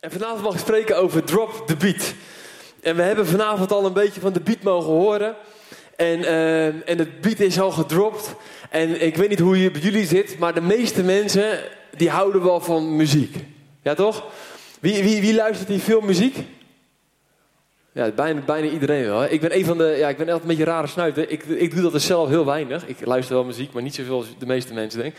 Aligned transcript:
En 0.00 0.10
vanavond 0.10 0.42
mag 0.42 0.54
ik 0.54 0.60
spreken 0.60 0.96
over 0.96 1.24
Drop 1.24 1.62
the 1.66 1.76
Beat. 1.76 2.14
En 2.80 2.96
we 2.96 3.02
hebben 3.02 3.26
vanavond 3.26 3.72
al 3.72 3.84
een 3.84 3.92
beetje 3.92 4.20
van 4.20 4.32
de 4.32 4.40
beat 4.40 4.62
mogen 4.62 4.90
horen. 4.90 5.36
En, 5.96 6.18
uh, 6.18 6.66
en 6.66 6.98
het 6.98 7.20
beat 7.20 7.40
is 7.40 7.60
al 7.60 7.70
gedropt. 7.70 8.34
En 8.70 9.02
ik 9.02 9.16
weet 9.16 9.28
niet 9.28 9.38
hoe 9.38 9.62
je 9.62 9.70
bij 9.70 9.80
jullie 9.80 10.06
zit, 10.06 10.38
maar 10.38 10.54
de 10.54 10.60
meeste 10.60 11.02
mensen 11.02 11.58
die 11.96 12.10
houden 12.10 12.42
wel 12.42 12.60
van 12.60 12.96
muziek. 12.96 13.36
Ja 13.82 13.94
toch? 13.94 14.24
Wie, 14.80 15.02
wie, 15.02 15.20
wie 15.20 15.34
luistert 15.34 15.68
hier 15.68 15.80
veel 15.80 16.00
muziek? 16.00 16.36
Ja, 17.92 18.10
bijna, 18.10 18.40
bijna 18.40 18.68
iedereen 18.68 19.04
wel. 19.04 19.24
Ik 19.24 19.40
ben 19.40 19.56
een 19.56 19.64
van 19.64 19.78
de, 19.78 19.94
ja, 19.98 20.08
ik 20.08 20.16
ben 20.16 20.26
altijd 20.26 20.42
een 20.42 20.56
beetje 20.56 20.72
rare 20.72 20.86
snuiter. 20.86 21.30
Ik, 21.30 21.44
ik 21.44 21.72
doe 21.72 21.82
dat 21.82 21.92
dus 21.92 22.06
zelf 22.06 22.28
heel 22.28 22.46
weinig. 22.46 22.86
Ik 22.86 23.06
luister 23.06 23.34
wel 23.34 23.44
muziek, 23.44 23.72
maar 23.72 23.82
niet 23.82 23.94
zoveel 23.94 24.16
als 24.16 24.26
de 24.38 24.46
meeste 24.46 24.74
mensen 24.74 25.00
denk 25.00 25.14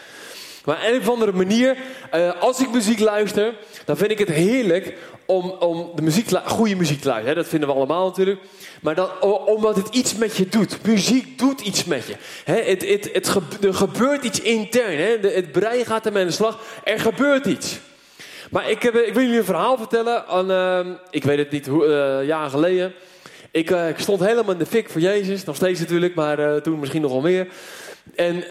Maar 0.66 0.76
op 0.76 0.84
een 0.84 1.00
of 1.00 1.10
andere 1.10 1.32
manier, 1.32 1.78
uh, 2.16 2.42
als 2.42 2.60
ik 2.60 2.72
muziek 2.72 3.00
luister, 3.00 3.54
dan 3.86 3.98
vind 3.98 4.12
ik 4.12 4.20
het 4.20 4.30
heerlijk 4.30 4.94
om, 5.26 5.50
om 5.50 5.92
de 5.96 6.02
muziek, 6.02 6.30
goede 6.46 6.76
muziek 6.76 7.02
te 7.02 7.08
luisteren. 7.08 7.36
Dat 7.36 7.48
vinden 7.48 7.70
we 7.70 7.76
allemaal 7.76 8.06
natuurlijk. 8.06 8.40
Maar 8.82 8.96
dat, 8.96 9.20
omdat 9.46 9.76
het 9.76 9.96
iets 9.96 10.16
met 10.16 10.36
je 10.36 10.48
doet. 10.50 10.86
Muziek 10.86 11.40
doet 11.40 11.62
iets 11.62 11.84
met 11.84 12.08
je. 12.08 12.16
het, 12.44 12.88
het, 12.88 13.10
het, 13.14 13.64
er 13.64 13.74
gebeurt 13.74 14.24
iets 14.24 14.42
intern. 14.42 15.22
het 15.22 15.52
brein 15.52 15.86
gaat 15.86 16.06
ermee 16.06 16.22
aan 16.22 16.28
de 16.28 16.34
slag. 16.34 16.60
Er 16.84 17.00
gebeurt 17.00 17.46
iets. 17.46 17.80
Maar 18.52 18.70
ik, 18.70 18.82
heb, 18.82 18.96
ik 18.96 19.14
wil 19.14 19.24
jullie 19.24 19.38
een 19.38 19.46
verhaal 19.46 19.78
vertellen. 19.78 20.24
Uh, 20.50 20.94
ik 21.10 21.24
weet 21.24 21.38
het 21.38 21.52
niet, 21.52 21.68
hoe, 21.68 21.86
uh, 21.86 22.28
jaren 22.28 22.50
geleden. 22.50 22.94
Ik, 23.52 23.70
ik, 23.70 24.00
stond 24.00 24.20
helemaal 24.20 24.54
in 24.54 24.60
de 24.60 24.66
fik 24.66 24.90
voor 24.90 25.02
Jezus. 25.02 25.44
Nog 25.44 25.56
steeds 25.56 25.80
natuurlijk, 25.80 26.16
maar 26.16 26.62
toen 26.62 26.80
misschien 26.80 27.02
nogal 27.02 27.22
meer. 27.22 27.48
En 28.16 28.44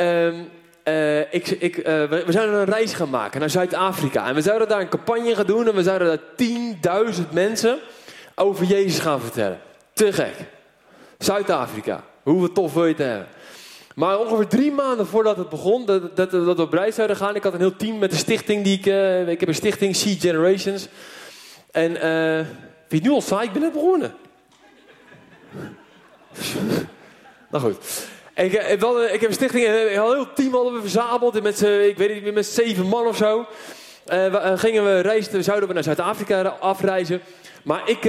ehm, 0.90 1.24
ik, 1.30 1.48
ik, 1.48 1.76
we, 1.76 2.22
we, 2.26 2.32
zouden 2.32 2.54
een 2.54 2.64
reis 2.64 2.92
gaan 2.92 3.10
maken 3.10 3.40
naar 3.40 3.50
Zuid-Afrika. 3.50 4.28
En 4.28 4.34
we 4.34 4.40
zouden 4.40 4.68
daar 4.68 4.80
een 4.80 4.88
campagne 4.88 5.34
gaan 5.34 5.46
doen. 5.46 5.68
En 5.68 5.74
we 5.74 5.82
zouden 5.82 6.20
daar 6.36 7.12
10.000 7.14 7.20
mensen 7.32 7.78
over 8.34 8.64
Jezus 8.64 8.98
gaan 8.98 9.20
vertellen. 9.20 9.60
Te 9.92 10.12
gek. 10.12 10.34
Zuid-Afrika. 11.19 12.05
Hoe 12.22 12.52
tof 12.52 12.74
wil 12.74 12.84
je 12.84 12.91
het 12.91 12.98
hebben? 12.98 13.27
Maar 13.94 14.19
ongeveer 14.19 14.47
drie 14.47 14.72
maanden 14.72 15.06
voordat 15.06 15.36
het 15.36 15.48
begon, 15.48 15.86
dat, 15.86 16.16
dat, 16.16 16.30
dat 16.30 16.56
we 16.56 16.62
op 16.62 16.72
reis 16.72 16.94
zouden 16.94 17.16
gaan. 17.16 17.34
Ik 17.34 17.42
had 17.42 17.52
een 17.52 17.58
heel 17.58 17.77
team 17.77 17.98
met 17.98 18.10
de 18.10 18.16
stichting 18.16 18.64
die 18.64 18.78
ik... 18.78 18.86
Uh, 18.86 19.28
ik 19.28 19.41
heb 19.41 19.48
een 19.48 19.54
stichting, 19.54 19.97
Seed 19.97 20.20
Generations. 20.20 20.88
En 21.70 21.91
uh, 21.91 22.47
vind 22.88 22.88
je 22.88 22.97
het 22.97 23.02
nu 23.02 23.10
al 23.10 23.20
saai? 23.20 23.47
Ik 23.47 23.52
ben 23.52 23.62
net 23.62 23.72
begonnen. 23.72 24.14
nou 27.50 27.64
goed. 27.64 28.08
Ik, 28.41 28.52
ik, 28.52 28.83
ik, 29.12 29.20
heb 29.20 29.28
een 29.28 29.33
stichting, 29.33 29.66
een 29.66 29.88
heel 29.88 30.33
team 30.34 30.52
hadden 30.52 30.72
we 30.72 30.80
verzameld. 30.80 31.42
Met, 31.42 31.62
ik 31.62 31.96
weet 31.96 32.14
niet 32.14 32.22
meer, 32.22 32.33
met 32.33 32.47
zeven 32.47 32.86
man 32.86 33.06
of 33.06 33.16
zo. 33.16 33.47
Uh, 34.12 34.58
gingen 34.58 34.84
we 34.84 35.00
reizen, 35.00 35.44
zouden 35.44 35.69
we 35.69 35.74
naar 35.74 35.82
Zuid-Afrika 35.82 36.42
afreizen. 36.60 37.20
Maar 37.62 37.88
ik, 37.88 38.05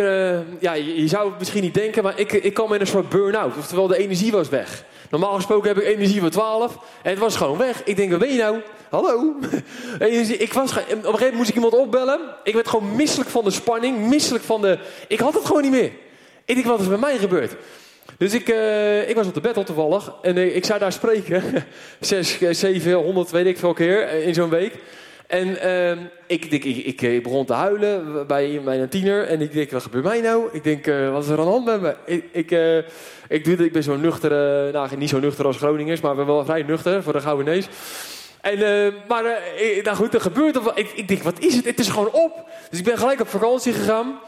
ja, 0.59 0.73
je, 0.73 1.01
je, 1.01 1.07
zou 1.07 1.29
het 1.29 1.39
misschien 1.39 1.61
niet 1.61 1.73
denken, 1.73 2.03
maar 2.03 2.19
ik, 2.19 2.31
ik 2.31 2.53
kwam 2.53 2.73
in 2.73 2.81
een 2.81 2.87
soort 2.87 3.09
burn-out. 3.09 3.57
Oftewel, 3.57 3.87
de 3.87 3.97
energie 3.97 4.31
was 4.31 4.49
weg. 4.49 4.83
Normaal 5.09 5.35
gesproken 5.35 5.67
heb 5.67 5.77
ik 5.77 5.87
energie 5.87 6.19
van 6.19 6.29
12 6.29 6.77
en 7.03 7.09
het 7.09 7.19
was 7.19 7.35
gewoon 7.35 7.57
weg. 7.57 7.83
Ik 7.83 7.95
denk, 7.95 8.11
wat 8.11 8.19
ben 8.19 8.31
je 8.31 8.37
nou? 8.37 8.61
Hallo? 8.89 9.35
ik 10.37 10.53
was, 10.53 10.71
op 10.71 10.77
een 10.77 10.85
gegeven 10.85 11.11
moment 11.11 11.33
moest 11.33 11.49
ik 11.49 11.55
iemand 11.55 11.73
opbellen. 11.73 12.19
Ik 12.43 12.53
werd 12.53 12.67
gewoon 12.67 12.95
misselijk 12.95 13.29
van 13.29 13.43
de 13.43 13.51
spanning, 13.51 13.97
misselijk 13.97 14.43
van 14.43 14.61
de... 14.61 14.79
Ik 15.07 15.19
had 15.19 15.33
het 15.33 15.45
gewoon 15.45 15.61
niet 15.61 15.71
meer. 15.71 15.91
Ik 16.45 16.55
denk, 16.55 16.65
wat 16.65 16.79
is 16.79 16.87
met 16.87 16.99
mij 16.99 17.17
gebeurd? 17.17 17.55
Dus 18.17 18.33
ik, 18.33 18.49
uh, 18.49 19.09
ik 19.09 19.15
was 19.15 19.27
op 19.27 19.33
de 19.33 19.41
bed 19.41 19.65
toevallig 19.65 20.13
en 20.21 20.37
uh, 20.37 20.55
ik 20.55 20.65
zou 20.65 20.79
daar 20.79 20.91
spreken. 20.91 21.43
Zes, 21.99 22.39
zeven, 22.49 22.93
honderd, 22.93 23.31
weet 23.31 23.45
ik 23.45 23.57
veel 23.57 23.73
keer 23.73 24.09
in 24.09 24.33
zo'n 24.33 24.49
week. 24.49 24.73
En 25.27 25.47
uh, 25.47 25.91
ik, 26.27 26.45
ik, 26.45 27.01
ik, 27.01 27.23
begon 27.23 27.45
te 27.45 27.53
huilen 27.53 28.27
bij 28.27 28.61
mijn 28.63 28.89
tiener. 28.89 29.27
En 29.27 29.41
ik 29.41 29.53
denk, 29.53 29.71
wat 29.71 29.83
gebeurt 29.83 30.03
mij 30.03 30.21
nou? 30.21 30.49
Ik 30.51 30.63
denk, 30.63 30.85
wat 30.85 31.23
is 31.23 31.29
er 31.29 31.39
aan 31.39 31.45
de 31.45 31.51
hand 31.51 31.65
met 31.65 31.81
me? 31.81 31.95
Ik, 32.05 32.25
ik, 32.31 32.51
ik, 33.27 33.43
doe, 33.43 33.65
ik 33.65 33.71
ben 33.71 33.83
zo 33.83 33.95
nuchter, 33.95 34.31
nou 34.71 34.97
niet 34.97 35.09
zo 35.09 35.19
nuchter 35.19 35.45
als 35.45 35.57
Groningers, 35.57 36.01
maar 36.01 36.15
ben 36.15 36.25
wel 36.25 36.45
vrij 36.45 36.63
nuchter 36.63 37.03
voor 37.03 37.13
de 37.13 37.21
Gouden 37.21 37.45
Nees. 37.45 37.67
En, 38.41 38.59
maar 39.07 39.23
nou 39.83 39.95
goed, 39.95 40.13
er 40.13 40.21
gebeurt. 40.21 40.59
Ik, 40.75 40.91
ik 40.95 41.07
denk, 41.07 41.23
wat 41.23 41.39
is 41.39 41.55
het? 41.55 41.65
Het 41.65 41.79
is 41.79 41.89
gewoon 41.89 42.11
op. 42.11 42.49
Dus 42.69 42.79
ik 42.79 42.85
ben 42.85 42.97
gelijk 42.97 43.21
op 43.21 43.27
vakantie 43.27 43.73
gegaan. 43.73 44.19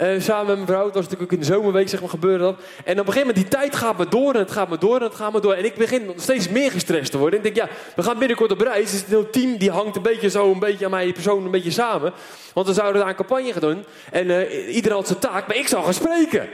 Uh, 0.00 0.20
samen 0.20 0.46
met 0.46 0.54
mijn 0.54 0.66
vrouw. 0.66 0.84
Het 0.84 0.94
was 0.94 1.04
natuurlijk 1.04 1.32
ook 1.32 1.38
in 1.38 1.46
de 1.46 1.52
zomerweek, 1.52 1.88
zeg 1.88 2.00
maar, 2.00 2.08
gebeurde 2.08 2.44
dat. 2.44 2.54
En 2.84 3.00
op 3.00 3.06
een 3.06 3.12
gegeven 3.12 3.26
moment, 3.26 3.36
die 3.36 3.58
tijd 3.58 3.76
gaat 3.76 3.98
me 3.98 4.08
door 4.08 4.34
en 4.34 4.38
het 4.40 4.50
gaat 4.50 4.68
me 4.68 4.78
door 4.78 4.96
en 4.96 5.02
het 5.02 5.14
gaat 5.14 5.32
me 5.32 5.40
door. 5.40 5.52
En 5.52 5.64
ik 5.64 5.74
begin 5.74 6.12
steeds 6.16 6.48
meer 6.48 6.70
gestrest 6.70 7.10
te 7.10 7.18
worden. 7.18 7.40
En 7.40 7.46
ik 7.46 7.54
denk, 7.54 7.68
ja, 7.68 7.76
we 7.96 8.02
gaan 8.02 8.18
binnenkort 8.18 8.52
op 8.52 8.60
reis. 8.60 8.90
Dus 8.90 9.00
het 9.00 9.08
hele 9.08 9.30
team 9.30 9.56
die 9.56 9.70
hangt 9.70 9.96
een 9.96 10.02
beetje 10.02 10.30
zo, 10.30 10.50
een 10.50 10.58
beetje 10.58 10.84
aan 10.84 10.90
mij 10.90 11.12
persoon, 11.12 11.44
een 11.44 11.50
beetje 11.50 11.70
samen. 11.70 12.12
Want 12.54 12.66
we 12.66 12.72
zouden 12.72 13.00
daar 13.00 13.10
een 13.10 13.16
campagne 13.16 13.52
gaan 13.52 13.60
doen. 13.60 13.84
En 14.10 14.26
uh, 14.26 14.74
iedereen 14.74 14.96
had 14.96 15.06
zijn 15.06 15.18
taak, 15.18 15.46
maar 15.46 15.56
ik 15.56 15.68
zou 15.68 15.84
gaan 15.84 15.94
spreken. 15.94 16.48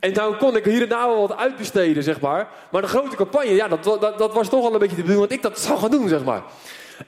En 0.00 0.12
dan 0.12 0.36
kon 0.36 0.56
ik 0.56 0.64
hier 0.64 0.82
en 0.82 0.88
daar 0.88 1.08
wel 1.08 1.28
wat 1.28 1.36
uitbesteden, 1.36 2.02
zeg 2.02 2.20
maar. 2.20 2.48
Maar 2.70 2.82
de 2.82 2.88
grote 2.88 3.16
campagne, 3.16 3.54
ja, 3.54 3.68
dat, 3.68 3.84
dat, 3.84 4.18
dat 4.18 4.32
was 4.32 4.48
toch 4.48 4.64
al 4.64 4.72
een 4.72 4.78
beetje 4.78 4.96
de 4.96 5.02
bedoeling 5.02 5.28
dat 5.28 5.38
ik 5.38 5.42
dat 5.42 5.60
zou 5.60 5.78
gaan 5.78 5.90
doen, 5.90 6.08
zeg 6.08 6.24
maar. 6.24 6.42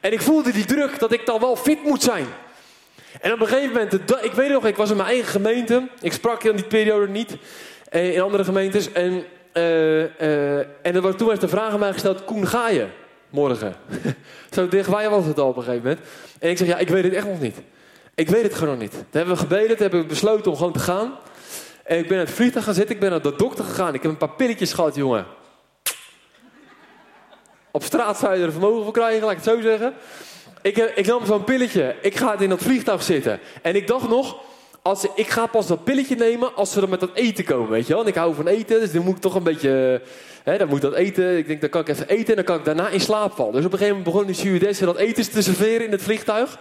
En 0.01 0.13
ik 0.13 0.23
voelde 0.23 0.53
die 0.53 0.65
druk 0.65 0.99
dat 0.99 1.13
ik 1.13 1.27
dan 1.27 1.41
wel 1.41 1.57
fit 1.57 1.85
moet 1.85 2.03
zijn. 2.03 2.27
En 3.21 3.33
op 3.33 3.41
een 3.41 3.47
gegeven 3.47 3.73
moment, 3.73 3.93
ik 4.23 4.33
weet 4.33 4.51
nog, 4.51 4.67
ik 4.67 4.77
was 4.77 4.91
in 4.91 4.97
mijn 4.97 5.09
eigen 5.09 5.29
gemeente. 5.29 5.89
Ik 6.01 6.13
sprak 6.13 6.43
in 6.43 6.57
die 6.57 6.65
periode 6.65 7.09
niet 7.09 7.37
eh, 7.89 8.15
in 8.15 8.21
andere 8.21 8.45
gemeentes. 8.45 8.93
En, 8.93 9.25
uh, 9.55 9.99
uh, 10.01 10.59
en 10.59 10.95
er 10.95 11.17
toen 11.17 11.29
werd 11.29 11.41
de 11.41 11.49
vraag 11.49 11.73
aan 11.73 11.79
mij 11.79 11.93
gesteld: 11.93 12.25
Koen, 12.25 12.47
ga 12.47 12.69
je 12.69 12.87
morgen? 13.31 13.75
Zo 14.55 14.69
dichtbij 14.69 15.11
was 15.11 15.25
het 15.25 15.39
al 15.39 15.49
op 15.49 15.57
een 15.57 15.63
gegeven 15.63 15.83
moment. 15.83 16.07
En 16.39 16.51
ik 16.51 16.59
zeg: 16.59 16.67
Ja, 16.67 16.79
ik 16.79 16.89
weet 16.89 17.05
het 17.05 17.13
echt 17.13 17.27
nog 17.27 17.41
niet. 17.41 17.57
Ik 18.15 18.29
weet 18.29 18.43
het 18.43 18.55
gewoon 18.55 18.79
niet. 18.79 18.91
Toen 18.91 19.05
hebben 19.11 19.35
we 19.35 19.41
gebeden, 19.41 19.69
toen 19.69 19.79
hebben 19.79 20.01
we 20.01 20.07
besloten 20.07 20.51
om 20.51 20.57
gewoon 20.57 20.73
te 20.73 20.79
gaan. 20.79 21.13
En 21.85 21.99
ik 21.99 22.09
ben 22.09 22.17
naar 22.17 22.27
het 22.27 22.35
vliegtuig 22.35 22.65
gaan 22.65 22.75
zitten, 22.75 22.95
ik 22.95 23.01
ben 23.01 23.11
naar 23.11 23.23
de 23.23 23.37
dokter 23.37 23.65
gegaan. 23.65 23.95
Ik 23.95 24.03
heb 24.03 24.11
een 24.11 24.17
paar 24.17 24.31
pilletjes 24.31 24.73
gehad, 24.73 24.95
jongen. 24.95 25.27
Op 27.71 27.83
straat 27.83 28.19
zou 28.19 28.37
je 28.37 28.45
er 28.45 28.53
vermogen 28.53 28.85
voor 28.85 28.93
krijgen, 28.93 29.21
laat 29.21 29.31
ik 29.31 29.37
het 29.37 29.47
zo 29.47 29.61
zeggen. 29.61 29.95
Ik, 30.63 30.77
eh, 30.77 30.85
ik 30.95 31.07
nam 31.07 31.27
zo'n 31.27 31.45
pilletje. 31.45 31.95
Ik 32.03 32.17
ga 32.17 32.39
in 32.39 32.49
dat 32.49 32.63
vliegtuig 32.63 33.03
zitten. 33.03 33.41
En 33.63 33.77
ik 33.77 33.87
dacht 33.87 34.09
nog, 34.09 34.37
als, 34.83 35.07
ik 35.15 35.29
ga 35.29 35.47
pas 35.47 35.67
dat 35.67 35.85
pilletje 35.85 36.17
nemen 36.17 36.55
als 36.55 36.73
ze 36.73 36.81
dan 36.81 36.91
met 36.91 37.01
dat 37.01 37.11
eten 37.15 37.45
komen, 37.45 37.71
weet 37.71 37.87
je 37.87 37.95
wel. 37.95 38.07
Ik 38.07 38.15
hou 38.15 38.35
van 38.35 38.47
eten, 38.47 38.81
dus 38.81 38.93
dan 38.93 39.05
moet 39.05 39.17
ik 39.17 39.21
toch 39.21 39.35
een 39.35 39.43
beetje... 39.43 40.03
Hè, 40.43 40.59
dan 40.59 40.69
moet 40.69 40.81
dat 40.81 40.95
eten. 40.95 41.37
Ik 41.37 41.47
denk, 41.47 41.61
dan 41.61 41.71
kan 41.71 41.81
ik 41.81 41.89
even 41.89 42.09
eten 42.09 42.29
en 42.29 42.35
dan 42.35 42.45
kan 42.45 42.57
ik 42.59 42.65
daarna 42.65 42.89
in 42.89 43.01
slaap 43.01 43.33
vallen. 43.35 43.53
Dus 43.53 43.65
op 43.65 43.73
een 43.73 43.79
gegeven 43.79 43.97
moment 43.99 44.15
begon 44.15 44.27
die 44.27 44.37
stewardessen 44.41 44.87
dat 44.87 44.97
eten 44.97 45.31
te 45.31 45.43
serveren 45.43 45.87
in 45.87 45.93
het 45.93 46.03
vliegtuig. 46.03 46.59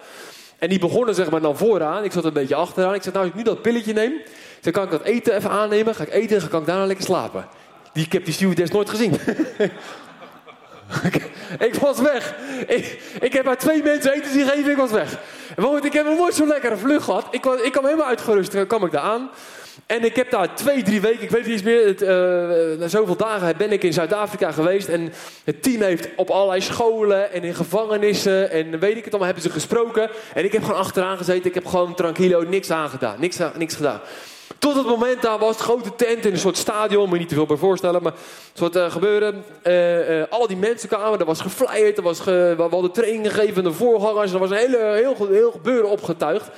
En 0.58 0.70
die 0.70 0.80
begonnen 0.80 1.16
zeg 1.16 1.30
maar 1.30 1.42
dan 1.42 1.58
vooraan. 1.58 2.04
Ik 2.04 2.12
zat 2.12 2.26
een 2.26 2.34
beetje 2.34 2.56
achteraan. 2.56 2.94
Ik 2.94 3.02
zei, 3.02 3.14
nou 3.16 3.26
als 3.26 3.36
ik 3.36 3.44
nu 3.44 3.52
dat 3.52 3.62
pilletje 3.62 3.94
neem, 3.94 4.14
dan 4.62 4.72
kan 4.72 4.84
ik 4.84 4.92
dat 4.92 5.04
eten 5.04 5.36
even 5.36 5.50
aannemen. 5.50 5.96
Ga 5.96 6.04
ik 6.04 6.14
eten 6.14 6.42
en 6.42 6.50
kan 6.50 6.60
ik 6.62 6.68
daarna 6.68 6.86
lekker 6.86 7.06
slapen. 7.06 7.48
Die, 7.94 8.06
ik 8.06 8.12
heb 8.12 8.26
die 8.26 8.34
stewardess 8.34 8.72
nooit 8.72 8.90
gezien. 8.90 9.14
ik 11.70 11.76
was 11.76 12.00
weg. 12.00 12.36
Ik, 12.68 13.02
ik 13.22 13.34
heb 13.34 13.46
maar 13.46 13.58
twee 13.58 13.84
mensen 13.84 14.14
eten 14.14 14.32
zien 14.32 14.48
geven, 14.48 14.72
ik 14.72 14.78
was 14.78 14.92
weg. 14.92 15.18
Want 15.56 15.86
ik 15.86 15.94
heb 15.94 16.06
een 16.06 16.16
nooit 16.16 16.36
zo'n 16.36 16.48
lekkere 16.48 16.78
vlucht 16.78 17.04
gehad. 17.04 17.28
Ik, 17.32 17.42
kwam, 17.42 17.58
ik 17.64 17.72
kwam 17.72 17.86
helemaal 17.86 18.08
uitgerust, 18.08 18.68
kwam 18.68 18.86
ik 18.86 18.92
daar 18.92 19.02
aan. 19.02 19.30
En 19.86 20.04
ik 20.04 20.16
heb 20.16 20.32
daar 20.32 20.56
twee, 20.56 20.84
drie 20.84 21.02
weken, 21.02 21.22
ik 21.22 21.30
weet 21.30 21.44
niet 21.44 21.52
eens 21.52 21.64
meer, 21.64 21.86
het, 21.86 22.02
uh, 22.02 22.80
na 22.80 22.88
zoveel 22.88 23.16
dagen 23.16 23.58
ben 23.58 23.72
ik 23.72 23.84
in 23.84 23.94
Zuid-Afrika 23.94 24.52
geweest. 24.52 24.88
En 24.88 25.14
het 25.44 25.64
team 25.64 25.82
heeft 25.82 26.08
op 26.16 26.30
allerlei 26.30 26.62
scholen 26.62 27.32
en 27.32 27.44
in 27.44 27.56
gevangenissen 27.56 28.52
en 28.52 28.80
weet 28.80 28.98
ik 28.98 29.04
het 29.04 29.14
allemaal, 29.14 29.26
hebben 29.26 29.44
ze 29.44 29.50
gesproken. 29.50 30.10
En 30.34 30.44
ik 30.44 30.52
heb 30.52 30.64
gewoon 30.64 30.80
achteraan 30.80 31.18
gezeten, 31.18 31.46
ik 31.46 31.54
heb 31.54 31.66
gewoon 31.66 31.96
tranquilo 31.96 32.42
niks 32.42 32.72
aangedaan, 32.72 33.20
niks, 33.20 33.38
niks 33.58 33.76
gedaan. 33.76 34.02
Tot 34.58 34.76
het 34.76 34.86
moment 34.86 35.22
daar 35.22 35.40
was, 35.40 35.62
grote 35.62 35.96
tent 35.96 36.26
in 36.26 36.32
een 36.32 36.40
soort 36.40 36.58
stadion, 36.58 37.04
moet 37.04 37.14
je 37.14 37.20
niet 37.20 37.30
te 37.30 37.36
veel 37.36 37.46
bij 37.46 37.58
voorstellen, 37.58 38.04
maar 38.04 38.14
soort 38.54 38.76
uh, 38.76 38.92
gebeuren. 38.92 39.44
Uh, 39.64 40.20
uh, 40.20 40.24
al 40.30 40.48
die 40.48 40.58
mensen 40.58 40.90
kwamen, 40.90 41.20
er 41.20 41.26
was 41.26 41.42
geflyerd, 41.42 41.98
er 41.98 42.04
was 42.04 42.20
ge, 42.20 42.54
we 42.58 42.62
hadden 42.62 42.92
training 42.92 43.34
gegeven, 43.34 43.64
de 43.64 43.74
voorgangers, 43.74 44.32
er 44.32 44.40
was 44.40 44.50
een 44.50 44.58
hele, 44.58 44.78
heel, 44.78 45.28
heel 45.28 45.52
gebeuren 45.52 45.90
opgetuigd. 45.90 46.50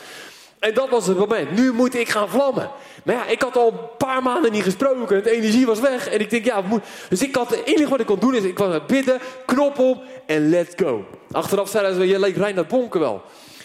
En 0.59 0.73
dat 0.73 0.89
was 0.89 1.07
het 1.07 1.17
moment. 1.17 1.51
Nu 1.51 1.73
moet 1.73 1.95
ik 1.95 2.09
gaan 2.09 2.29
vlammen. 2.29 2.69
Maar 3.03 3.15
ja, 3.15 3.25
ik 3.25 3.41
had 3.41 3.57
al 3.57 3.67
een 3.67 3.97
paar 3.97 4.23
maanden 4.23 4.51
niet 4.51 4.63
gesproken. 4.63 5.23
De 5.23 5.31
energie 5.31 5.65
was 5.65 5.79
weg. 5.79 6.07
En 6.07 6.19
ik 6.19 6.29
denk, 6.29 6.45
ja, 6.45 6.61
moet... 6.61 6.83
Dus 7.09 7.21
ik 7.21 7.35
had, 7.35 7.49
het 7.49 7.63
enige 7.65 7.89
wat 7.89 7.99
ik 7.99 8.05
kon 8.05 8.19
doen 8.19 8.35
is, 8.35 8.43
ik 8.43 8.57
was 8.57 8.85
bidden, 8.87 9.19
knop 9.45 9.79
op 9.79 10.03
en 10.25 10.49
let's 10.49 10.73
go. 10.75 11.05
Achteraf 11.31 11.69
zeiden 11.69 11.95
ze, 11.95 12.07
je 12.07 12.19
leek 12.19 12.35
Reinhard 12.35 12.67
Bonken 12.67 12.99
wel. 12.99 13.21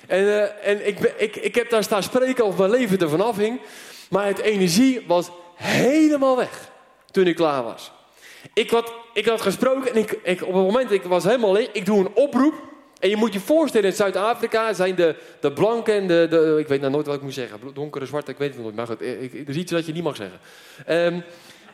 En, 0.07 0.63
en 0.63 0.87
ik, 0.87 0.99
ik, 1.17 1.37
ik 1.37 1.55
heb 1.55 1.71
daar 1.71 1.83
staan 1.83 2.03
spreken 2.03 2.45
of 2.45 2.59
mijn 2.59 2.71
leven 2.71 2.99
ervan 2.99 3.21
afhing. 3.21 3.61
Maar 4.09 4.27
het 4.27 4.39
energie 4.39 5.05
was 5.07 5.31
helemaal 5.55 6.37
weg 6.37 6.71
toen 7.11 7.27
ik 7.27 7.37
klaar 7.37 7.63
was. 7.63 7.93
Ik 8.55 8.71
had, 8.71 8.93
ik 9.13 9.27
had 9.27 9.41
gesproken 9.41 9.91
en 9.91 9.97
ik, 9.97 10.19
ik, 10.23 10.43
op 10.43 10.55
het 10.55 10.63
moment, 10.63 10.91
ik 10.91 11.03
was 11.03 11.25
helemaal 11.25 11.49
alleen. 11.49 11.69
Ik 11.73 11.87
doe 11.87 11.99
een 11.99 12.15
oproep. 12.15 12.55
En 13.01 13.09
je 13.09 13.17
moet 13.17 13.33
je 13.33 13.41
voorstellen, 13.41 13.91
in 13.91 13.97
Zuid-Afrika 13.97 14.73
zijn 14.73 14.95
de, 14.95 15.17
de 15.41 15.53
blanken 15.53 15.95
en 15.95 16.07
de, 16.07 16.27
de, 16.31 16.57
Ik 16.59 16.69
weet 16.69 16.81
nou 16.81 16.93
nooit 16.93 17.07
wat 17.07 17.15
ik 17.15 17.23
moet 17.23 17.35
zeggen. 17.35 17.61
Donkere, 17.75 18.07
zwarte, 18.07 18.31
ik 18.31 18.39
weet 18.39 18.55
het 18.55 18.63
nooit. 18.63 18.75
Maar 18.75 18.87
goed, 18.87 19.01
ik, 19.01 19.33
er 19.33 19.49
is 19.49 19.57
iets 19.57 19.73
dat 19.73 19.87
je 19.87 19.93
niet 19.93 20.03
mag 20.03 20.17
zeggen. 20.17 20.41
Um, 20.89 21.25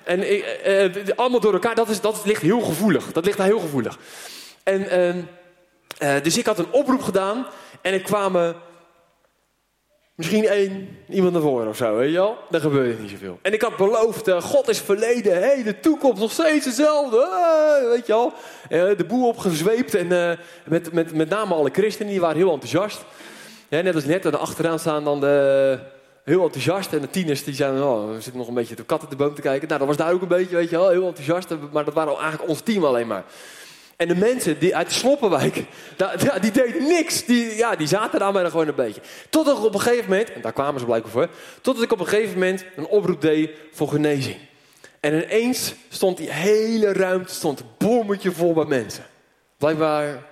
en 0.04 0.32
ik, 0.32 0.60
uh, 0.66 1.16
allemaal 1.16 1.40
door 1.40 1.52
elkaar, 1.52 1.74
dat, 1.74 1.88
is, 1.88 2.00
dat 2.00 2.22
ligt 2.24 2.42
heel 2.42 2.60
gevoelig. 2.60 3.12
Dat 3.12 3.24
ligt 3.24 3.36
daar 3.36 3.46
heel 3.46 3.58
gevoelig. 3.58 3.98
En, 4.62 4.80
uh, 4.80 6.16
uh, 6.16 6.22
dus 6.22 6.38
ik 6.38 6.46
had 6.46 6.58
een 6.58 6.72
oproep 6.72 7.02
gedaan. 7.02 7.46
En 7.80 7.92
er 7.92 8.02
kwamen 8.02 8.56
Misschien 10.14 10.44
één 10.46 10.88
iemand 11.08 11.32
naar 11.32 11.42
voren 11.42 11.68
of 11.68 11.76
zo, 11.76 11.96
weet 11.96 12.10
je 12.10 12.16
wel? 12.16 12.36
Dan 12.50 12.60
gebeurt 12.60 13.00
niet 13.00 13.10
zoveel. 13.10 13.38
En 13.42 13.52
ik 13.52 13.62
had 13.62 13.76
beloofd, 13.76 14.28
uh, 14.28 14.42
God 14.42 14.68
is 14.68 14.80
verleden, 14.80 15.32
hey, 15.32 15.62
de 15.62 15.80
toekomst 15.80 16.20
nog 16.20 16.32
steeds 16.32 16.64
dezelfde. 16.64 17.16
Uh, 17.16 17.90
weet 17.90 18.06
je 18.06 18.12
wel? 18.12 18.32
Uh, 18.70 18.96
de 18.96 19.04
boel 19.04 19.28
opgezweept 19.28 19.94
en 19.94 20.38
met, 20.64 20.92
met, 20.92 21.14
met 21.14 21.28
name 21.28 21.54
alle 21.54 21.70
christenen, 21.72 22.10
die 22.10 22.20
waren 22.20 22.36
heel 22.36 22.52
enthousiast. 22.52 23.04
Ja, 23.68 23.80
net 23.80 23.94
als 23.94 24.04
net, 24.04 24.24
en 24.24 24.38
achteraan 24.38 24.78
staan 24.78 25.04
dan 25.04 25.20
de, 25.20 25.78
heel 26.24 26.42
enthousiast. 26.42 26.92
En 26.92 27.00
de 27.00 27.10
tieners 27.10 27.44
die 27.44 27.54
zeiden, 27.54 27.84
oh, 27.84 28.08
we 28.08 28.20
zitten 28.20 28.36
nog 28.36 28.48
een 28.48 28.54
beetje 28.54 28.74
de 28.74 28.84
kat 28.84 29.06
de 29.08 29.16
boom 29.16 29.34
te 29.34 29.40
kijken. 29.40 29.68
Nou, 29.68 29.78
dat 29.78 29.88
was 29.88 29.96
daar 29.96 30.12
ook 30.12 30.22
een 30.22 30.28
beetje, 30.28 30.56
weet 30.56 30.70
je 30.70 30.76
wel, 30.76 30.88
heel 30.88 31.06
enthousiast. 31.06 31.48
Maar 31.72 31.84
dat 31.84 31.94
waren 31.94 32.18
eigenlijk 32.18 32.48
ons 32.48 32.60
team 32.60 32.84
alleen 32.84 33.06
maar. 33.06 33.24
En 34.02 34.08
de 34.08 34.16
mensen 34.16 34.58
die 34.58 34.76
uit 34.76 34.88
de 34.88 34.94
Sloppenwijk, 34.94 35.54
die 36.40 36.50
deden 36.50 36.86
niks. 36.86 37.24
Die, 37.24 37.56
ja, 37.56 37.76
die 37.76 37.86
zaten 37.86 38.18
daar 38.18 38.32
maar 38.32 38.50
gewoon 38.50 38.68
een 38.68 38.74
beetje. 38.74 39.00
Totdat 39.30 39.58
ik 39.58 39.64
op 39.64 39.74
een 39.74 39.80
gegeven 39.80 40.10
moment, 40.10 40.32
en 40.32 40.40
daar 40.40 40.52
kwamen 40.52 40.80
ze 40.80 40.86
blijkbaar 40.86 41.12
voor, 41.12 41.28
totdat 41.60 41.84
ik 41.84 41.92
op 41.92 42.00
een 42.00 42.06
gegeven 42.06 42.32
moment 42.32 42.64
een 42.76 42.86
oproep 42.86 43.20
deed 43.20 43.50
voor 43.72 43.88
genezing. 43.88 44.36
En 45.00 45.14
ineens 45.14 45.74
stond 45.88 46.16
die 46.16 46.32
hele 46.32 46.92
ruimte 46.92 47.34
stond 47.34 47.62
bommetje 47.78 48.32
vol 48.32 48.54
met 48.54 48.68
mensen. 48.68 49.04
Blijkbaar 49.56 50.22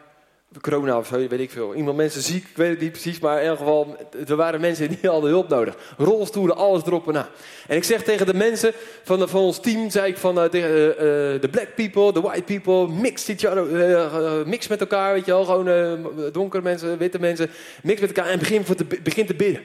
corona 0.60 0.98
of 0.98 1.06
zo, 1.06 1.16
weet 1.16 1.40
ik 1.40 1.50
veel. 1.50 1.74
Iemand 1.74 1.96
mensen 1.96 2.22
ziek, 2.22 2.44
ik 2.44 2.56
weet 2.56 2.70
het 2.70 2.80
niet 2.80 2.92
precies, 2.92 3.18
maar 3.18 3.36
in 3.36 3.42
ieder 3.42 3.56
geval, 3.56 3.96
er 4.28 4.36
waren 4.36 4.60
mensen 4.60 4.88
die 4.88 4.98
hadden 5.10 5.30
hulp 5.30 5.48
nodig. 5.48 5.76
Rolstoelen, 5.96 6.56
alles 6.56 6.82
erop 6.86 7.06
en 7.06 7.12
na. 7.12 7.28
En 7.66 7.76
ik 7.76 7.84
zeg 7.84 8.02
tegen 8.02 8.26
de 8.26 8.34
mensen 8.34 8.72
van, 9.02 9.28
van 9.28 9.40
ons 9.40 9.60
team, 9.60 9.90
zei 9.90 10.10
ik 10.10 10.16
van 10.16 10.44
uh, 10.44 10.50
de 10.50 11.48
black 11.50 11.74
people, 11.74 12.12
de 12.12 12.20
white 12.20 12.42
people, 12.42 12.88
mix, 12.88 13.28
each 13.28 13.44
other, 13.44 14.48
mix 14.48 14.68
met 14.68 14.80
elkaar, 14.80 15.12
weet 15.12 15.26
je 15.26 15.32
wel, 15.32 15.44
gewoon 15.44 16.06
donkere 16.32 16.62
mensen, 16.62 16.98
witte 16.98 17.20
mensen, 17.20 17.50
mix 17.82 18.00
met 18.00 18.12
elkaar 18.12 18.30
en 18.30 18.38
begin, 18.38 18.64
te, 18.64 18.84
begin 19.02 19.26
te 19.26 19.34
bidden. 19.34 19.62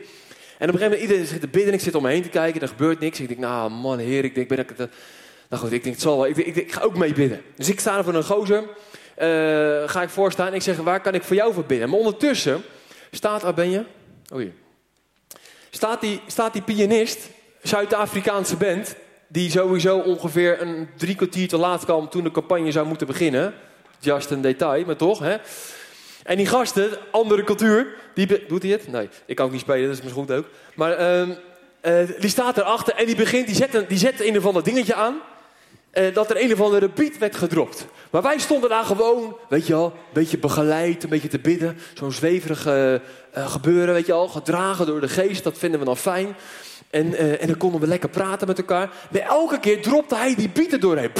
En 0.58 0.70
op 0.70 0.74
een 0.74 0.80
gegeven 0.80 0.84
moment, 0.84 1.02
iedereen 1.02 1.26
zit 1.26 1.42
te 1.42 1.48
bidden 1.48 1.68
en 1.68 1.74
ik 1.74 1.84
zit 1.84 1.96
om 1.96 2.04
me 2.04 2.10
heen 2.10 2.22
te 2.22 2.30
kijken, 2.30 2.62
er 2.62 2.68
gebeurt 2.68 3.00
niks. 3.00 3.20
Ik 3.20 3.28
denk, 3.28 3.40
nou 3.40 3.72
man, 3.72 3.98
heer, 3.98 4.24
ik 4.24 4.36
denk, 4.36 4.48
ben 4.48 4.60
ik. 4.60 4.78
Nou 4.78 5.64
goed, 5.64 5.72
ik 5.72 5.84
denk, 5.84 5.96
het 5.96 6.04
zal 6.04 6.18
wel. 6.18 6.28
Ik, 6.28 6.38
ik, 6.38 6.56
ik, 6.56 6.72
ga 6.72 6.82
ook 6.82 6.98
mee 6.98 7.14
bidden. 7.14 7.42
Dus 7.56 7.70
ik 7.70 7.80
sta 7.80 7.98
er 7.98 8.04
voor 8.04 8.14
een 8.14 8.24
gozer. 8.24 8.64
Uh, 9.22 9.90
ga 9.90 10.02
ik 10.02 10.10
voorstaan 10.10 10.48
en 10.48 10.54
ik 10.54 10.62
zeg, 10.62 10.78
waar 10.78 11.02
kan 11.02 11.14
ik 11.14 11.24
voor 11.24 11.36
jou 11.36 11.54
voor 11.54 11.66
bidden? 11.66 11.90
Maar 11.90 12.00
ondertussen 12.00 12.64
staat, 13.12 13.42
waar 13.42 13.54
ben 13.54 13.70
je? 13.70 13.84
Oh. 14.34 14.42
Staat 15.70 16.02
die, 16.02 16.22
staat 16.28 16.54
die 16.54 16.62
pianist, 16.62 17.30
Zuid-Afrikaanse 17.62 18.56
band, 18.56 18.96
die 19.28 19.52
sowieso 19.52 19.98
ongeveer 19.98 20.62
een 20.62 20.90
drie 20.98 21.16
kwartier 21.16 21.48
te 21.48 21.58
laat 21.58 21.86
kwam 21.86 22.10
toen 22.10 22.24
de 22.24 22.32
campagne 22.32 22.72
zou 22.72 22.88
moeten 22.88 23.08
beginnen. 23.08 23.54
Just 24.00 24.30
een 24.30 24.42
detail, 24.42 24.86
maar 24.86 24.96
toch, 24.96 25.20
hè? 25.20 25.36
En 26.24 26.38
die 26.38 26.46
gasten, 26.46 26.90
andere 27.12 27.44
cultuur, 27.44 27.88
die 28.14 28.46
doet 28.48 28.64
hij 28.64 28.72
het? 28.72 28.92
Nee, 28.92 29.10
ik 29.26 29.36
kan 29.36 29.46
ook 29.46 29.52
niet 29.52 29.62
spelen, 29.62 29.88
dat 29.88 29.98
is 29.98 30.02
misschien 30.02 30.24
goed 30.24 30.38
ook. 30.38 30.46
Maar 30.76 31.00
uh, 31.00 31.28
uh, 31.82 32.10
die 32.20 32.30
staat 32.30 32.58
erachter 32.58 32.96
en 32.96 33.06
die 33.06 33.16
begint, 33.16 33.48
die 33.48 33.56
zet, 33.56 33.74
een, 33.74 33.86
die 33.88 33.98
zet 33.98 34.22
een 34.22 34.38
of 34.38 34.46
ander 34.46 34.64
dingetje 34.64 34.94
aan 34.94 35.22
eh, 35.96 36.14
dat 36.14 36.30
er 36.30 36.42
een 36.42 36.54
of 36.54 36.62
andere 36.62 36.90
beat 36.90 37.18
werd 37.18 37.36
gedropt. 37.36 37.86
Maar 38.10 38.22
wij 38.22 38.40
stonden 38.40 38.70
daar 38.70 38.84
gewoon, 38.84 39.38
weet 39.50 39.68
je 39.68 39.74
wel, 39.74 39.86
een 39.86 40.14
beetje 40.14 40.38
begeleid, 40.38 41.04
een 41.04 41.10
beetje 41.10 41.28
te 41.28 41.40
bidden. 41.40 41.78
Zo'n 41.94 42.12
zweverig 42.12 42.68
uh, 42.68 42.96
gebeuren, 43.34 43.94
weet 43.94 44.06
je 44.06 44.14
al, 44.14 44.28
gedragen 44.28 44.86
door 44.86 45.02
de 45.02 45.08
geest, 45.08 45.44
dat 45.44 45.58
vinden 45.58 45.80
we 45.80 45.86
dan 45.86 45.98
fijn. 45.98 46.36
En, 46.90 47.08
uh, 47.08 47.42
en 47.42 47.48
dan 47.48 47.58
konden 47.58 47.82
we 47.82 47.88
lekker 47.88 48.10
praten 48.10 48.48
met 48.48 48.58
elkaar. 48.58 48.90
Maar 49.12 49.22
elke 49.22 49.60
keer 49.60 49.82
dropte 49.82 50.16
hij 50.16 50.36
die 50.36 50.50
beat 50.50 50.72
er 50.72 50.80
doorheen. 50.80 51.12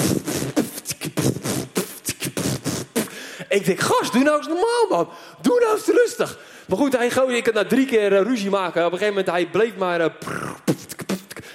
Ik 3.50 3.66
denk, 3.66 3.80
gast, 3.80 4.14
doe 4.14 4.24
nou 4.24 4.38
eens 4.38 4.48
normaal, 4.48 4.86
man. 4.90 5.10
Doe 5.42 5.60
nou 5.60 5.76
eens 5.76 5.88
rustig. 5.88 6.40
Maar 6.68 6.78
goed, 6.78 6.98
hij 6.98 7.10
gooide, 7.10 7.38
ik 7.38 7.46
had 7.46 7.54
na 7.54 7.66
drie 7.66 7.86
keer 7.86 8.24
ruzie 8.24 8.50
maken. 8.50 8.86
Op 8.86 8.92
een 8.92 8.98
gegeven 8.98 9.24
moment, 9.24 9.36
hij 9.36 9.50
bleef 9.50 9.76
maar... 9.76 10.12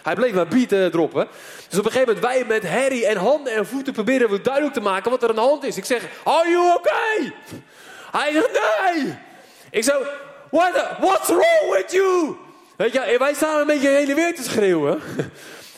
Hij 0.03 0.15
bleef 0.15 0.33
maar 0.33 0.49
beat 0.49 0.93
droppen. 0.93 1.29
Dus 1.69 1.79
op 1.79 1.85
een 1.85 1.93
gegeven 1.93 2.15
moment 2.15 2.33
wij 2.33 2.45
met 2.45 2.63
herrie 2.63 3.07
en 3.07 3.17
handen 3.17 3.53
en 3.53 3.67
voeten 3.67 3.93
proberen 3.93 4.31
we 4.31 4.41
duidelijk 4.41 4.75
te 4.75 4.81
maken 4.81 5.11
wat 5.11 5.23
er 5.23 5.29
aan 5.29 5.35
de 5.35 5.41
hand 5.41 5.65
is. 5.65 5.77
Ik 5.77 5.85
zeg, 5.85 6.03
are 6.25 6.49
you 6.49 6.75
okay? 6.75 7.33
Hij 8.11 8.33
zegt, 8.33 8.61
nee. 8.95 9.19
Ik 9.71 9.85
zo, 9.85 10.03
What 10.51 10.73
what's 10.99 11.29
wrong 11.29 11.75
with 11.77 11.93
you? 11.93 12.37
Weet 12.77 12.93
je, 12.93 13.17
wij 13.19 13.35
staan 13.35 13.61
een 13.61 13.67
beetje 13.67 13.89
heen 13.89 14.09
en 14.09 14.15
weer 14.15 14.35
te 14.35 14.43
schreeuwen. 14.43 15.01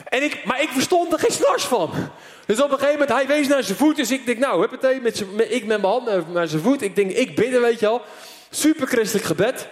En 0.09 0.23
ik, 0.23 0.45
maar 0.45 0.63
ik 0.63 0.69
verstond 0.69 1.13
er 1.13 1.19
geen 1.19 1.33
snars 1.33 1.65
van. 1.65 1.91
Dus 2.47 2.61
op 2.61 2.71
een 2.71 2.79
gegeven 2.79 2.99
moment, 2.99 3.11
hij 3.11 3.27
wees 3.27 3.49
naar 3.49 3.63
zijn 3.63 3.79
voet. 3.79 3.97
Dus 3.97 4.11
ik 4.11 4.27
denk, 4.27 4.39
nou, 4.39 4.69
met 4.71 5.03
met, 5.03 5.25
ik 5.49 5.65
met 5.65 5.81
mijn 5.81 5.93
handen 5.93 6.25
naar 6.33 6.49
zijn 6.49 6.63
voet. 6.63 6.83
Ik 6.83 6.97
denk, 6.97 7.11
ik 7.11 7.35
bidden, 7.35 7.61
weet 7.61 7.81
je 7.81 7.87
al. 7.87 8.03
Super 8.51 8.87
christelijk 8.87 9.27
gebed. 9.27 9.69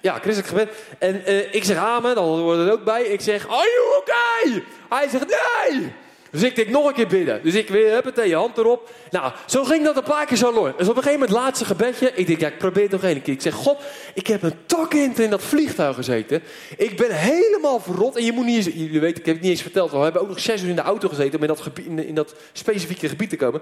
Ja, 0.00 0.18
christelijk 0.18 0.46
gebed. 0.46 0.74
En 0.98 1.22
uh, 1.26 1.54
ik 1.54 1.64
zeg 1.64 1.76
amen, 1.76 2.14
dan 2.14 2.24
hoort 2.24 2.58
het 2.58 2.70
ook 2.70 2.84
bij. 2.84 3.02
Ik 3.02 3.20
zeg, 3.20 3.48
are 3.48 3.70
you 3.76 3.96
okay? 3.98 4.64
Hij 4.88 5.08
zegt, 5.08 5.26
nee! 5.26 5.92
Dus 6.30 6.42
ik 6.42 6.56
denk 6.56 6.68
nog 6.68 6.86
een 6.86 6.94
keer 6.94 7.06
bidden. 7.06 7.40
Dus 7.42 7.54
ik 7.54 7.68
weer, 7.68 7.92
huppatee, 7.92 8.28
je 8.28 8.34
hand 8.34 8.58
erop. 8.58 8.90
Nou, 9.10 9.32
zo 9.46 9.64
ging 9.64 9.84
dat 9.84 9.96
een 9.96 10.02
paar 10.02 10.26
keer 10.26 10.36
zo 10.36 10.52
door. 10.52 10.74
Dus 10.76 10.88
op 10.88 10.96
een 10.96 11.02
gegeven 11.02 11.20
moment, 11.20 11.38
laatste 11.38 11.64
gebedje. 11.64 12.12
Ik 12.14 12.26
denk, 12.26 12.40
ja, 12.40 12.48
ik 12.48 12.58
probeer 12.58 12.82
het 12.82 12.92
nog 12.92 13.02
één 13.02 13.22
keer. 13.22 13.34
Ik 13.34 13.42
zeg, 13.42 13.54
God, 13.54 13.78
ik 14.14 14.26
heb 14.26 14.42
een 14.42 14.54
takhint 14.66 15.18
in 15.18 15.30
dat 15.30 15.42
vliegtuig 15.42 15.96
gezeten. 15.96 16.42
Ik 16.76 16.96
ben 16.96 17.10
helemaal 17.10 17.80
verrot. 17.80 18.16
En 18.16 18.24
je 18.24 18.32
moet 18.32 18.44
niet 18.44 18.56
eens, 18.56 18.74
jullie 18.74 19.00
weten, 19.00 19.20
ik 19.20 19.26
heb 19.26 19.34
het 19.34 19.42
niet 19.42 19.52
eens 19.52 19.62
verteld. 19.62 19.90
We 19.90 19.96
hebben 19.96 20.22
ook 20.22 20.28
nog 20.28 20.40
zes 20.40 20.62
uur 20.62 20.68
in 20.68 20.76
de 20.76 20.82
auto 20.82 21.08
gezeten 21.08 21.34
om 21.36 21.42
in 21.42 21.54
dat, 21.54 22.06
in, 22.06 22.14
dat 22.14 22.34
specifieke 22.52 23.08
gebied 23.08 23.30
te 23.30 23.36
komen. 23.36 23.60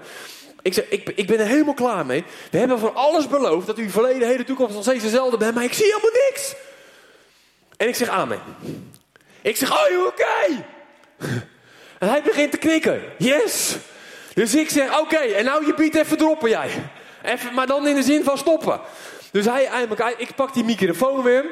Ik 0.61 0.73
zeg, 0.73 0.85
ik, 0.89 1.09
ik 1.15 1.27
ben 1.27 1.39
er 1.39 1.47
helemaal 1.47 1.73
klaar 1.73 2.05
mee. 2.05 2.23
We 2.51 2.57
hebben 2.57 2.79
van 2.79 2.95
alles 2.95 3.27
beloofd 3.27 3.67
dat 3.67 3.77
u 3.77 3.89
verleden, 3.89 4.27
hele 4.27 4.43
toekomst 4.43 4.73
nog 4.73 4.83
steeds 4.83 5.03
dezelfde 5.03 5.37
bent. 5.37 5.55
Maar 5.55 5.63
ik 5.63 5.73
zie 5.73 5.85
helemaal 5.85 6.25
niks. 6.29 6.55
En 7.77 7.87
ik 7.87 7.95
zeg 7.95 8.09
amen. 8.09 8.39
Ik 9.41 9.57
zeg, 9.57 9.69
you 9.69 10.07
okay? 10.07 10.65
En 11.99 12.09
hij 12.09 12.21
begint 12.21 12.51
te 12.51 12.57
knikken. 12.57 13.01
Yes. 13.17 13.75
Dus 14.33 14.55
ik 14.55 14.69
zeg, 14.69 14.99
oké, 14.99 15.17
en 15.17 15.45
nou 15.45 15.65
je 15.65 15.73
biedt 15.73 15.95
even 15.95 16.17
droppen 16.17 16.49
jij. 16.49 16.69
Even, 17.23 17.53
maar 17.53 17.67
dan 17.67 17.87
in 17.87 17.95
de 17.95 18.03
zin 18.03 18.23
van 18.23 18.37
stoppen. 18.37 18.79
Dus 19.31 19.45
hij 19.45 19.67
eindelijk, 19.67 20.15
ik 20.17 20.35
pak 20.35 20.53
die 20.53 20.63
microfoon 20.63 21.23
weer. 21.23 21.45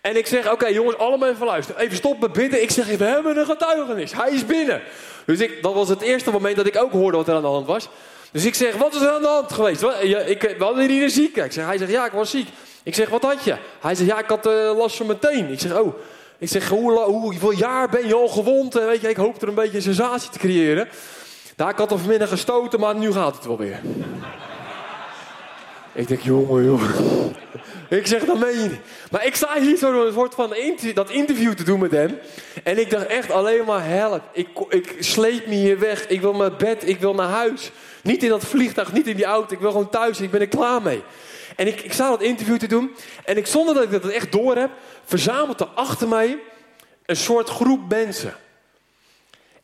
En 0.00 0.16
ik 0.16 0.26
zeg, 0.26 0.52
oké 0.52 0.66
jongens, 0.66 0.98
allemaal 0.98 1.28
even 1.28 1.46
luisteren. 1.46 1.80
Even 1.80 1.96
stoppen 1.96 2.32
bidden. 2.32 2.62
Ik 2.62 2.70
zeg, 2.70 2.96
we 2.96 3.04
hebben 3.04 3.36
een 3.36 3.46
getuigenis. 3.46 4.12
Hij 4.12 4.30
is 4.30 4.46
binnen. 4.46 4.82
Dus 5.24 5.40
ik, 5.40 5.62
dat 5.62 5.74
was 5.74 5.88
het 5.88 6.00
eerste 6.00 6.30
moment 6.30 6.56
dat 6.56 6.66
ik 6.66 6.82
ook 6.82 6.92
hoorde 6.92 7.16
wat 7.16 7.28
er 7.28 7.34
aan 7.34 7.42
de 7.42 7.48
hand 7.48 7.66
was. 7.66 7.88
Dus 8.32 8.44
ik 8.44 8.54
zeg, 8.54 8.76
wat 8.76 8.94
is 8.94 9.00
er 9.00 9.10
aan 9.10 9.22
de 9.22 9.28
hand 9.28 9.52
geweest? 9.52 9.80
We 9.80 10.54
hadden 10.58 10.88
hier 10.88 11.10
ziek. 11.10 11.36
Ik 11.36 11.52
zeg, 11.52 11.64
hij 11.64 11.78
zegt, 11.78 11.90
ja, 11.90 12.06
ik 12.06 12.12
was 12.12 12.30
ziek. 12.30 12.48
Ik 12.82 12.94
zeg, 12.94 13.08
wat 13.08 13.22
had 13.22 13.44
je? 13.44 13.56
Hij 13.80 13.94
zegt, 13.94 14.08
ja, 14.08 14.18
ik 14.18 14.28
had 14.28 14.46
uh, 14.46 14.76
last 14.76 14.96
van 14.96 15.06
mijn 15.06 15.18
teen. 15.18 15.50
Ik 15.50 15.60
zeg, 15.60 15.78
oh. 15.78 15.94
Ik 16.42 16.48
zeg, 16.48 16.68
hoe, 16.68 16.92
hoe, 16.92 17.20
hoeveel 17.20 17.52
jaar 17.52 17.88
ben 17.88 18.06
je 18.06 18.14
al 18.14 18.28
gewond? 18.28 18.76
En 18.76 18.86
weet 18.86 19.00
je, 19.00 19.08
ik 19.08 19.16
hoop 19.16 19.42
er 19.42 19.48
een 19.48 19.54
beetje 19.54 19.76
een 19.76 19.82
sensatie 19.82 20.30
te 20.30 20.38
creëren. 20.38 20.88
Daar 21.56 21.70
ik 21.70 21.76
had 21.76 21.90
hem 21.90 21.98
vanmiddag 21.98 22.28
gestoten, 22.28 22.80
maar 22.80 22.94
nu 22.94 23.12
gaat 23.12 23.34
het 23.34 23.44
wel 23.44 23.58
weer. 23.58 23.80
ik 25.92 26.08
denk, 26.08 26.20
jongen, 26.20 26.64
jongen. 26.64 26.90
ik 27.88 28.06
zeg, 28.06 28.24
dat 28.24 28.38
meen 28.38 28.62
je. 28.62 28.76
Maar 29.10 29.26
ik 29.26 29.34
sta 29.34 29.60
hier 29.60 29.76
zo 29.76 30.06
een 30.06 30.12
soort 30.12 30.34
van 30.34 30.54
dat 30.94 31.10
interview 31.10 31.52
te 31.52 31.64
doen 31.64 31.80
met 31.80 31.90
hem. 31.90 32.18
En 32.64 32.78
ik 32.78 32.90
dacht 32.90 33.06
echt 33.06 33.30
alleen 33.30 33.64
maar, 33.64 33.86
help. 33.86 34.22
Ik, 34.32 34.48
ik 34.68 34.96
sleep 34.98 35.46
me 35.46 35.54
hier 35.54 35.78
weg. 35.78 36.06
Ik 36.08 36.20
wil 36.20 36.32
mijn 36.32 36.56
bed, 36.58 36.88
ik 36.88 37.00
wil 37.00 37.14
naar 37.14 37.28
huis. 37.28 37.70
Niet 38.02 38.22
in 38.22 38.28
dat 38.28 38.44
vliegtuig, 38.44 38.92
niet 38.92 39.06
in 39.06 39.16
die 39.16 39.24
auto. 39.24 39.54
Ik 39.54 39.60
wil 39.60 39.70
gewoon 39.70 39.90
thuis, 39.90 40.20
ik 40.20 40.30
ben 40.30 40.40
er 40.40 40.48
klaar 40.48 40.82
mee. 40.82 41.02
En 41.56 41.66
ik, 41.66 41.80
ik 41.80 41.92
sta 41.92 42.08
dat 42.08 42.22
interview 42.22 42.56
te 42.56 42.66
doen. 42.66 42.90
En 43.24 43.36
ik, 43.36 43.46
zonder 43.46 43.74
dat 43.74 43.82
ik 43.84 43.90
dat 43.90 44.06
echt 44.06 44.32
door 44.32 44.56
heb, 44.56 44.70
verzamelt 45.04 45.60
er 45.60 45.66
achter 45.66 46.08
mij 46.08 46.38
een 47.06 47.16
soort 47.16 47.48
groep 47.48 47.88
mensen. 47.88 48.34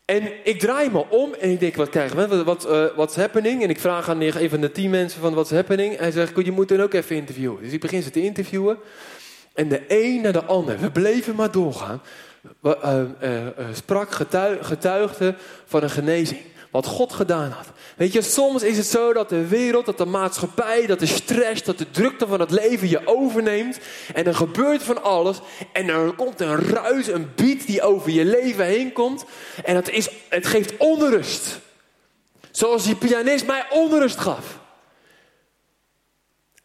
En 0.05 0.31
ik 0.45 0.59
draai 0.59 0.91
me 0.91 1.05
om 1.09 1.35
en 1.35 1.51
ik 1.51 1.61
denk, 1.61 1.77
wat 1.77 1.89
krijgen 1.89 2.29
we? 2.29 2.45
Wat, 2.45 2.67
uh, 2.67 2.85
what's 2.97 3.17
happening? 3.17 3.63
En 3.63 3.71
ik 3.71 3.81
vraag 3.81 4.09
aan 4.09 4.21
een 4.21 4.51
van 4.51 4.61
de 4.61 4.73
teammensen 4.73 5.21
van, 5.21 5.35
what's 5.35 5.51
happening? 5.51 5.95
En 5.95 6.03
hij 6.03 6.11
zegt, 6.11 6.45
je 6.45 6.53
moet 6.53 6.69
dan 6.69 6.81
ook 6.81 6.93
even 6.93 7.17
interviewen. 7.17 7.63
Dus 7.63 7.73
ik 7.73 7.81
begin 7.81 8.03
ze 8.03 8.11
te 8.11 8.23
interviewen. 8.23 8.79
En 9.55 9.69
de 9.69 9.83
een 9.89 10.21
naar 10.21 10.33
de 10.33 10.45
ander, 10.45 10.79
we 10.79 10.91
bleven 10.91 11.35
maar 11.35 11.51
doorgaan. 11.51 12.03
We, 12.61 12.79
uh, 13.23 13.31
uh, 13.31 13.67
sprak 13.73 14.11
getuigde 14.61 15.35
van 15.65 15.83
een 15.83 15.91
genezing. 15.91 16.41
Wat 16.71 16.87
God 16.87 17.13
gedaan 17.13 17.51
had. 17.51 17.67
Weet 17.97 18.13
je, 18.13 18.23
soms 18.23 18.63
is 18.63 18.77
het 18.77 18.87
zo 18.87 19.13
dat 19.13 19.29
de 19.29 19.47
wereld, 19.47 19.87
dat 19.87 19.99
de 19.99 20.05
maatschappij, 20.05 20.87
dat 20.87 20.99
de 20.99 21.07
stress, 21.07 21.63
dat 21.63 21.79
de 21.79 21.91
drukte 21.91 22.27
van 22.27 22.41
het 22.41 22.51
leven 22.51 22.89
je 22.89 23.07
overneemt. 23.07 23.79
En 24.15 24.27
er 24.27 24.35
gebeurt 24.35 24.83
van 24.83 25.03
alles. 25.03 25.41
En 25.73 25.89
er 25.89 26.13
komt 26.13 26.41
een 26.41 26.59
ruis, 26.59 27.07
een 27.07 27.31
beat 27.35 27.67
die 27.67 27.83
over 27.83 28.11
je 28.11 28.25
leven 28.25 28.65
heen 28.65 28.93
komt. 28.93 29.25
En 29.65 29.77
het, 29.77 29.89
is, 29.89 30.11
het 30.29 30.47
geeft 30.47 30.77
onrust. 30.77 31.59
Zoals 32.51 32.85
die 32.85 32.97
pianist 32.97 33.47
mij 33.47 33.67
onrust 33.71 34.19
gaf. 34.19 34.59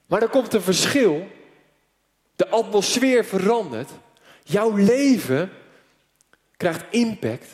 Maar 0.06 0.22
er 0.22 0.30
komt 0.30 0.54
een 0.54 0.62
verschil. 0.62 1.28
De 2.36 2.50
atmosfeer 2.50 3.26
verandert. 3.26 3.90
Jouw 4.44 4.76
leven 4.76 5.52
krijgt 6.58 6.84
impact, 6.90 7.48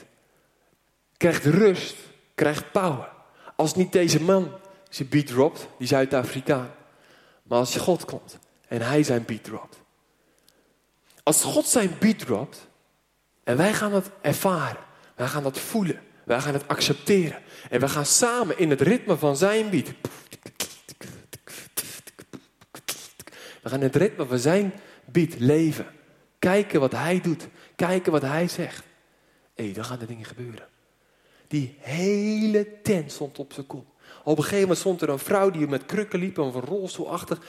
krijgt 1.17 1.45
rust, 1.45 1.95
krijgt 2.39 2.71
power. 2.71 3.09
Als 3.55 3.75
niet 3.75 3.91
deze 3.91 4.21
man 4.21 4.51
zijn 4.89 5.09
beat 5.09 5.27
dropt, 5.27 5.67
die 5.77 5.87
Zuid-Afrikaan. 5.87 6.71
Maar 7.43 7.57
als 7.57 7.75
God 7.75 8.05
komt 8.05 8.37
en 8.67 8.81
hij 8.81 9.03
zijn 9.03 9.25
beat 9.25 9.43
dropt. 9.43 9.79
Als 11.23 11.43
God 11.43 11.65
zijn 11.65 11.91
beat 11.99 12.19
dropt 12.19 12.67
en 13.43 13.57
wij 13.57 13.73
gaan 13.73 13.91
dat 13.91 14.11
ervaren, 14.21 14.81
wij 15.15 15.27
gaan 15.27 15.43
dat 15.43 15.59
voelen, 15.59 16.01
wij 16.23 16.41
gaan 16.41 16.53
het 16.53 16.67
accepteren 16.67 17.41
en 17.69 17.79
we 17.79 17.87
gaan 17.87 18.05
samen 18.05 18.57
in 18.57 18.69
het 18.69 18.81
ritme 18.81 19.17
van 19.17 19.37
zijn 19.37 19.69
beat. 19.69 19.87
We 23.61 23.69
gaan 23.69 23.79
in 23.79 23.85
het 23.85 23.95
ritme 23.95 24.25
van 24.25 24.39
zijn 24.39 24.73
beat 25.05 25.39
leven. 25.39 25.85
Kijken 26.39 26.79
wat 26.79 26.91
hij 26.91 27.21
doet, 27.21 27.47
kijken 27.75 28.11
wat 28.11 28.21
hij 28.21 28.47
zegt. 28.47 28.83
Hé, 29.55 29.63
hey, 29.63 29.73
dan 29.73 29.85
gaan 29.85 29.99
er 29.99 30.07
dingen 30.07 30.25
gebeuren. 30.25 30.68
Die 31.49 31.75
hele 31.79 32.67
tent 32.81 33.11
stond 33.11 33.39
op 33.39 33.53
zijn 33.53 33.67
kop. 33.67 33.85
Op 34.23 34.37
een 34.37 34.43
gegeven 34.43 34.61
moment 34.61 34.79
stond 34.79 35.01
er 35.01 35.09
een 35.09 35.19
vrouw 35.19 35.51
die 35.51 35.67
met 35.67 35.85
krukken 35.85 36.19
liep, 36.19 36.37
een 36.37 36.51
rolstoelachtig. 36.51 37.41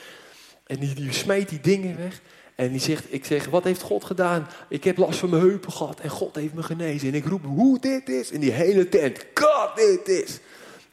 En 0.67 0.79
die, 0.79 0.93
die 0.93 1.13
smeet 1.13 1.49
die 1.49 1.59
dingen 1.59 1.97
weg. 1.97 2.21
En 2.55 2.71
die 2.71 2.79
zegt, 2.79 3.13
ik 3.13 3.25
zeg, 3.25 3.45
wat 3.45 3.63
heeft 3.63 3.81
God 3.81 4.03
gedaan? 4.03 4.47
Ik 4.69 4.83
heb 4.83 4.97
last 4.97 5.19
van 5.19 5.29
mijn 5.29 5.41
heupen 5.41 5.71
gehad 5.71 5.99
en 5.99 6.09
God 6.09 6.35
heeft 6.35 6.53
me 6.53 6.63
genezen. 6.63 7.07
En 7.07 7.15
ik 7.15 7.25
roep, 7.25 7.45
hoe 7.45 7.79
dit 7.79 8.09
is. 8.09 8.31
In 8.31 8.39
die 8.39 8.51
hele 8.51 8.89
tent, 8.89 9.25
God, 9.33 9.75
dit 9.75 10.07
is. 10.07 10.39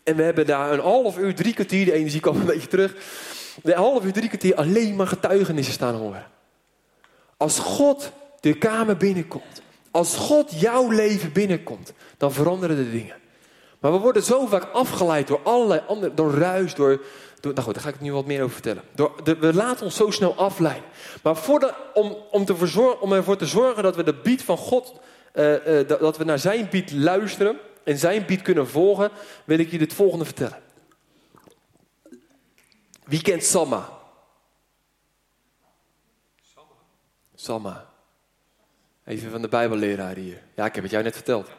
En 0.03 0.17
we 0.17 0.23
hebben 0.23 0.47
daar 0.47 0.73
een 0.73 0.81
half 0.81 1.19
uur, 1.19 1.35
drie 1.35 1.55
kwartier, 1.55 1.85
de 1.85 1.93
energie 1.93 2.21
kwam 2.21 2.37
een 2.37 2.47
beetje 2.47 2.69
terug. 2.69 2.95
Een 3.63 3.73
half 3.73 4.05
uur, 4.05 4.13
drie 4.13 4.29
kwartier 4.29 4.55
alleen 4.55 4.97
maar 4.97 5.07
getuigenissen 5.07 5.75
staan 5.75 5.95
horen. 5.95 6.27
Als 7.37 7.59
God 7.59 8.13
de 8.41 8.59
kamer 8.59 8.97
binnenkomt, 8.97 9.63
als 9.91 10.17
God 10.17 10.61
jouw 10.61 10.91
leven 10.91 11.33
binnenkomt, 11.33 11.93
dan 12.17 12.33
veranderen 12.33 12.77
de 12.77 12.91
dingen. 12.91 13.17
Maar 13.79 13.93
we 13.93 13.99
worden 13.99 14.23
zo 14.23 14.47
vaak 14.47 14.65
afgeleid 14.73 15.27
door 15.27 15.41
allerlei 15.43 15.81
andere, 15.87 16.15
door 16.15 16.35
ruis, 16.35 16.75
door, 16.75 17.03
door 17.41 17.53
nou 17.53 17.65
goed, 17.65 17.75
daar 17.75 17.83
ga 17.83 17.89
ik 17.89 18.01
nu 18.01 18.13
wat 18.13 18.27
meer 18.27 18.43
over 18.43 18.53
vertellen. 18.53 18.83
Door, 18.95 19.21
we 19.41 19.55
laten 19.55 19.85
ons 19.85 19.97
zo 19.97 20.11
snel 20.11 20.35
afleiden. 20.35 20.91
Maar 21.23 21.37
om, 21.95 22.17
om, 22.31 22.45
te 22.45 22.97
om 23.01 23.13
ervoor 23.13 23.37
te 23.37 23.47
zorgen 23.47 23.83
dat 23.83 23.97
we 23.97 24.03
de 24.03 24.15
beat 24.15 24.43
van 24.43 24.57
God, 24.57 24.95
uh, 25.35 25.67
uh, 25.67 25.89
dat, 25.89 26.17
we 26.17 26.25
naar 26.25 26.39
zijn 26.39 26.69
beat 26.71 26.93
luisteren 26.93 27.59
en 27.85 27.99
zijn 27.99 28.27
beat 28.27 28.43
kunnen 28.43 28.69
volgen, 28.69 29.11
wil 29.45 29.59
ik 29.59 29.71
je 29.71 29.79
dit 29.79 29.93
volgende 29.93 30.25
vertellen. 30.25 30.63
Wie 33.05 33.23
kent 33.23 33.45
Samma? 33.45 33.89
Samma. 37.35 37.89
Even 39.09 39.31
van 39.31 39.43
de 39.43 39.49
Bijbelleraar 39.49 40.15
hier. 40.15 40.43
Ja, 40.55 40.65
ik 40.65 40.75
heb 40.75 40.83
het 40.83 40.93
jou 40.93 41.05
net 41.05 41.15
verteld. 41.15 41.51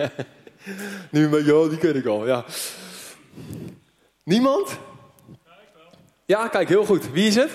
nu, 1.10 1.28
maar 1.28 1.40
ja, 1.40 1.68
die 1.68 1.78
ken 1.78 1.96
ik 1.96 2.06
al. 2.06 2.26
Ja. 2.26 2.44
Niemand? 4.24 4.78
Ja, 6.24 6.48
kijk, 6.48 6.68
heel 6.68 6.84
goed. 6.84 7.10
Wie 7.10 7.26
is 7.26 7.34
het? 7.34 7.50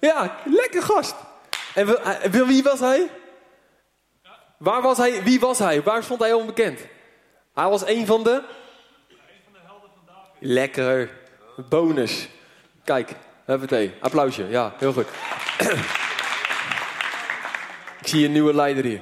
Ja 0.00 0.36
lekker 0.44 0.82
gast. 0.82 1.14
En 1.74 1.86
wil, 1.86 1.98
uh, 2.42 2.46
wie 2.46 2.62
was 2.62 2.80
hij? 2.80 3.10
Waar 4.58 4.82
was 4.82 4.98
hij? 4.98 5.22
Wie 5.22 5.40
was 5.40 5.58
hij? 5.58 5.82
Waar 5.82 6.02
stond 6.02 6.20
hij 6.20 6.32
onbekend? 6.32 6.80
Hij 7.54 7.68
was 7.68 7.86
een 7.86 8.06
van 8.06 8.22
de... 8.22 8.42
Lekker. 10.38 11.10
Bonus. 11.68 12.28
Kijk, 12.84 13.14
huppatee. 13.48 13.92
Applausje. 14.00 14.46
Ja, 14.48 14.74
heel 14.78 14.92
goed. 14.92 15.06
Ik 18.00 18.06
zie 18.06 18.24
een 18.24 18.32
nieuwe 18.32 18.54
leider 18.54 18.84
hier. 18.84 19.00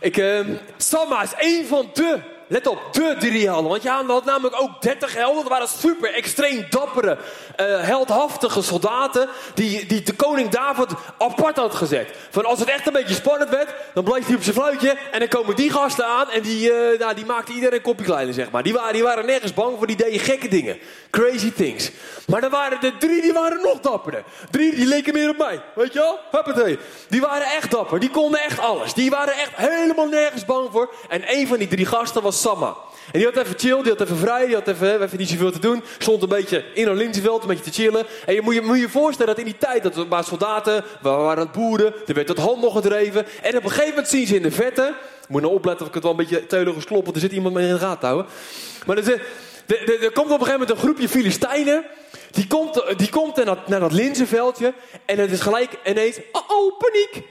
Ik, 0.00 0.16
uh, 0.16 0.40
Samma 0.76 1.22
is 1.22 1.32
een 1.38 1.66
van 1.66 1.90
de, 1.92 2.18
let 2.52 2.66
op, 2.66 2.78
de 2.92 3.16
drie 3.18 3.46
helden. 3.46 3.70
Want 3.70 3.82
ja, 3.82 4.04
we 4.04 4.12
hadden 4.12 4.32
namelijk 4.32 4.62
ook 4.62 4.82
30 4.82 5.14
helden. 5.14 5.42
Dat 5.42 5.52
waren 5.52 5.68
super 5.68 6.14
extreem 6.14 6.66
dappere, 6.70 7.18
uh, 7.60 7.80
heldhaftige 7.80 8.62
soldaten. 8.62 9.28
Die, 9.54 9.86
die 9.86 10.02
de 10.02 10.12
koning 10.12 10.48
David 10.50 10.88
apart 11.18 11.56
had 11.56 11.74
gezet. 11.74 12.08
Van 12.30 12.44
als 12.44 12.58
het 12.58 12.68
echt 12.68 12.86
een 12.86 12.92
beetje 12.92 13.14
spannend 13.14 13.50
werd, 13.50 13.74
dan 13.94 14.04
bleef 14.04 14.26
hij 14.26 14.36
op 14.36 14.42
zijn 14.42 14.54
fluitje. 14.54 14.96
En 15.12 15.18
dan 15.18 15.28
komen 15.28 15.56
die 15.56 15.70
gasten 15.70 16.06
aan. 16.06 16.30
En 16.30 16.42
die, 16.42 16.70
uh, 16.70 16.98
nou, 16.98 17.14
die 17.14 17.26
maakten 17.26 17.54
iedereen 17.54 17.76
een 17.76 17.82
kopje 17.82 18.04
kleiner, 18.04 18.34
zeg 18.34 18.50
maar. 18.50 18.62
Die 18.62 18.72
waren, 18.72 18.92
die 18.92 19.02
waren 19.02 19.26
nergens 19.26 19.54
bang 19.54 19.78
voor, 19.78 19.86
die 19.86 19.96
deden 19.96 20.20
gekke 20.20 20.48
dingen. 20.48 20.78
Crazy 21.10 21.52
things. 21.52 21.90
Maar 22.26 22.42
er 22.42 22.50
waren 22.50 22.80
de 22.80 22.92
drie, 22.98 23.22
die 23.22 23.32
waren 23.32 23.62
nog 23.62 23.80
dapperder. 23.80 24.24
Drie, 24.50 24.74
die 24.74 24.86
leken 24.86 25.12
meer 25.12 25.28
op 25.28 25.38
mij. 25.38 25.62
Weet 25.74 25.92
je 25.92 25.98
wel? 25.98 26.18
Huppatee. 26.30 26.78
Die 27.08 27.20
waren 27.20 27.46
echt 27.46 27.70
dapper. 27.70 28.00
Die 28.00 28.10
konden 28.10 28.40
echt 28.40 28.58
alles. 28.58 28.94
Die 28.94 29.10
waren 29.10 29.34
echt 29.34 29.56
helemaal 29.56 30.06
nergens 30.06 30.44
bang 30.44 30.68
voor. 30.72 30.94
En 31.08 31.22
een 31.26 31.46
van 31.46 31.58
die 31.58 31.68
drie 31.68 31.86
gasten 31.86 32.22
was 32.22 32.40
En 33.12 33.18
die 33.18 33.24
had 33.24 33.36
even 33.36 33.58
chill, 33.58 33.82
die 33.82 33.92
had 33.92 34.00
even 34.00 34.16
vrij, 34.16 34.46
die 34.46 34.54
had 34.54 34.68
even, 34.68 35.02
even 35.02 35.18
niet 35.18 35.28
zoveel 35.28 35.50
te 35.52 35.58
doen. 35.58 35.82
Stond 35.98 36.22
een 36.22 36.28
beetje 36.28 36.64
in 36.74 36.88
een 36.88 36.96
linzenveld, 36.96 37.42
een 37.42 37.48
beetje 37.48 37.64
te 37.64 37.82
chillen. 37.82 38.06
En 38.26 38.34
je 38.34 38.42
moet 38.42 38.54
je, 38.54 38.60
moet 38.60 38.78
je 38.78 38.88
voorstellen 38.88 39.34
dat 39.34 39.44
in 39.44 39.50
die 39.50 39.58
tijd, 39.58 39.82
dat 39.82 40.08
waren 40.08 40.24
soldaten, 40.24 40.84
we 41.02 41.08
waren 41.08 41.42
het 41.42 41.52
boeren, 41.52 41.94
er 42.06 42.14
werd 42.14 42.28
het 42.28 42.38
hand 42.38 42.60
nog 42.60 42.72
gedreven. 42.74 43.26
En 43.42 43.56
op 43.56 43.64
een 43.64 43.70
gegeven 43.70 43.88
moment 43.88 44.08
zien 44.08 44.26
ze 44.26 44.36
in 44.36 44.42
de 44.42 44.50
vette, 44.50 44.94
moet 45.28 45.42
nou 45.42 45.54
opletten 45.54 45.82
of 45.82 45.88
ik 45.88 45.94
het 45.94 46.02
wel 46.02 46.12
een 46.12 46.18
beetje 46.18 46.46
teulig 46.46 46.84
kloppen, 46.84 47.14
er 47.14 47.20
zit 47.20 47.32
iemand 47.32 47.54
mee 47.54 47.66
in 47.66 47.72
de 47.72 47.78
gaten 47.78 48.08
houden. 48.08 48.32
Maar 48.86 48.96
er, 48.96 49.12
er, 49.66 50.02
er 50.04 50.12
komt 50.12 50.30
op 50.30 50.40
een 50.40 50.46
gegeven 50.46 50.52
moment 50.52 50.70
een 50.70 50.76
groepje 50.76 51.08
Filistijnen. 51.08 51.84
Die 52.30 52.46
komt, 52.46 52.82
die 52.96 53.08
komt 53.08 53.36
naar, 53.36 53.44
dat, 53.44 53.68
naar 53.68 53.80
dat 53.80 53.92
linzenveldje. 53.92 54.74
En 55.04 55.18
het 55.18 55.30
is 55.30 55.40
gelijk 55.40 55.70
ineens, 55.84 56.18
oh, 56.32 56.50
oh 56.50 56.78
paniek. 56.78 57.26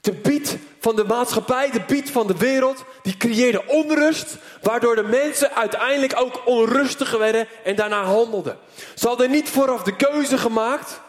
De 0.00 0.12
bied 0.12 0.58
van 0.80 0.96
de 0.96 1.04
maatschappij, 1.04 1.70
de 1.70 1.80
bied 1.86 2.10
van 2.10 2.26
de 2.26 2.36
wereld, 2.36 2.84
die 3.02 3.16
creëerde 3.16 3.66
onrust, 3.66 4.36
waardoor 4.62 4.94
de 4.94 5.02
mensen 5.02 5.54
uiteindelijk 5.54 6.20
ook 6.20 6.42
onrustig 6.44 7.18
werden 7.18 7.48
en 7.64 7.76
daarna 7.76 8.02
handelden. 8.02 8.58
Ze 8.94 9.08
hadden 9.08 9.30
niet 9.30 9.48
vooraf 9.48 9.82
de 9.82 9.96
keuze 9.96 10.38
gemaakt 10.38 11.00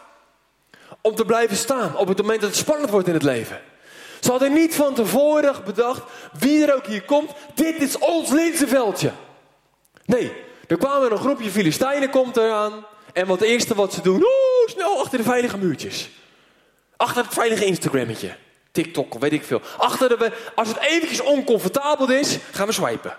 om 1.00 1.14
te 1.14 1.24
blijven 1.24 1.56
staan 1.56 1.96
op 1.96 2.08
het 2.08 2.18
moment 2.18 2.40
dat 2.40 2.50
het 2.50 2.58
spannend 2.58 2.90
wordt 2.90 3.08
in 3.08 3.14
het 3.14 3.22
leven. 3.22 3.60
Ze 4.20 4.30
hadden 4.30 4.52
niet 4.52 4.74
van 4.74 4.94
tevoren 4.94 5.64
bedacht, 5.64 6.02
wie 6.38 6.66
er 6.66 6.74
ook 6.74 6.86
hier 6.86 7.02
komt, 7.02 7.30
dit 7.54 7.80
is 7.82 7.98
ons 7.98 8.30
linzenveldje. 8.30 9.12
Nee, 10.04 10.32
er 10.66 10.78
kwamen 10.78 11.12
een 11.12 11.18
groepje 11.18 11.50
Filistijnen 11.50 12.10
komt 12.10 12.36
eraan. 12.36 12.86
En 13.12 13.26
wat 13.26 13.40
het 13.40 13.48
eerste 13.48 13.74
wat 13.74 13.92
ze 13.92 14.02
doen, 14.02 14.16
oeh, 14.16 14.70
snel 14.70 14.98
achter 14.98 15.18
de 15.18 15.24
veilige 15.24 15.58
muurtjes. 15.58 16.10
Achter 16.96 17.24
het 17.24 17.34
veilige 17.34 17.64
Instagrammetje. 17.64 18.36
TikTok, 18.72 19.14
weet 19.18 19.32
ik 19.32 19.44
veel. 19.44 19.60
Achter 19.76 20.08
de, 20.08 20.32
als 20.54 20.68
het 20.68 20.78
eventjes 20.78 21.20
oncomfortabel 21.20 22.10
is, 22.10 22.38
gaan 22.52 22.66
we 22.66 22.72
swipen. 22.72 23.16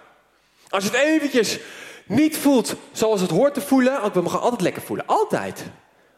Als 0.69 0.83
het 0.83 0.93
eventjes 0.93 1.59
niet 2.05 2.37
voelt 2.37 2.75
zoals 2.91 3.21
het 3.21 3.29
hoort 3.29 3.53
te 3.53 3.61
voelen, 3.61 4.01
want 4.01 4.13
we 4.13 4.29
gaan 4.29 4.41
altijd 4.41 4.61
lekker 4.61 4.81
voelen. 4.81 5.05
Altijd. 5.07 5.65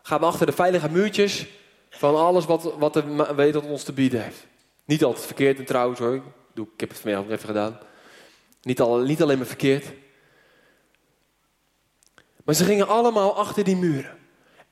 Gaan 0.02 0.20
we 0.20 0.26
achter 0.26 0.46
de 0.46 0.52
veilige 0.52 0.90
muurtjes 0.90 1.46
van 1.90 2.16
alles 2.16 2.46
wat, 2.46 2.74
wat 2.78 2.94
de 2.94 3.34
wereld 3.36 3.66
ons 3.66 3.84
te 3.84 3.94
bieden 3.94 4.24
heeft. 4.24 4.48
Niet 4.86 5.04
altijd 5.04 5.26
verkeerd 5.26 5.60
en 5.60 5.66
trouwens 5.66 6.00
hoor. 6.00 6.16
Ik 6.56 6.64
heb 6.78 6.90
het 6.90 7.00
vanmiddag 7.00 7.26
ook 7.26 7.32
even 7.32 7.48
gedaan. 7.48 7.80
Niet, 8.62 8.82
al, 8.82 8.98
niet 8.98 9.22
alleen 9.22 9.38
maar 9.38 9.48
verkeerd. 9.48 9.86
Maar 12.44 12.56
ze 12.56 12.64
gingen 12.64 12.88
allemaal 12.88 13.38
achter 13.38 13.64
die 13.64 13.76
muren. 13.76 14.18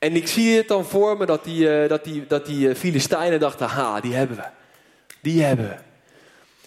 En 0.04 0.16
ik 0.16 0.28
zie 0.28 0.56
het 0.56 0.68
dan 0.68 0.84
voor 0.84 1.16
me 1.16 1.26
dat 1.26 1.44
die, 1.44 1.82
uh, 1.82 1.88
dat 1.88 2.04
die, 2.04 2.26
dat 2.26 2.46
die 2.46 2.68
uh, 2.68 2.74
Filistijnen 2.74 3.40
dachten, 3.40 3.66
ha, 3.66 4.00
die 4.00 4.14
hebben 4.14 4.36
we. 4.36 4.42
Die 5.22 5.42
hebben 5.42 5.68
we. 5.68 5.74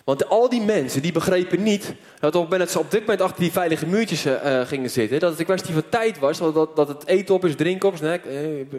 Want 0.03 0.29
al 0.29 0.49
die 0.49 0.61
mensen, 0.61 1.01
die 1.01 1.11
begrepen 1.11 1.63
niet, 1.63 1.93
dat 2.19 2.35
op 2.35 2.51
het 2.51 2.71
ze 2.71 2.79
op 2.79 2.91
dit 2.91 2.99
moment 2.99 3.21
achter 3.21 3.39
die 3.39 3.51
veilige 3.51 3.85
muurtjes 3.85 4.25
uh, 4.25 4.61
gingen 4.61 4.89
zitten, 4.89 5.19
dat 5.19 5.29
het 5.29 5.39
een 5.39 5.45
kwestie 5.45 5.73
van 5.73 5.89
tijd 5.89 6.19
was, 6.19 6.37
dat, 6.37 6.75
dat 6.75 6.87
het 6.87 7.07
eten 7.07 7.35
op 7.35 7.45
is, 7.45 7.55
drinken 7.55 7.89
op 7.89 7.93
is. 7.93 8.19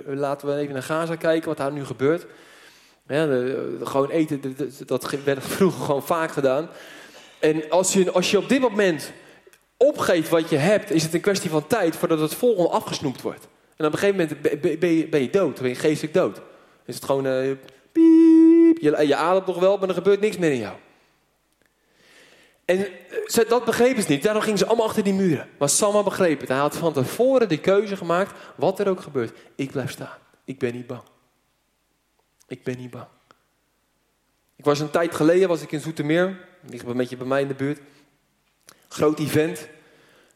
Laten 0.06 0.48
we 0.48 0.54
even 0.54 0.72
naar 0.72 0.82
Gaza 0.82 1.16
kijken, 1.16 1.48
wat 1.48 1.56
daar 1.56 1.72
nu 1.72 1.84
gebeurt. 1.84 2.26
Gewoon 3.82 4.10
eten, 4.10 4.56
dat 4.86 5.10
werd 5.24 5.44
vroeger 5.44 5.84
gewoon 5.84 6.02
vaak 6.02 6.30
gedaan. 6.30 6.68
En 7.38 7.70
als 7.70 7.92
je, 7.92 8.10
als 8.10 8.30
je 8.30 8.38
op 8.38 8.48
dit 8.48 8.60
moment 8.60 9.12
opgeeft 9.76 10.28
wat 10.28 10.50
je 10.50 10.56
hebt, 10.56 10.90
is 10.90 11.02
het 11.02 11.14
een 11.14 11.20
kwestie 11.20 11.50
van 11.50 11.66
tijd 11.66 11.96
voordat 11.96 12.20
het 12.20 12.34
volgende 12.34 12.70
afgesnoept 12.70 13.22
wordt. 13.22 13.48
En 13.78 13.86
op 13.86 13.92
een 13.92 13.98
gegeven 13.98 14.38
moment 14.42 15.10
ben 15.10 15.20
je, 15.20 15.30
dood, 15.30 15.60
ben 15.60 15.68
je 15.68 15.74
geestelijk 15.74 16.14
dood. 16.14 16.40
Is 16.84 16.94
het 16.94 17.04
gewoon, 17.04 17.26
uh, 17.26 17.56
piep, 17.92 18.78
je, 18.78 19.16
ademt 19.16 19.46
nog 19.46 19.58
wel, 19.58 19.78
maar 19.78 19.88
er 19.88 19.94
gebeurt 19.94 20.20
niks 20.20 20.38
meer 20.38 20.52
in 20.52 20.58
jou. 20.58 20.76
En 22.64 22.86
ze, 23.26 23.44
dat 23.48 23.64
begrepen 23.64 24.02
ze 24.02 24.10
niet, 24.10 24.22
daarom 24.22 24.42
gingen 24.42 24.58
ze 24.58 24.66
allemaal 24.66 24.86
achter 24.86 25.04
die 25.04 25.14
muren. 25.14 25.48
Maar 25.58 25.68
Samma 25.68 26.02
begreep 26.02 26.40
het, 26.40 26.48
hij 26.48 26.58
had 26.58 26.76
van 26.76 26.92
tevoren 26.92 27.48
de 27.48 27.60
keuze 27.60 27.96
gemaakt, 27.96 28.32
wat 28.56 28.78
er 28.78 28.88
ook 28.88 29.00
gebeurt. 29.00 29.38
Ik 29.54 29.70
blijf 29.70 29.90
staan, 29.90 30.18
ik 30.44 30.58
ben 30.58 30.74
niet 30.74 30.86
bang. 30.86 31.02
Ik 32.46 32.62
ben 32.62 32.78
niet 32.78 32.90
bang. 32.90 33.06
Ik 34.56 34.64
was 34.64 34.80
een 34.80 34.90
tijd 34.90 35.14
geleden, 35.14 35.48
was 35.48 35.62
ik 35.62 35.72
in 35.72 35.80
Zoetermeer, 35.80 36.48
ligt 36.70 36.86
een 36.86 36.96
beetje 36.96 37.16
bij 37.16 37.26
mij 37.26 37.42
in 37.42 37.48
de 37.48 37.54
buurt. 37.54 37.80
Groot 38.88 39.18
event. 39.18 39.68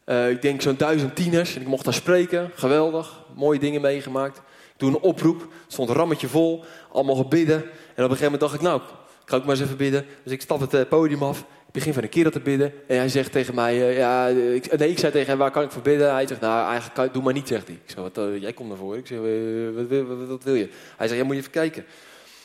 Uh, 0.07 0.31
ik 0.31 0.43
denk 0.43 0.63
zo'n 0.63 0.77
duizend 0.77 1.17
tieners. 1.17 1.55
En 1.55 1.61
ik 1.61 1.67
mocht 1.67 1.85
daar 1.85 1.95
spreken. 1.95 2.51
Geweldig. 2.55 3.25
Mooie 3.35 3.59
dingen 3.59 3.81
meegemaakt. 3.81 4.37
Ik 4.39 4.79
doe 4.79 4.89
een 4.91 5.01
oproep. 5.01 5.49
Stond 5.67 5.89
een 5.89 5.95
rammetje 5.95 6.29
vol. 6.29 6.65
Allemaal 6.93 7.15
gebidden. 7.15 7.57
En 7.57 7.61
op 7.61 7.71
een 7.97 8.03
gegeven 8.03 8.23
moment 8.25 8.41
dacht 8.41 8.55
ik, 8.55 8.61
nou, 8.61 8.81
ik 9.23 9.29
ga 9.31 9.37
ook 9.37 9.45
maar 9.45 9.55
eens 9.55 9.65
even 9.65 9.77
bidden. 9.77 10.05
Dus 10.23 10.33
ik 10.33 10.41
stap 10.41 10.61
het 10.61 10.75
uh, 10.75 10.81
podium 10.89 11.23
af. 11.23 11.45
begin 11.73 11.93
van 11.93 12.03
de 12.03 12.09
kerel 12.09 12.31
te 12.31 12.41
bidden. 12.41 12.73
En 12.89 12.97
hij 12.97 13.09
zegt 13.09 13.33
tegen 13.33 13.55
mij, 13.55 13.89
eh, 13.89 13.97
ja, 13.97 14.27
ik, 14.27 14.79
nee, 14.79 14.91
ik 14.91 14.99
zei 14.99 15.13
tegen 15.13 15.29
hem, 15.29 15.39
waar 15.39 15.51
kan 15.51 15.63
ik 15.63 15.71
voor 15.71 15.83
bidden? 15.83 16.13
Hij 16.13 16.27
zegt, 16.27 16.41
nou, 16.41 16.65
eigenlijk 16.65 16.95
kan, 16.95 17.09
doe 17.13 17.23
maar 17.23 17.33
niet, 17.33 17.49
zegt 17.49 17.67
hij. 17.67 17.77
Ik 17.77 17.91
zeg, 17.91 17.99
wat, 17.99 18.19
eh, 18.19 18.41
jij 18.41 18.53
komt 18.53 18.71
ervoor. 18.71 18.97
Ik 18.97 19.07
zeg, 19.07 19.19
eh, 19.19 20.27
wat, 20.29 20.45
wil- 20.45 20.55
je? 20.55 20.69
Hij 20.97 21.07
zegt, 21.09 21.21
ja, 21.21 21.25
moet 21.27 21.35
je 21.35 21.41
even 21.41 21.53
kijken. 21.53 21.85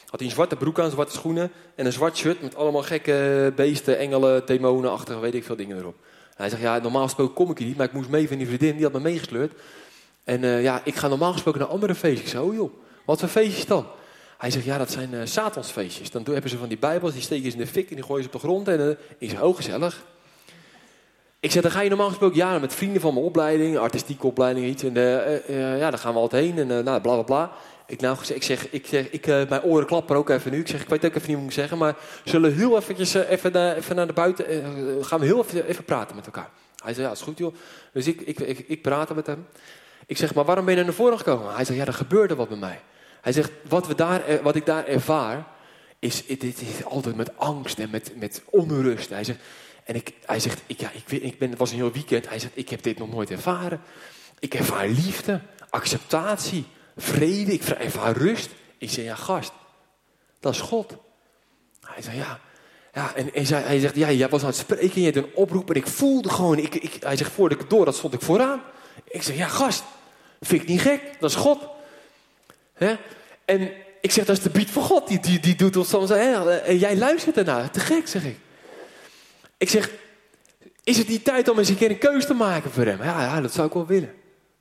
Had 0.06 0.20
hij 0.20 0.28
een 0.30 0.34
zwarte 0.36 0.56
broek 0.56 0.80
aan, 0.80 0.92
zwarte 0.92 1.14
schoenen 1.16 1.52
en 1.76 1.86
een 1.86 1.94
zwart 1.94 2.18
shirt 2.18 2.42
met 2.42 2.56
allemaal 2.56 2.84
gekke 2.84 3.54
beesten, 3.56 3.98
engelen, 3.98 4.46
demonenachtige, 4.46 5.20
weet 5.20 5.36
ik 5.36 5.44
veel 5.44 5.56
dingen 5.56 5.78
erop. 5.78 5.96
Hij 6.38 6.50
zegt, 6.50 6.62
ja, 6.62 6.78
normaal 6.78 7.04
gesproken 7.04 7.34
kom 7.34 7.52
ik 7.52 7.58
hier 7.58 7.68
niet, 7.68 7.78
maar 7.78 7.86
ik 7.86 7.94
moest 7.94 8.10
mee 8.10 8.28
van 8.28 8.38
die 8.38 8.48
vriendin, 8.48 8.76
die 8.76 8.84
had 8.84 8.94
me 8.94 9.00
meegesleurd. 9.00 9.52
En 10.24 10.44
eh, 10.44 10.64
ja, 10.64 10.82
ik 10.84 10.96
ga 10.96 11.08
normaal 11.08 11.32
gesproken 11.32 11.60
naar 11.60 11.70
andere 11.70 11.96
feestjes. 11.96 12.22
Ik 12.22 12.28
zeg, 12.28 12.42
oh 12.42 12.54
joh, 12.54 12.72
wat 13.06 13.20
voor 13.20 13.30
feestjes 13.30 13.66
dan? 13.66 13.86
Hij 14.38 14.52
zegt, 14.52 14.66
ja, 14.66 14.78
dat 14.78 14.92
zijn 14.92 15.14
eh 15.14 15.20
satansfeestjes. 15.24 16.12
Dan 16.12 16.24
hebben 16.24 16.50
ze 16.50 16.58
van 16.58 16.68
die 16.68 16.78
bijbels, 16.78 17.14
die 17.14 17.22
steken 17.22 17.52
ze 17.52 17.58
in 17.58 17.64
de 17.64 17.70
fik 17.70 17.90
en 17.90 17.96
die 17.96 18.04
gooien 18.04 18.24
ze 18.24 18.30
op 18.30 18.42
de 18.42 18.48
grond. 18.48 18.68
En 18.68 18.90
eh, 18.90 18.96
ik 19.18 19.30
zeg, 19.30 19.42
oh, 19.42 19.56
gezellig. 19.56 20.04
Ik 21.40 21.52
zeg, 21.52 21.62
dan 21.62 21.72
ga 21.72 21.82
je 21.82 21.90
normaal 21.90 22.08
gesproken 22.08 22.38
jaren 22.38 22.62
met 22.62 22.74
vrienden 22.74 23.02
van 23.02 23.14
mijn 23.14 23.26
opleiding, 23.26 23.78
artistieke 23.78 24.28
opleiding, 24.28 24.66
iets. 24.66 24.84
En 24.84 24.94
ja, 25.78 25.90
dan 25.90 26.00
gaan 26.00 26.14
we 26.14 26.20
altijd 26.20 26.44
heen 26.44 26.58
en 26.58 26.84
nou, 26.84 27.02
bla 27.02 27.14
bla 27.14 27.22
bla. 27.22 27.52
Ik, 27.88 28.02
nou, 28.02 28.18
ik 28.34 28.44
zeg, 28.44 28.70
ik 28.70 28.88
zeg 28.88 29.10
ik, 29.10 29.28
eh, 29.28 29.50
mijn 29.50 29.64
oren 29.64 29.86
klappen 29.86 30.16
ook 30.16 30.30
even 30.30 30.52
nu. 30.52 30.60
Ik 30.60 30.68
zeg, 30.68 30.82
ik 30.82 30.90
weet 30.90 31.06
ook 31.06 31.16
even 31.16 31.28
niet 31.28 31.38
wat 31.38 31.48
ik 31.48 31.52
zeggen, 31.52 31.78
maar 31.78 31.96
zullen 32.24 32.50
we 32.50 32.56
heel 32.56 32.78
eventjes 32.78 33.16
eh, 33.16 33.30
even, 33.30 33.52
naar, 33.52 33.76
even 33.76 33.96
naar 33.96 34.08
de 34.08 34.14
buiten, 34.14 34.48
eh, 34.48 35.06
gaan 35.06 35.20
we 35.20 35.26
heel 35.26 35.46
even, 35.46 35.66
even 35.66 35.84
praten 35.84 36.16
met 36.16 36.26
elkaar. 36.26 36.50
Hij 36.84 36.94
zei, 36.94 37.06
ja, 37.06 37.12
is 37.12 37.22
goed 37.22 37.38
joh. 37.38 37.56
Dus 37.94 38.08
ik, 38.08 38.22
ik, 38.22 38.40
ik, 38.40 38.60
ik 38.68 38.82
praatte 38.82 39.14
met 39.14 39.28
hem. 39.28 39.48
Ik 40.06 40.18
zeg, 40.18 40.34
maar 40.34 40.46
waarom 40.46 40.66
ben 40.66 40.78
je 40.78 40.84
naar 40.84 40.94
voren 40.94 41.18
gekomen? 41.18 41.56
Hij 41.56 41.66
zegt, 41.66 41.80
ja, 41.80 41.86
er 41.86 41.94
gebeurde 41.94 42.36
wat 42.36 42.50
bij 42.50 42.58
mij. 42.58 42.82
Hij 43.22 43.32
zegt, 43.32 43.52
wat, 43.68 43.88
we 43.88 43.96
daar, 43.96 44.22
wat 44.42 44.56
ik 44.56 44.66
daar 44.66 44.86
ervaar, 44.86 45.48
is, 46.00 46.26
dit 46.26 46.44
is 46.44 46.84
altijd 46.86 47.16
met 47.16 47.38
angst 47.38 47.80
en 47.80 47.90
met, 47.90 48.12
met 48.16 48.42
onrust. 48.50 49.10
Hij 49.10 49.24
zegt, 49.24 49.40
en 49.84 49.96
ik, 49.96 50.14
hij 50.26 50.40
zegt, 50.40 50.62
ik, 50.66 50.80
ja, 50.80 50.92
ik, 50.92 51.22
ik 51.22 51.40
ben, 51.40 51.50
het 51.50 51.60
was 51.60 51.72
een 51.72 51.78
heel 51.78 51.92
weekend. 51.92 52.30
Hij 52.30 52.40
zegt, 52.40 52.54
ik 52.56 52.70
heb 52.70 52.84
dit 52.84 52.98
nog 52.98 53.10
nooit 53.10 53.32
ervaren. 53.32 53.82
Ik 54.40 54.54
ervaar 54.54 54.88
liefde, 54.88 55.42
acceptatie, 55.70 56.66
vrede, 56.98 57.54
ik 57.54 57.64
ervaar 57.64 58.18
rust. 58.18 58.50
Ik 58.78 58.90
zeg, 58.90 59.06
ja, 59.06 59.16
gast, 59.16 59.52
dat 60.40 60.54
is 60.54 60.60
God. 60.60 60.96
Hij 61.82 62.02
zei, 62.02 62.18
ja. 62.18 62.40
ja 62.94 63.16
en, 63.16 63.34
en 63.34 63.46
zei, 63.46 63.64
hij 63.64 63.80
zegt, 63.80 63.96
ja, 63.96 64.12
jij 64.12 64.30
was 64.30 64.42
aan 64.42 64.48
het 64.48 64.58
spreken, 64.58 65.02
je 65.02 65.12
deed 65.12 65.24
een 65.24 65.36
oproep 65.36 65.70
en 65.70 65.76
ik 65.76 65.88
voelde 65.88 66.30
gewoon, 66.30 66.58
ik, 66.58 66.76
ik, 66.76 66.98
hij 67.00 67.18
zegt, 67.18 67.32
voordat 67.32 67.62
ik 67.62 67.70
door, 67.70 67.86
dat 67.86 67.96
stond 67.96 68.14
ik 68.14 68.22
vooraan. 68.22 68.62
Ik 69.08 69.24
zeg, 69.24 69.36
ja, 69.36 69.48
gast, 69.48 69.84
vind 70.42 70.62
ik 70.62 70.68
niet 70.68 70.82
gek, 70.82 71.02
dat 71.20 71.30
is 71.30 71.36
God. 71.36 71.68
Hè? 72.74 72.96
En 73.46 73.72
ik 74.02 74.12
zeg, 74.12 74.26
dat 74.26 74.38
is 74.38 74.44
de 74.44 74.50
beat 74.50 74.70
van 74.70 74.84
God, 74.84 75.08
die, 75.08 75.20
die, 75.20 75.40
die 75.40 75.56
doet 75.56 75.78
ons 75.78 75.90
soms, 75.90 76.10
en 76.10 76.78
jij 76.78 76.98
luistert 76.98 77.38
ernaar, 77.38 77.72
te 77.72 77.80
gek, 77.80 78.08
zeg 78.08 78.24
ik. 78.24 78.38
Ik 79.58 79.70
zeg, 79.70 79.92
is 80.84 80.98
het 80.98 81.08
niet 81.08 81.24
tijd 81.24 81.50
om 81.50 81.58
eens 81.58 81.70
een 81.70 81.78
keer 81.78 81.90
een 81.90 81.98
keuze 81.98 82.28
te 82.28 82.34
maken 82.34 82.72
voor 82.72 82.86
hem? 82.86 83.04
Ja, 83.04 83.22
ja 83.22 83.42
dat 83.42 83.54
zou 83.54 83.68
ik 83.68 83.74
wel 83.74 83.86
willen. 83.86 84.14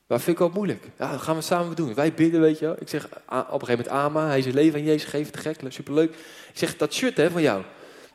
Maar 0.06 0.20
vind 0.20 0.30
ik 0.30 0.38
wel 0.38 0.50
moeilijk. 0.54 0.84
Ja, 0.98 1.10
dat 1.10 1.20
gaan 1.20 1.36
we 1.36 1.42
samen 1.42 1.76
doen. 1.76 1.94
Wij 1.94 2.12
bidden, 2.14 2.40
weet 2.40 2.58
je 2.58 2.64
wel. 2.64 2.76
Ik 2.78 2.88
zeg 2.88 3.04
op 3.04 3.10
een 3.30 3.66
gegeven 3.66 3.68
moment 3.68 3.88
Ama, 3.88 4.26
hij 4.26 4.38
is 4.38 4.46
leven 4.46 4.78
aan 4.78 4.84
Jezus 4.84 5.04
gegeven, 5.04 5.32
te 5.32 5.38
gek, 5.38 5.60
superleuk. 5.68 6.10
Ik 6.52 6.58
zeg, 6.58 6.76
dat 6.76 6.94
shirt 6.94 7.16
hè, 7.16 7.30
van 7.30 7.42
jou. 7.42 7.62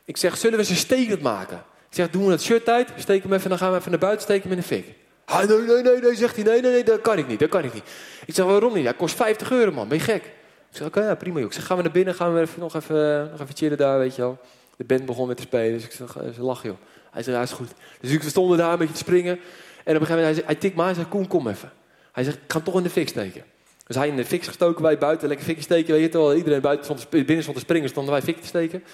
Ik 0.04 0.16
zeg, 0.16 0.36
zullen 0.36 0.58
we 0.58 0.68
een 0.68 0.76
statement 0.76 1.22
maken? 1.22 1.56
Ik 1.88 1.96
zeg, 1.98 2.10
doen 2.10 2.24
we 2.24 2.30
dat 2.30 2.42
shirt 2.42 2.68
uit, 2.68 2.88
steek 2.96 3.22
hem 3.22 3.32
even, 3.32 3.48
dan 3.48 3.58
gaan 3.58 3.72
we 3.72 3.78
even 3.78 3.90
naar 3.90 3.98
buiten, 4.00 4.22
steken 4.22 4.48
hem 4.48 4.58
in 4.58 4.64
fik. 4.64 4.86
Ah, 5.24 5.48
nee, 5.48 5.58
nee, 5.58 5.82
nee, 5.82 6.00
nee, 6.00 6.14
zegt 6.14 6.34
hij, 6.36 6.44
nee, 6.44 6.60
nee, 6.60 6.72
nee, 6.72 6.84
dat 6.84 7.00
kan 7.00 7.18
ik 7.18 7.26
niet, 7.26 7.38
dat 7.38 7.48
kan 7.48 7.64
ik 7.64 7.74
niet. 7.74 7.82
Ik 8.26 8.34
zeg, 8.34 8.44
waarom 8.44 8.74
niet? 8.74 8.84
Dat 8.84 8.96
kost 8.96 9.14
50 9.14 9.50
euro, 9.50 9.72
man, 9.72 9.88
ben 9.88 9.98
je 9.98 10.04
gek? 10.04 10.24
Ik 10.70 10.76
zeg, 10.78 10.86
oké, 10.86 11.00
ja, 11.06 11.14
prima, 11.14 11.38
joh. 11.38 11.46
Ik 11.46 11.52
zeg, 11.52 11.66
gaan 11.66 11.76
we 11.76 11.82
naar 11.82 11.92
binnen, 11.92 12.14
gaan 12.14 12.34
we 12.34 12.40
even, 12.40 12.60
nog, 12.60 12.74
even, 12.74 13.28
nog 13.30 13.40
even 13.40 13.56
chillen 13.56 13.78
daar, 13.78 13.98
weet 13.98 14.14
je 14.16 14.22
wel. 14.22 14.38
De 14.76 14.84
band 14.84 15.06
begon 15.06 15.26
met 15.28 15.36
te 15.36 15.42
spelen, 15.42 15.72
dus 15.72 15.84
ik 15.84 15.92
zeg, 15.92 16.16
eh, 16.16 16.28
ze 16.34 16.42
lachen, 16.42 16.68
joh. 16.68 16.78
Hij 17.10 17.22
zegt, 17.22 17.36
ja, 17.36 17.42
is 17.42 17.50
goed. 17.52 17.70
Dus 18.00 18.10
ik- 18.10 18.22
stonden 18.22 18.58
daar 18.58 18.72
een 18.72 18.78
beetje 18.78 18.92
te 18.94 18.98
springen. 18.98 19.38
En 19.84 19.94
op 19.96 20.00
een 20.00 20.06
gegeven 20.06 20.16
moment, 20.16 20.36
hij, 20.36 20.44
hij 20.46 20.54
tikt 20.54 20.76
me 20.76 20.82
aan, 20.82 20.94
hij 20.94 21.04
Koen, 21.04 21.26
kom 21.28 21.48
even. 21.48 21.70
Hij 22.12 22.24
zegt, 22.24 22.36
ik 22.36 22.52
ga 22.52 22.60
toch 22.60 22.76
in 22.76 22.82
de 22.82 22.90
fik 22.90 23.08
steken. 23.08 23.44
Dus 23.86 23.96
hij 23.96 24.08
in 24.08 24.16
de 24.16 24.24
fik 24.24 24.42
gestoken, 24.42 24.82
wij 24.82 24.98
buiten, 24.98 25.28
lekker 25.28 25.46
fikje 25.46 25.62
steken. 25.62 25.92
Weet 25.92 26.02
je, 26.02 26.08
terwijl 26.08 26.36
iedereen 26.36 26.60
buiten 26.60 26.84
stond, 26.84 27.10
binnen 27.10 27.42
stond 27.42 27.56
te 27.56 27.62
springen, 27.62 27.88
stonden 27.88 28.12
wij 28.12 28.22
fik 28.22 28.40
te 28.40 28.46
steken. 28.46 28.84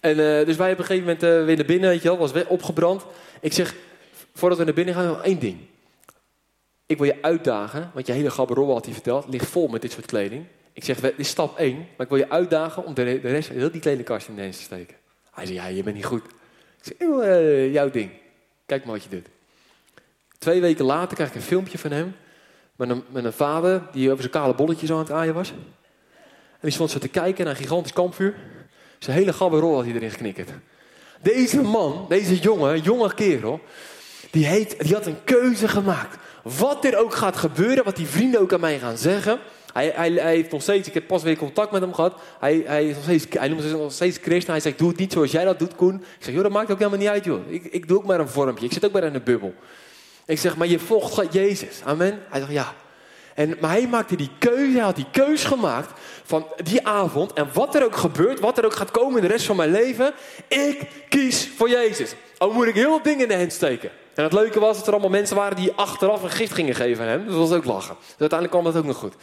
En 0.00 0.10
eh, 0.10 0.46
dus 0.46 0.56
wij 0.56 0.72
op 0.72 0.78
een 0.78 0.84
gegeven 0.84 1.06
moment 1.06 1.22
eh, 1.22 1.44
weer 1.44 1.56
naar 1.56 1.64
binnen, 1.64 1.90
weet 1.90 2.02
je 2.02 2.08
wel, 2.08 2.18
was 2.18 2.46
opgebrand. 2.46 3.04
Ik 3.40 3.52
zeg, 3.52 3.74
voordat 4.34 4.58
we 4.58 4.64
naar 4.64 4.74
binnen 4.74 4.94
gaan, 4.94 5.22
één 5.22 5.38
ding. 5.38 5.58
Ik 6.86 6.98
wil 6.98 7.06
je 7.06 7.22
uitdagen, 7.22 7.90
want 7.94 8.06
je 8.06 8.12
hele 8.12 8.30
gabberol 8.30 8.72
had 8.72 8.84
hij 8.84 8.94
verteld, 8.94 9.28
ligt 9.28 9.48
vol 9.48 9.68
met 9.68 9.82
dit 9.82 9.92
soort 9.92 10.06
kleding. 10.06 10.44
Ik 10.72 10.84
zeg, 10.84 11.00
dit 11.00 11.14
is 11.16 11.28
stap 11.28 11.58
één, 11.58 11.76
maar 11.76 12.06
ik 12.06 12.08
wil 12.08 12.18
je 12.18 12.30
uitdagen 12.30 12.84
om 12.84 12.94
de, 12.94 13.04
de 13.04 13.28
rest, 13.28 13.48
heel 13.48 13.70
die 13.70 13.80
kledingkast 13.80 14.28
ineens 14.28 14.56
te 14.56 14.62
steken. 14.62 14.96
Hij 15.30 15.46
zei, 15.46 15.58
ja, 15.58 15.66
je 15.66 15.82
bent 15.82 15.96
niet 15.96 16.04
goed. 16.04 16.22
Ik 16.24 16.32
zeg, 16.80 16.94
"Joh, 16.98 17.26
eh, 17.26 17.72
jouw 17.72 17.90
ding. 17.90 18.10
Kijk 18.66 18.84
maar 18.84 18.94
wat 18.94 19.02
je 19.02 19.08
doet. 19.08 19.26
Twee 20.38 20.60
weken 20.60 20.84
later 20.84 21.14
krijg 21.14 21.30
ik 21.30 21.36
een 21.36 21.42
filmpje 21.42 21.78
van 21.78 21.90
hem. 21.90 22.14
Met 22.76 22.90
een, 23.12 23.32
vader 23.32 23.82
die 23.92 24.10
over 24.10 24.20
zijn 24.20 24.32
kale 24.32 24.54
bolletjes 24.54 24.90
aan 24.90 24.98
het 24.98 25.10
aaien 25.10 25.34
was. 25.34 25.50
En 25.50 26.60
die 26.60 26.70
stond 26.70 26.90
zo 26.90 26.98
te 26.98 27.08
kijken 27.08 27.44
naar 27.44 27.54
een 27.54 27.60
gigantisch 27.60 27.92
kampvuur. 27.92 28.34
Zijn 28.98 29.16
hele 29.16 29.32
gabberol 29.32 29.74
had 29.74 29.84
hij 29.84 29.94
erin 29.94 30.10
geknikkerd. 30.10 30.50
Deze 31.22 31.62
man, 31.62 32.06
deze 32.08 32.36
jongen, 32.36 32.80
jonge 32.80 33.14
kerel, 33.14 33.60
die, 34.30 34.46
heet, 34.46 34.80
die 34.84 34.94
had 34.94 35.06
een 35.06 35.24
keuze 35.24 35.68
gemaakt. 35.68 36.16
Wat 36.42 36.84
er 36.84 36.98
ook 36.98 37.14
gaat 37.14 37.36
gebeuren, 37.36 37.84
wat 37.84 37.96
die 37.96 38.06
vrienden 38.06 38.40
ook 38.40 38.52
aan 38.52 38.60
mij 38.60 38.78
gaan 38.78 38.96
zeggen. 38.96 39.38
Hij, 39.72 39.92
hij, 39.94 40.12
hij 40.12 40.34
heeft 40.34 40.50
nog 40.50 40.62
steeds, 40.62 40.88
ik 40.88 40.94
heb 40.94 41.06
pas 41.06 41.22
weer 41.22 41.36
contact 41.36 41.72
met 41.72 41.80
hem 41.80 41.94
gehad. 41.94 42.20
Hij, 42.40 42.62
hij, 42.66 42.96
noemt 43.48 43.62
zich 43.62 43.72
nog 43.72 43.92
steeds 43.92 44.18
christen. 44.22 44.52
Hij 44.52 44.60
zegt, 44.60 44.78
doe 44.78 44.88
het 44.88 44.98
niet 44.98 45.12
zoals 45.12 45.30
jij 45.30 45.44
dat 45.44 45.58
doet, 45.58 45.74
Koen. 45.74 45.94
Ik 45.94 46.24
zeg, 46.24 46.34
joh, 46.34 46.42
dat 46.42 46.52
maakt 46.52 46.70
ook 46.70 46.78
helemaal 46.78 46.98
niet 46.98 47.08
uit, 47.08 47.24
joh. 47.24 47.50
Ik, 47.50 47.64
ik 47.64 47.88
doe 47.88 47.98
ook 47.98 48.04
maar 48.04 48.20
een 48.20 48.28
vormpje. 48.28 48.64
Ik 48.66 48.72
zit 48.72 48.84
ook 48.84 48.92
maar 48.92 49.04
in 49.04 49.14
een 49.14 49.22
bubbel. 49.22 49.54
Ik 50.26 50.38
zeg, 50.38 50.56
maar 50.56 50.66
je 50.66 50.78
volgt 50.78 51.32
Jezus. 51.32 51.80
Amen. 51.84 52.22
Hij 52.28 52.40
zegt, 52.40 52.52
ja. 52.52 52.74
En, 53.34 53.56
maar 53.60 53.70
hij 53.70 53.86
maakte 53.86 54.16
die 54.16 54.30
keuze, 54.38 54.72
hij 54.72 54.84
had 54.84 54.96
die 54.96 55.10
keus 55.10 55.44
gemaakt 55.44 56.00
van 56.24 56.46
die 56.62 56.86
avond. 56.86 57.32
En 57.32 57.48
wat 57.52 57.74
er 57.74 57.84
ook 57.84 57.96
gebeurt, 57.96 58.40
wat 58.40 58.58
er 58.58 58.64
ook 58.64 58.74
gaat 58.74 58.90
komen 58.90 59.16
in 59.16 59.22
de 59.22 59.32
rest 59.32 59.46
van 59.46 59.56
mijn 59.56 59.70
leven. 59.70 60.12
Ik 60.48 60.88
kies 61.08 61.48
voor 61.56 61.70
Jezus. 61.70 62.14
Al 62.38 62.52
moet 62.52 62.66
ik 62.66 62.74
heel 62.74 62.88
veel 62.88 63.02
dingen 63.02 63.20
in 63.20 63.28
de 63.28 63.36
hand 63.36 63.52
steken. 63.52 63.90
En 64.14 64.24
het 64.24 64.32
leuke 64.32 64.60
was 64.60 64.76
dat 64.76 64.86
er 64.86 64.92
allemaal 64.92 65.10
mensen 65.10 65.36
waren 65.36 65.56
die 65.56 65.72
achteraf 65.72 66.22
een 66.22 66.30
gift 66.30 66.52
gingen 66.52 66.74
geven 66.74 67.04
aan 67.04 67.10
hem. 67.10 67.24
Dus 67.24 67.34
dat 67.34 67.48
was 67.48 67.58
ook 67.58 67.64
lachen. 67.64 67.96
Dus 68.00 68.14
uiteindelijk 68.18 68.60
kwam 68.60 68.72
dat 68.72 68.82
ook 68.82 68.88
nog 68.88 68.96
goed. 68.96 69.14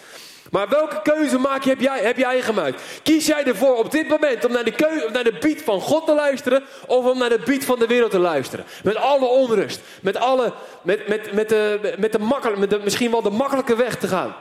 Maar 0.54 0.70
welke 0.70 1.02
keuze 1.02 1.38
maak 1.38 1.64
je, 1.64 1.70
heb, 1.70 1.80
jij, 1.80 2.00
heb 2.00 2.18
jij 2.18 2.42
gemaakt? 2.42 2.82
Kies 3.04 3.26
jij 3.26 3.44
ervoor 3.44 3.78
op 3.78 3.92
dit 3.92 4.08
moment 4.08 4.46
om 4.46 4.52
naar 4.52 4.64
de, 4.64 4.72
keu, 4.72 5.12
naar 5.12 5.24
de 5.24 5.38
beat 5.40 5.62
van 5.62 5.82
God 5.82 6.06
te 6.06 6.14
luisteren... 6.14 6.64
of 6.88 7.06
om 7.06 7.18
naar 7.18 7.30
de 7.30 7.42
beat 7.46 7.64
van 7.64 7.80
de 7.80 7.88
wereld 7.88 8.12
te 8.12 8.20
luisteren? 8.20 8.66
Met 8.84 8.96
alle 8.96 9.26
onrust. 9.26 9.82
Met, 10.02 10.16
alle, 10.18 10.54
met, 10.82 11.08
met, 11.08 11.34
met, 11.34 11.50
de, 11.50 11.94
met, 11.98 12.12
de 12.12 12.20
makkelijk, 12.20 12.60
met 12.60 12.70
de, 12.70 12.80
misschien 12.84 13.12
wel 13.12 13.22
de 13.22 13.30
makkelijke 13.30 13.76
weg 13.76 13.98
te 13.98 14.08
gaan. 14.08 14.36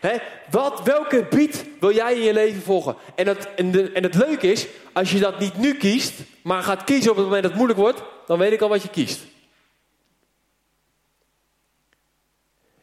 Hè? 0.00 0.16
Wat, 0.50 0.80
welke 0.84 1.26
beat 1.30 1.64
wil 1.80 1.92
jij 1.92 2.14
in 2.14 2.22
je 2.22 2.32
leven 2.32 2.62
volgen? 2.62 2.96
En, 3.14 3.24
dat, 3.24 3.48
en, 3.56 3.70
de, 3.70 3.92
en 3.92 4.02
het 4.02 4.14
leuke 4.14 4.52
is, 4.52 4.66
als 4.92 5.12
je 5.12 5.18
dat 5.18 5.38
niet 5.38 5.56
nu 5.56 5.74
kiest... 5.74 6.14
maar 6.42 6.62
gaat 6.62 6.84
kiezen 6.84 7.10
op 7.10 7.16
het 7.16 7.24
moment 7.24 7.42
dat 7.42 7.52
het 7.52 7.60
moeilijk 7.60 7.80
wordt... 7.80 8.02
dan 8.26 8.38
weet 8.38 8.52
ik 8.52 8.60
al 8.60 8.68
wat 8.68 8.82
je 8.82 8.90
kiest. 8.90 9.20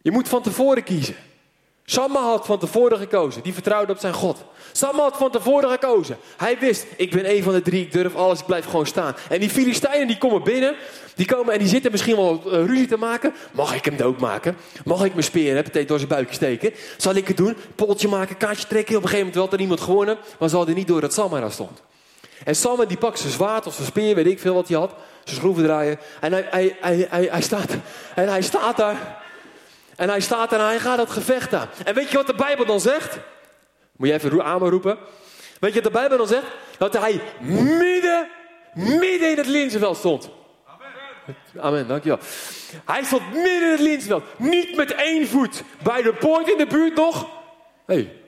Je 0.02 0.12
moet 0.12 0.28
van 0.28 0.42
tevoren 0.42 0.84
kiezen. 0.84 1.16
Samma 1.90 2.20
had 2.20 2.46
van 2.46 2.60
tevoren 2.60 2.98
gekozen. 2.98 3.44
Die 3.44 3.54
vertrouwde 3.54 3.92
op 3.92 4.00
zijn 4.00 4.14
God. 4.14 4.44
Samma 4.72 5.02
had 5.02 5.18
van 5.18 5.32
tevoren 5.32 5.70
gekozen. 5.70 6.18
Hij 6.38 6.60
wist, 6.60 6.86
ik 6.98 7.12
ben 7.12 7.30
een 7.30 7.44
van 7.44 7.54
de 7.54 7.62
drie, 7.62 7.82
ik 7.82 7.92
durf 7.92 8.16
alles, 8.16 8.40
ik 8.40 8.46
blijf 8.46 8.66
gewoon 8.66 8.86
staan. 8.86 9.16
En 9.30 9.40
die 9.40 9.50
Filistijnen 9.50 10.08
die 10.08 10.18
komen 10.18 10.44
binnen. 10.44 10.76
Die 11.16 11.26
komen 11.26 11.54
en 11.54 11.60
die 11.60 11.68
zitten 11.68 11.92
misschien 11.92 12.16
wel 12.16 12.42
eh, 12.46 12.66
ruzie 12.66 12.88
te 12.88 12.98
maken. 12.98 13.34
Mag 13.52 13.76
ik 13.76 13.86
hem 13.86 13.98
doodmaken? 13.98 14.58
Mag 14.86 15.04
ik 15.04 15.12
mijn 15.12 15.24
speer 15.24 15.56
hè, 15.56 15.86
door 15.86 15.98
zijn 15.98 16.10
buikje 16.10 16.34
steken? 16.34 16.74
Zal 16.98 17.16
ik 17.16 17.28
het 17.28 17.38
doen? 17.38 17.56
Poltje 17.76 18.08
maken, 18.08 18.38
kaartje 18.38 18.68
trekken. 18.68 18.96
Op 18.96 19.04
een 19.04 19.10
gegeven 19.10 19.28
moment 19.28 19.44
had 19.44 19.54
er 19.54 19.62
iemand 19.62 19.82
gewonnen. 19.82 20.18
Maar 20.40 20.50
ze 20.50 20.56
hadden 20.56 20.76
niet 20.76 20.88
door 20.88 21.02
dat 21.02 21.14
Samma 21.14 21.40
daar 21.40 21.52
stond. 21.52 21.82
En 22.44 22.56
Samma 22.56 22.86
die 22.86 22.98
pakt 22.98 23.20
zijn 23.20 23.34
zwaard 23.34 23.68
of 23.68 23.74
zijn 23.74 23.88
speer, 23.88 24.16
weet 24.16 24.26
ik 24.26 24.40
veel 24.40 24.54
wat 24.54 24.68
hij 24.68 24.78
had. 24.78 24.94
Zijn 25.24 25.40
schroeven 25.40 25.64
draaien. 25.64 26.00
En 26.20 26.32
hij, 26.32 26.48
hij, 26.50 26.78
hij, 27.10 27.28
hij, 27.32 27.42
staat, 27.42 27.70
en 28.16 28.28
hij 28.28 28.42
staat 28.42 28.78
daar. 28.78 29.26
En 29.98 30.10
hij 30.10 30.20
staat 30.20 30.54
en 30.54 30.60
hij 30.60 30.80
gaat 30.80 30.98
het 30.98 31.10
gevecht 31.10 31.54
aan. 31.54 31.70
En 31.86 31.94
weet 31.94 32.10
je 32.10 32.18
wat 32.18 32.28
de 32.28 32.36
Bijbel 32.36 32.66
dan 32.66 32.80
zegt? 32.80 33.18
Moet 33.96 34.08
je 34.08 34.14
even 34.14 34.44
amen 34.44 34.70
roepen? 34.70 34.98
Weet 35.60 35.74
je 35.74 35.82
wat 35.82 35.92
de 35.92 36.00
Bijbel 36.00 36.18
dan 36.18 36.28
zegt? 36.28 36.46
Dat 36.78 36.94
hij 36.94 37.22
midden, 37.42 38.30
midden 38.74 39.30
in 39.32 39.38
het 39.38 39.48
linzenveld 39.48 39.98
stond. 39.98 40.30
Amen, 41.58 41.88
dankjewel. 41.88 42.20
Hij 42.86 43.04
stond 43.04 43.34
midden 43.34 43.62
in 43.62 43.72
het 43.72 43.80
linzenveld. 43.80 44.24
Niet 44.38 44.76
met 44.76 44.96
één 44.96 45.28
voet 45.28 45.64
bij 45.84 46.02
de 46.02 46.14
poort 46.14 46.50
in 46.50 46.58
de 46.58 46.68
buurt 46.68 46.96
nog. 46.96 47.28
Hey. 47.86 48.27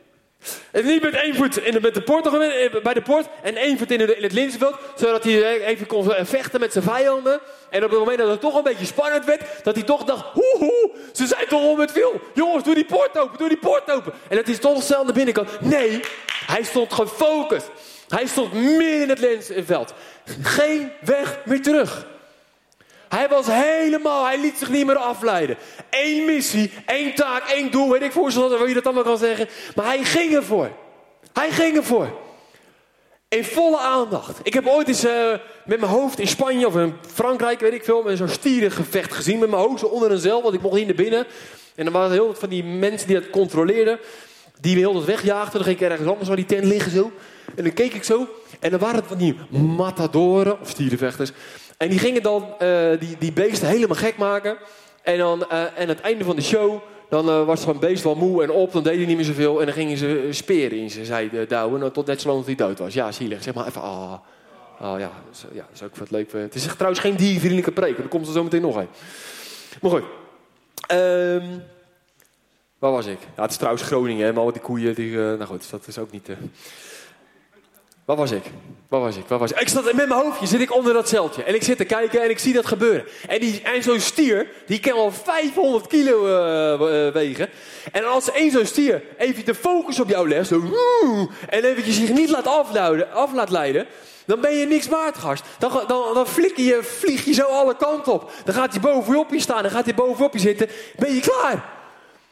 En 0.72 0.86
niet 0.86 1.02
met 1.02 1.14
één 1.14 1.36
voet 1.36 1.58
in 1.58 1.72
de, 1.72 1.80
met 1.82 1.94
de 1.94 2.72
in- 2.74 2.80
bij 2.84 2.94
de 2.94 3.02
poort 3.02 3.28
en 3.44 3.56
één 3.56 3.78
voet 3.78 3.92
in, 3.92 4.16
in 4.16 4.24
het 4.24 4.32
linzenveld. 4.34 4.76
Zodat 4.96 5.24
hij 5.24 5.62
even 5.66 5.88
kon 5.88 6.12
vechten 6.22 6.60
met 6.60 6.72
zijn 6.72 6.84
vijanden. 6.84 7.40
En 7.70 7.84
op 7.84 7.90
het 7.90 8.00
moment 8.00 8.18
dat 8.18 8.30
het 8.30 8.42
toch 8.42 8.56
een 8.56 8.64
beetje 8.64 8.86
spannend 8.86 9.26
werd, 9.26 9.42
dat 9.64 9.76
hij 9.76 9.84
toch 9.84 10.04
dacht, 10.04 10.26
hoe 10.34 10.56
hoe, 10.58 10.92
ze 11.14 11.28
zijn 11.28 11.48
toch 11.48 11.64
om 11.64 11.80
het 11.80 11.92
veel. 11.92 12.22
Jongens, 12.34 12.64
doe 12.64 12.76
die 12.76 12.86
poort 12.86 13.18
open, 13.18 13.38
doe 13.38 13.48
die 13.50 13.58
poort 13.58 13.92
open. 13.92 14.14
En 14.28 14.36
dat 14.36 14.46
hij 14.46 14.58
toch 14.58 14.84
snel 14.84 15.04
naar 15.04 15.14
binnen 15.14 15.34
kan. 15.34 15.48
Nee, 15.60 16.00
hij 16.46 16.64
stond 16.64 16.94
gefocust. 16.94 17.68
Hij 18.08 18.26
stond 18.26 18.54
midden 18.54 19.02
in 19.02 19.10
het 19.10 19.20
lensveld. 19.20 19.94
Geen 20.42 20.92
weg 21.02 21.38
meer 21.46 21.62
terug. 21.62 22.06
Hij 23.10 23.28
was 23.30 23.46
helemaal, 23.48 24.26
hij 24.26 24.40
liet 24.40 24.58
zich 24.58 24.70
niet 24.70 24.86
meer 24.86 24.98
afleiden. 24.98 25.58
Eén 25.90 26.26
missie, 26.26 26.72
één 26.86 27.16
taak, 27.16 27.48
één 27.48 27.72
doel, 27.72 27.92
weet 27.92 28.02
ik 28.02 28.12
voor 28.12 28.32
hoe 28.32 28.68
je 28.68 28.74
dat 28.74 28.86
allemaal 28.86 29.04
kan 29.04 29.18
zeggen. 29.18 29.48
Maar 29.76 29.86
hij 29.86 30.04
ging 30.04 30.34
ervoor. 30.34 30.70
Hij 31.34 31.52
ging 31.52 31.76
ervoor. 31.76 32.10
In 33.28 33.44
volle 33.44 33.78
aandacht. 33.78 34.40
Ik 34.44 34.54
heb 34.54 34.68
ooit 34.68 34.88
eens 34.88 35.06
uh, 35.06 35.32
met 35.66 35.80
mijn 35.80 35.92
hoofd 35.92 36.20
in 36.20 36.28
Spanje 36.28 36.68
of 36.68 36.76
in 36.76 36.94
Frankrijk, 37.14 37.60
weet 37.60 37.74
ik 37.74 37.84
veel, 37.84 38.02
met 38.04 38.18
zo'n 38.18 38.28
stierengevecht 38.28 39.14
gezien. 39.14 39.40
Met 39.40 39.50
mijn 39.50 39.62
hoofd 39.62 39.80
zo 39.80 39.86
onder 39.86 40.12
een 40.12 40.20
zeil, 40.20 40.42
want 40.42 40.54
ik 40.54 40.62
mocht 40.62 40.76
niet 40.76 40.86
naar 40.86 40.96
binnen. 40.96 41.26
En 41.76 41.84
dan 41.84 41.94
waren 41.94 42.12
heel 42.12 42.28
wat 42.28 42.40
van 42.40 42.50
die 42.50 42.64
mensen 42.64 43.08
die 43.08 43.20
dat 43.20 43.30
controleerden. 43.30 44.00
Die 44.62 44.74
me 44.74 44.80
heel 44.80 44.94
wat 44.94 45.06
wegjaagden. 45.06 45.54
Dan 45.54 45.64
ging 45.64 45.80
ik 45.80 45.90
ergens 45.90 46.10
anders 46.10 46.28
waar 46.28 46.38
die 46.38 46.46
tent 46.46 46.66
liggen 46.66 46.92
zo. 46.92 47.12
En 47.56 47.64
dan 47.64 47.74
keek 47.74 47.94
ik 47.94 48.04
zo. 48.04 48.28
En 48.60 48.72
dan 48.72 48.80
waren 48.80 48.96
het 48.96 49.08
van 49.08 49.18
die 49.18 49.36
matadoren, 49.50 50.60
of 50.62 50.70
stierenvechters. 50.70 51.32
En 51.80 51.90
die 51.90 52.00
gingen 52.00 52.22
dan 52.22 52.46
uh, 52.62 53.00
die, 53.00 53.16
die 53.20 53.32
beesten 53.32 53.68
helemaal 53.68 53.96
gek 53.96 54.18
maken. 54.18 54.58
En 55.02 55.18
dan 55.18 55.50
en 55.50 55.72
aan 55.78 55.88
het 55.88 56.02
einde 56.02 56.24
van 56.24 56.36
de 56.36 56.42
show, 56.42 56.82
dan 57.10 57.30
uh, 57.30 57.46
was 57.46 57.62
van 57.62 57.80
beest 57.80 58.04
wel 58.04 58.16
moe 58.16 58.44
en 58.44 58.52
op. 58.52 58.72
Dan 58.72 58.84
deed 58.84 58.96
hij 58.96 59.06
niet 59.06 59.16
meer 59.16 59.26
zoveel. 59.26 59.60
En 59.60 59.66
dan 59.66 59.76
gingen 59.76 59.98
ze 59.98 60.28
speren 60.30 60.78
in 60.78 60.90
zijn 60.90 61.06
zijde 61.06 61.46
douwen. 61.46 61.92
Tot 61.92 62.06
net 62.06 62.22
zo 62.22 62.28
lang 62.28 62.40
dat 62.40 62.48
hij 62.48 62.68
dood 62.68 62.80
was. 62.80 62.94
Ja, 62.94 63.12
zielig. 63.12 63.44
Zeg 63.44 63.54
maar 63.54 63.68
even, 63.68 63.82
ah. 63.82 64.14
Oh 64.82 65.00
ja, 65.00 65.12
ja, 65.52 65.66
dat 65.66 65.70
is 65.74 65.84
ook 65.84 65.96
wat 65.96 66.12
leuk. 66.12 66.32
Het 66.32 66.56
is 66.56 66.66
trouwens 66.66 67.00
geen 67.00 67.16
diervriendelijke 67.16 67.72
preek. 67.72 67.98
Er 67.98 68.08
komt 68.08 68.28
er 68.28 68.34
zo 68.34 68.44
meteen 68.44 68.62
nog 68.62 68.76
een. 68.76 68.88
Maar 69.82 69.92
goed. 69.92 70.04
Um, 70.92 71.64
waar 72.80 72.92
was 72.92 73.06
ik? 73.06 73.20
Ja, 73.36 73.42
het 73.42 73.52
is 73.52 73.58
trouwens 73.58 73.84
Groningen. 73.84 74.34
Maar 74.34 74.44
al 74.44 74.52
die 74.52 74.62
koeien. 74.62 74.96
Die, 74.96 75.16
nou 75.16 75.46
goed, 75.46 75.70
dat 75.72 75.88
is 75.88 75.98
ook 75.98 76.12
niet... 76.12 76.30
Waar 78.10 78.18
was 78.18 78.32
ik? 78.32 78.44
Waar 78.88 79.00
was 79.00 79.16
ik? 79.16 79.28
Waar 79.28 79.40
was 79.40 79.52
ik? 79.52 79.60
Ik 79.60 79.68
zat 79.68 79.84
met 79.84 79.96
mijn 79.96 80.12
hoofdje, 80.12 80.48
zit 80.48 80.62
ik 80.62 80.76
onder 80.76 80.94
dat 80.94 81.10
zeiltje. 81.10 81.44
En 81.44 81.56
ik 81.56 81.64
zit 81.64 81.78
te 81.78 81.86
kijken 81.86 82.24
en 82.24 82.30
ik 82.30 82.40
zie 82.40 82.54
dat 82.54 82.66
gebeuren. 82.66 83.06
En, 83.28 83.40
die, 83.40 83.62
en 83.62 83.84
zo'n 83.84 84.00
stier, 84.00 84.48
die 84.66 84.80
kan 84.80 84.94
al 84.94 85.12
500 85.12 85.88
kilo 85.88 86.26
uh, 86.26 87.12
wegen. 87.12 87.50
En 87.92 88.06
als 88.06 88.32
één 88.32 88.52
zo'n 88.52 88.66
stier 88.66 89.04
even 89.18 89.46
de 89.46 89.56
focus 89.56 90.00
op 90.00 90.10
jou 90.10 90.28
legt, 90.28 90.48
zo, 90.48 90.62
en 91.50 91.76
zich 91.86 92.10
niet 92.10 92.30
laat 92.30 92.48
afluiden, 92.48 93.12
af 93.12 93.34
laat 93.34 93.50
leiden, 93.50 93.88
dan 94.26 94.42
ben 94.42 94.56
je 94.56 94.66
niks 94.66 94.88
waard, 94.88 95.18
gast. 95.18 95.44
Dan, 95.60 95.72
dan, 95.88 96.14
dan 96.14 96.26
je, 96.56 96.80
vlieg 96.82 97.26
je 97.26 97.34
zo 97.34 97.44
alle 97.44 97.76
kanten 97.76 98.14
op. 98.14 98.32
Dan 98.46 98.56
gaat 98.56 98.72
hij 98.72 98.82
bovenop 98.82 99.32
je 99.32 99.40
staan, 99.40 99.62
dan 99.62 99.72
gaat 99.72 99.86
hij 99.86 99.96
bovenop 99.96 100.34
je 100.34 100.40
zitten. 100.40 100.70
Ben 100.96 101.14
je 101.14 101.22
klaar? 101.22 101.79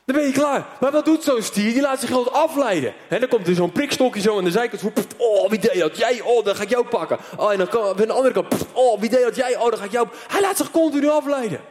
Dan 0.07 0.15
ben 0.15 0.25
je 0.25 0.31
klaar. 0.31 0.65
Maar 0.79 0.91
wat 0.91 1.05
doet 1.05 1.23
zo'n 1.23 1.41
stier? 1.41 1.73
Die 1.73 1.81
laat 1.81 1.99
zich 1.99 2.09
gewoon 2.09 2.31
afleiden. 2.31 2.93
En 3.07 3.19
dan 3.19 3.29
komt 3.29 3.47
er 3.47 3.55
zo'n 3.55 3.71
prikstokje 3.71 4.21
zo 4.21 4.37
aan 4.37 4.43
de 4.43 4.51
zijkant. 4.51 4.83
Oh, 5.17 5.49
wie 5.49 5.59
deed 5.59 5.79
dat? 5.79 5.97
Jij? 5.97 6.21
Oh, 6.21 6.45
dan 6.45 6.55
ga 6.55 6.63
ik 6.63 6.69
jou 6.69 6.87
pakken. 6.87 7.17
Oh, 7.37 7.51
en 7.51 7.57
dan 7.57 7.67
kan, 7.67 7.87
aan 7.87 7.95
de 7.95 8.13
andere 8.13 8.33
kant. 8.33 8.65
Oh, 8.73 8.99
wie 8.99 9.09
deed 9.09 9.23
dat? 9.23 9.35
Jij? 9.35 9.57
Oh, 9.57 9.69
dan 9.69 9.77
ga 9.77 9.83
ik 9.83 9.91
jou... 9.91 10.07
Hij 10.27 10.41
laat 10.41 10.57
zich 10.57 10.71
continu 10.71 11.09
afleiden. 11.09 11.61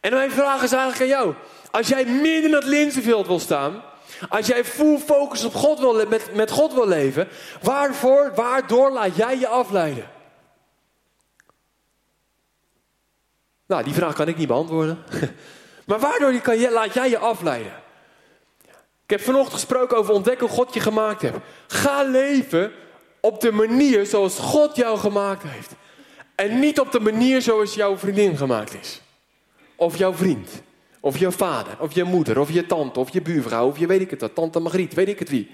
En 0.00 0.12
mijn 0.12 0.30
vraag 0.30 0.62
is 0.62 0.72
eigenlijk 0.72 1.00
aan 1.02 1.18
jou. 1.18 1.34
Als 1.70 1.88
jij 1.88 2.04
midden 2.04 2.44
in 2.44 2.52
het 2.52 2.64
linzenveld 2.64 3.26
wil 3.26 3.40
staan... 3.40 3.82
Als 4.28 4.46
jij 4.46 4.64
full 4.64 4.98
focus 4.98 5.44
op 5.44 5.54
God 5.54 5.78
wil, 5.78 6.06
met, 6.06 6.34
met 6.34 6.50
God 6.50 6.74
wil 6.74 6.88
leven... 6.88 7.28
Waarvoor, 7.62 8.32
waardoor 8.34 8.90
laat 8.90 9.16
jij 9.16 9.38
je 9.38 9.48
afleiden? 9.48 10.10
Nou, 13.66 13.84
die 13.84 13.94
vraag 13.94 14.14
kan 14.14 14.28
ik 14.28 14.36
niet 14.36 14.48
beantwoorden. 14.48 14.98
Maar 15.86 15.98
waardoor 15.98 16.40
kan 16.40 16.58
je, 16.58 16.70
laat 16.70 16.94
jij 16.94 17.10
je 17.10 17.18
afleiden? 17.18 17.72
Ik 19.04 19.12
heb 19.12 19.20
vanochtend 19.20 19.54
gesproken 19.54 19.96
over 19.96 20.14
ontdekken 20.14 20.46
hoe 20.46 20.56
God 20.56 20.74
je 20.74 20.80
gemaakt 20.80 21.22
heeft. 21.22 21.36
Ga 21.66 22.02
leven 22.02 22.72
op 23.20 23.40
de 23.40 23.52
manier 23.52 24.06
zoals 24.06 24.38
God 24.38 24.76
jou 24.76 24.98
gemaakt 24.98 25.42
heeft. 25.42 25.70
En 26.34 26.58
niet 26.58 26.80
op 26.80 26.92
de 26.92 27.00
manier 27.00 27.42
zoals 27.42 27.74
jouw 27.74 27.98
vriendin 27.98 28.36
gemaakt 28.36 28.74
is. 28.80 29.00
Of 29.76 29.96
jouw 29.96 30.14
vriend. 30.14 30.50
Of 31.00 31.18
jouw 31.18 31.30
vader. 31.30 31.76
Of 31.78 31.92
je 31.92 32.04
moeder. 32.04 32.38
Of 32.38 32.50
je 32.50 32.66
tante. 32.66 33.00
Of 33.00 33.12
je 33.12 33.22
buurvrouw. 33.22 33.66
Of 33.66 33.78
je 33.78 33.86
weet 33.86 34.00
ik 34.00 34.10
het 34.10 34.20
wat. 34.20 34.34
Tante 34.34 34.60
Margriet. 34.60 34.94
Weet 34.94 35.08
ik 35.08 35.18
het 35.18 35.28
wie. 35.28 35.50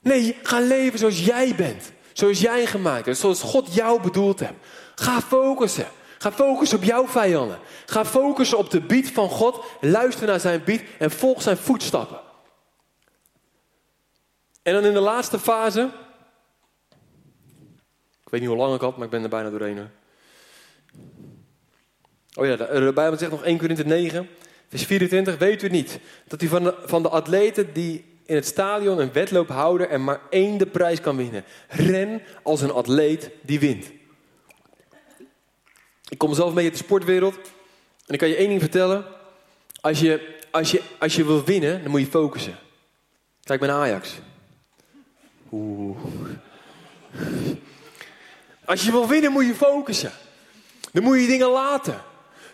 Nee, 0.00 0.36
ga 0.42 0.60
leven 0.60 0.98
zoals 0.98 1.24
jij 1.24 1.54
bent. 1.56 1.92
Zoals 2.12 2.40
jij 2.40 2.66
gemaakt 2.66 3.04
bent. 3.04 3.18
Zoals 3.18 3.42
God 3.42 3.74
jou 3.74 4.02
bedoeld 4.02 4.40
hebt. 4.40 4.66
Ga 4.94 5.20
focussen. 5.20 5.86
Ga 6.24 6.32
focussen 6.32 6.78
op 6.78 6.84
jouw 6.84 7.06
vijanden. 7.06 7.58
Ga 7.86 8.04
focussen 8.04 8.58
op 8.58 8.70
de 8.70 8.80
bied 8.80 9.10
van 9.10 9.28
God. 9.28 9.64
Luister 9.80 10.26
naar 10.26 10.40
zijn 10.40 10.64
bied 10.64 10.84
en 10.98 11.10
volg 11.10 11.42
zijn 11.42 11.56
voetstappen. 11.56 12.20
En 14.62 14.74
dan 14.74 14.84
in 14.84 14.92
de 14.92 15.00
laatste 15.00 15.38
fase. 15.38 15.90
Ik 18.22 18.30
weet 18.30 18.40
niet 18.40 18.48
hoe 18.48 18.58
lang 18.58 18.74
ik 18.74 18.80
had, 18.80 18.96
maar 18.96 19.04
ik 19.04 19.10
ben 19.10 19.22
er 19.22 19.28
bijna 19.28 19.50
doorheen. 19.50 19.88
Oh 22.34 22.46
ja, 22.46 22.56
de 22.56 22.92
Bijbel 22.94 23.18
zegt 23.18 23.30
nog 23.30 23.44
1 23.44 23.58
Korinthe 23.58 23.84
9, 23.84 24.28
vers 24.68 24.84
24. 24.84 25.38
Weet 25.38 25.62
u 25.62 25.68
niet 25.68 25.98
dat 26.28 26.42
u 26.42 26.48
van 26.48 26.62
de, 26.62 26.74
van 26.84 27.02
de 27.02 27.08
atleten 27.08 27.72
die 27.72 28.18
in 28.26 28.34
het 28.34 28.46
stadion 28.46 28.98
een 28.98 29.12
wedloop 29.12 29.48
houden 29.48 29.88
en 29.88 30.04
maar 30.04 30.20
één 30.30 30.58
de 30.58 30.66
prijs 30.66 31.00
kan 31.00 31.16
winnen? 31.16 31.44
Ren 31.68 32.22
als 32.42 32.60
een 32.60 32.72
atleet 32.72 33.30
die 33.42 33.60
wint. 33.60 34.02
Ik 36.08 36.18
kom 36.18 36.34
zelf 36.34 36.54
mee 36.54 36.64
uit 36.64 36.78
de 36.78 36.84
sportwereld. 36.84 37.34
En 38.06 38.14
ik 38.14 38.18
kan 38.18 38.28
je 38.28 38.36
één 38.36 38.48
ding 38.48 38.60
vertellen. 38.60 39.04
Als 39.80 40.00
je, 40.00 40.38
als 40.50 40.70
je, 40.70 40.82
als 40.98 41.16
je 41.16 41.24
wil 41.24 41.44
winnen, 41.44 41.82
dan 41.82 41.90
moet 41.90 42.00
je 42.00 42.06
focussen. 42.06 42.58
Kijk 43.42 43.60
naar 43.60 43.70
Ajax. 43.70 44.10
Oeh. 45.52 45.98
Als 48.64 48.84
je 48.84 48.90
wil 48.90 49.08
winnen, 49.08 49.32
moet 49.32 49.46
je 49.46 49.54
focussen. 49.54 50.12
Dan 50.92 51.02
moet 51.02 51.20
je 51.20 51.26
dingen 51.26 51.48
laten. 51.48 52.02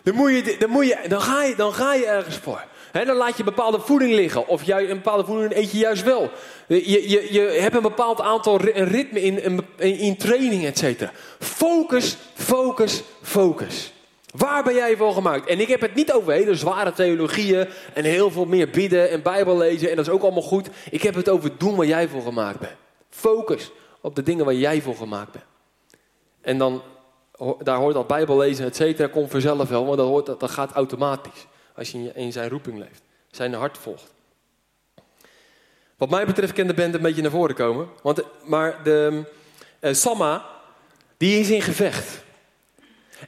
Dan, 0.03 0.15
moet 0.15 0.31
je, 0.31 0.55
dan, 0.59 0.69
moet 0.69 0.87
je, 0.87 1.05
dan, 1.07 1.21
ga, 1.21 1.43
je, 1.43 1.55
dan 1.55 1.73
ga 1.73 1.93
je 1.93 2.05
ergens 2.05 2.37
voor. 2.37 2.63
Dan 2.91 3.15
laat 3.15 3.37
je 3.37 3.43
bepaalde 3.43 3.79
voeding 3.79 4.13
liggen. 4.13 4.47
Of 4.47 4.63
juist, 4.63 4.89
een 4.89 4.95
bepaalde 4.95 5.25
voeding 5.25 5.55
eet 5.55 5.71
je 5.71 5.77
juist 5.77 6.03
wel. 6.03 6.29
Je, 6.67 7.09
je, 7.09 7.33
je 7.33 7.39
hebt 7.41 7.75
een 7.75 7.81
bepaald 7.81 8.21
aantal 8.21 8.57
ritme 8.61 9.21
in, 9.21 9.43
in, 9.43 9.65
in 9.77 10.17
training, 10.17 10.65
et 10.65 10.77
cetera. 10.77 11.11
Focus, 11.39 12.17
focus, 12.33 13.03
focus. 13.21 13.93
Waar 14.31 14.63
ben 14.63 14.73
jij 14.73 14.97
voor 14.97 15.13
gemaakt? 15.13 15.49
En 15.49 15.59
ik 15.59 15.67
heb 15.67 15.81
het 15.81 15.95
niet 15.95 16.13
over 16.13 16.33
hele 16.33 16.55
zware 16.55 16.93
theologieën 16.93 17.67
en 17.93 18.03
heel 18.03 18.31
veel 18.31 18.45
meer 18.45 18.69
bidden 18.69 19.09
en 19.09 19.21
Bijbel 19.21 19.57
lezen. 19.57 19.89
En 19.89 19.95
dat 19.95 20.07
is 20.07 20.11
ook 20.11 20.21
allemaal 20.21 20.41
goed. 20.41 20.69
Ik 20.91 21.01
heb 21.01 21.15
het 21.15 21.29
over 21.29 21.57
doen 21.57 21.75
waar 21.75 21.85
jij 21.85 22.07
voor 22.07 22.21
gemaakt 22.21 22.59
bent. 22.59 22.75
Focus 23.09 23.71
op 24.01 24.15
de 24.15 24.23
dingen 24.23 24.45
waar 24.45 24.53
jij 24.53 24.81
voor 24.81 24.95
gemaakt 24.95 25.31
bent. 25.31 25.45
En 26.41 26.57
dan, 26.57 26.81
daar 27.59 27.77
hoort 27.77 27.93
dat 27.93 28.07
Bijbel 28.07 28.37
lezen, 28.37 28.65
et 28.65 28.75
cetera, 28.75 29.07
komt 29.07 29.31
vanzelf 29.31 29.69
wel. 29.69 29.85
Want 29.85 29.97
dat, 29.97 30.07
hoort, 30.07 30.25
dat 30.25 30.51
gaat 30.51 30.71
automatisch. 30.71 31.47
Als 31.81 31.91
je 31.91 32.11
in 32.13 32.31
zijn 32.31 32.49
roeping 32.49 32.77
leeft. 32.77 33.01
Zijn 33.31 33.53
hart 33.53 33.77
volgt. 33.77 34.13
Wat 35.97 36.09
mij 36.09 36.25
betreft 36.25 36.53
kan 36.53 36.67
de 36.67 36.73
band 36.73 36.93
een 36.93 37.01
beetje 37.01 37.21
naar 37.21 37.31
voren 37.31 37.55
komen. 37.55 37.87
Want, 38.01 38.21
maar 38.43 38.83
de, 38.83 39.23
uh, 39.79 39.93
Samma, 39.93 40.45
die 41.17 41.39
is 41.39 41.49
in 41.49 41.61
gevecht. 41.61 42.23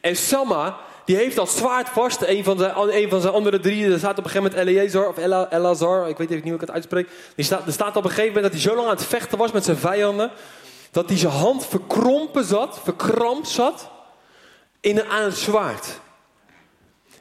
En 0.01 0.15
Samma, 0.15 0.77
die 1.05 1.15
heeft 1.15 1.35
dat 1.35 1.49
zwaard 1.49 1.89
vast. 1.89 2.21
Een 2.21 2.43
van 2.43 2.57
zijn, 2.57 2.75
een 2.77 3.09
van 3.09 3.21
zijn 3.21 3.33
andere 3.33 3.59
drie, 3.59 3.91
er 3.91 3.97
staat 3.97 4.17
op 4.17 4.23
een 4.23 4.29
gegeven 4.29 4.51
moment 4.51 4.69
Eleazar 4.69 5.07
of 5.07 5.17
Elazar, 5.51 6.09
ik 6.09 6.17
weet 6.17 6.29
niet 6.29 6.43
hoe 6.43 6.53
ik 6.53 6.61
het 6.61 6.71
uitspreek. 6.71 7.09
Die 7.35 7.45
staat, 7.45 7.65
er 7.65 7.73
staat 7.73 7.95
op 7.95 8.03
een 8.03 8.09
gegeven 8.09 8.33
moment 8.33 8.43
dat 8.43 8.61
hij 8.61 8.71
zo 8.71 8.75
lang 8.75 8.87
aan 8.87 8.95
het 8.95 9.05
vechten 9.05 9.37
was 9.37 9.51
met 9.51 9.63
zijn 9.63 9.77
vijanden. 9.77 10.31
Dat 10.91 11.09
hij 11.09 11.17
zijn 11.17 11.33
hand 11.33 11.65
verkrompen 11.65 12.43
zat, 12.43 12.79
verkrampt 12.83 13.47
zat 13.47 13.89
in, 14.79 15.03
aan 15.03 15.23
het 15.23 15.37
zwaard. 15.37 16.01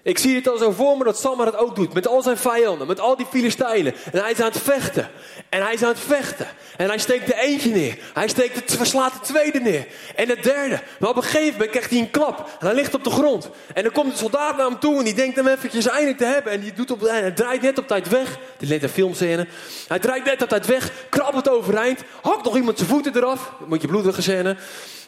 Ik 0.05 0.19
zie 0.19 0.35
het 0.35 0.49
al 0.49 0.57
zo 0.57 0.71
voor 0.71 0.97
me 0.97 1.05
dat 1.05 1.19
Samar 1.19 1.47
het 1.47 1.57
ook 1.57 1.77
doet. 1.77 1.93
Met 1.93 2.07
al 2.07 2.23
zijn 2.23 2.37
vijanden, 2.37 2.87
met 2.87 3.01
al 3.01 3.17
die 3.17 3.27
Filistijnen. 3.31 3.95
En 4.13 4.21
hij 4.21 4.31
is 4.31 4.41
aan 4.41 4.51
het 4.51 4.61
vechten. 4.61 5.11
En 5.49 5.63
hij 5.63 5.75
is 5.75 5.83
aan 5.83 5.89
het 5.89 5.99
vechten. 5.99 6.47
En 6.77 6.89
hij 6.89 6.99
steekt 6.99 7.27
de 7.27 7.41
eentje 7.41 7.71
neer. 7.71 7.99
Hij 8.13 8.29
steekt 8.29 8.55
het, 8.55 8.77
verslaat 8.77 9.13
de 9.13 9.21
tweede 9.21 9.61
neer. 9.61 9.87
En 10.15 10.27
de 10.27 10.41
derde. 10.41 10.81
Maar 10.99 11.11
op 11.11 11.17
een 11.17 11.23
gegeven 11.23 11.53
moment 11.53 11.71
krijgt 11.71 11.91
hij 11.91 11.99
een 11.99 12.11
klap. 12.11 12.39
En 12.61 12.67
hij 12.67 12.75
ligt 12.75 12.95
op 12.95 13.05
de 13.05 13.11
grond. 13.11 13.51
En 13.75 13.83
dan 13.83 13.93
komt 13.93 14.13
de 14.13 14.19
soldaat 14.19 14.57
naar 14.57 14.67
hem 14.67 14.79
toe. 14.79 14.99
En 14.99 15.05
die 15.05 15.15
denkt 15.15 15.37
hem 15.37 15.47
eventjes 15.47 15.89
eindelijk 15.89 16.19
te 16.19 16.25
hebben. 16.25 16.53
En 16.53 16.61
die 16.61 16.73
doet 16.73 16.91
op, 16.91 17.01
hij 17.01 17.31
draait 17.31 17.63
net 17.63 17.79
op 17.79 17.87
tijd 17.87 18.09
weg. 18.09 18.39
Dit 18.59 18.69
leent 18.69 18.83
een 18.83 18.89
filmscène. 18.89 19.47
Hij 19.89 19.99
draait 19.99 20.25
net 20.25 20.43
op 20.43 20.49
tijd 20.49 20.67
weg. 20.67 20.93
Krabbelt 21.09 21.49
overeind. 21.49 22.01
Hakt 22.23 22.45
nog 22.45 22.57
iemand 22.57 22.77
zijn 22.79 22.91
voeten 22.91 23.17
eraf. 23.17 23.53
Moet 23.67 23.81
je 23.81 23.89
bloedige 23.89 24.23
scène. 24.23 24.57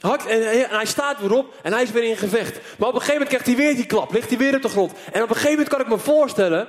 Hakt, 0.04 0.26
en, 0.26 0.68
hij 0.68 0.86
staat 0.86 1.20
weer 1.20 1.32
op. 1.32 1.54
En 1.62 1.72
hij 1.72 1.82
is 1.82 1.90
weer 1.90 2.04
in 2.04 2.16
gevecht. 2.16 2.58
Maar 2.78 2.88
op 2.88 2.94
een 2.94 3.00
gegeven 3.00 3.12
moment 3.12 3.28
krijgt 3.28 3.46
hij 3.46 3.56
weer 3.56 3.74
die 3.74 3.86
klap. 3.86 4.12
Ligt 4.12 4.28
hij 4.28 4.38
weer 4.38 4.54
op 4.54 4.62
de 4.62 4.68
grond. 4.68 4.92
En 5.12 5.22
op 5.22 5.28
een 5.28 5.34
gegeven 5.34 5.50
moment 5.50 5.68
kan 5.68 5.80
ik 5.80 5.88
me 5.88 5.98
voorstellen. 5.98 6.68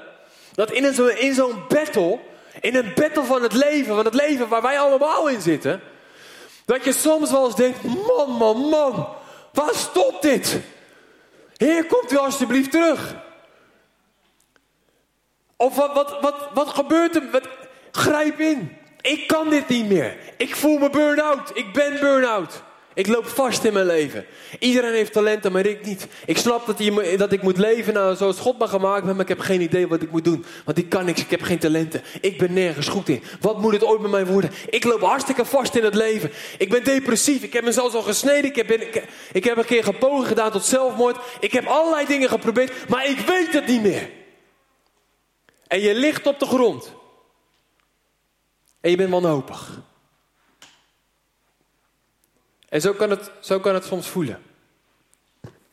Dat 0.53 0.71
in 0.71 0.93
zo'n 0.93 1.17
in 1.17 1.33
zo'n 1.33 1.63
battle 1.67 2.19
in 2.61 2.75
een 2.75 2.91
battle 2.95 3.23
van 3.23 3.43
het 3.43 3.53
leven, 3.53 3.95
van 3.95 4.05
het 4.05 4.13
leven 4.13 4.47
waar 4.47 4.61
wij 4.61 4.79
allemaal 4.79 5.29
in 5.29 5.41
zitten. 5.41 5.81
Dat 6.65 6.83
je 6.83 6.93
soms 6.93 7.31
wel 7.31 7.45
eens 7.45 7.55
denkt, 7.55 7.83
man, 7.83 8.29
man, 8.29 8.57
man, 8.57 9.07
waar 9.53 9.75
stopt 9.75 10.21
dit? 10.21 10.59
Heer, 11.57 11.85
komt 11.85 12.11
u 12.11 12.17
alsjeblieft 12.17 12.71
terug. 12.71 13.15
Of 15.55 15.75
wat, 15.75 15.93
wat, 15.93 16.21
wat, 16.21 16.35
wat 16.53 16.67
gebeurt 16.67 17.15
er? 17.15 17.31
Wat, 17.31 17.47
grijp 17.91 18.39
in. 18.39 18.77
Ik 19.01 19.27
kan 19.27 19.49
dit 19.49 19.67
niet 19.67 19.89
meer. 19.89 20.17
Ik 20.37 20.55
voel 20.55 20.77
me 20.77 20.89
burn-out. 20.89 21.51
Ik 21.53 21.73
ben 21.73 21.99
burn-out. 21.99 22.63
Ik 22.95 23.07
loop 23.07 23.27
vast 23.27 23.63
in 23.63 23.73
mijn 23.73 23.85
leven. 23.85 24.25
Iedereen 24.59 24.93
heeft 24.93 25.13
talenten, 25.13 25.51
maar 25.51 25.65
ik 25.65 25.85
niet. 25.85 26.07
Ik 26.25 26.37
snap 26.37 26.65
dat, 26.65 26.79
je, 26.79 27.13
dat 27.17 27.31
ik 27.31 27.41
moet 27.41 27.57
leven 27.57 28.17
zoals 28.17 28.39
God 28.39 28.59
me 28.59 28.67
gemaakt 28.67 29.03
heeft, 29.03 29.13
maar 29.15 29.23
ik 29.23 29.27
heb 29.37 29.39
geen 29.39 29.61
idee 29.61 29.87
wat 29.87 30.01
ik 30.01 30.11
moet 30.11 30.23
doen. 30.23 30.45
Want 30.65 30.77
ik 30.77 30.89
kan 30.89 31.05
niks, 31.05 31.21
ik 31.21 31.29
heb 31.29 31.41
geen 31.41 31.59
talenten. 31.59 32.01
Ik 32.21 32.37
ben 32.37 32.53
nergens 32.53 32.87
goed 32.87 33.09
in. 33.09 33.23
Wat 33.41 33.61
moet 33.61 33.73
het 33.73 33.83
ooit 33.83 34.01
met 34.01 34.11
mij 34.11 34.25
worden? 34.25 34.51
Ik 34.69 34.83
loop 34.83 35.01
hartstikke 35.01 35.45
vast 35.45 35.75
in 35.75 35.83
het 35.83 35.95
leven. 35.95 36.31
Ik 36.57 36.69
ben 36.69 36.83
depressief. 36.83 37.43
Ik 37.43 37.53
heb 37.53 37.63
mezelf 37.63 37.95
al 37.95 38.01
gesneden. 38.01 38.49
Ik 38.49 38.55
heb, 38.55 38.71
ik, 39.31 39.43
heb 39.43 39.57
een 39.57 39.65
keer 39.65 39.83
gepoging 39.83 40.27
gedaan 40.27 40.51
tot 40.51 40.65
zelfmoord. 40.65 41.17
Ik 41.39 41.51
heb 41.51 41.65
allerlei 41.65 42.05
dingen 42.05 42.29
geprobeerd, 42.29 42.89
maar 42.89 43.09
ik 43.09 43.19
weet 43.19 43.53
het 43.53 43.67
niet 43.67 43.81
meer. 43.81 44.09
En 45.67 45.79
je 45.79 45.95
ligt 45.95 46.27
op 46.27 46.39
de 46.39 46.45
grond. 46.45 46.93
En 48.81 48.89
je 48.89 48.97
bent 48.97 49.09
wanhopig. 49.09 49.79
En 52.69 52.81
zo 52.81 52.93
kan, 52.93 53.09
het, 53.09 53.31
zo 53.39 53.59
kan 53.59 53.73
het 53.73 53.83
soms 53.83 54.07
voelen. 54.07 54.41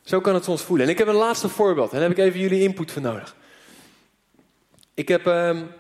Zo 0.02 0.20
kan 0.20 0.34
het 0.34 0.44
soms 0.44 0.62
voelen. 0.62 0.86
En 0.86 0.92
ik 0.92 0.98
heb 0.98 1.08
een 1.08 1.14
laatste 1.14 1.48
voorbeeld. 1.48 1.92
En 1.92 1.98
daar 1.98 2.08
heb 2.08 2.18
ik 2.18 2.24
even 2.24 2.40
jullie 2.40 2.62
input 2.62 2.92
voor 2.92 3.02
nodig. 3.02 3.34
Ik 4.94 5.08
heb 5.08 5.26
um, 5.26 5.70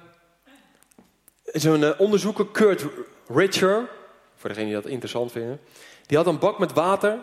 zo'n 1.44 1.80
uh, 1.80 1.90
onderzoeker, 1.98 2.46
Kurt 2.46 2.84
Richer. 3.28 3.88
Voor 4.36 4.48
degenen 4.48 4.72
die 4.72 4.82
dat 4.82 4.90
interessant 4.90 5.32
vinden. 5.32 5.60
Die 6.06 6.16
had 6.16 6.26
een 6.26 6.38
bak 6.38 6.58
met 6.58 6.72
water. 6.72 7.18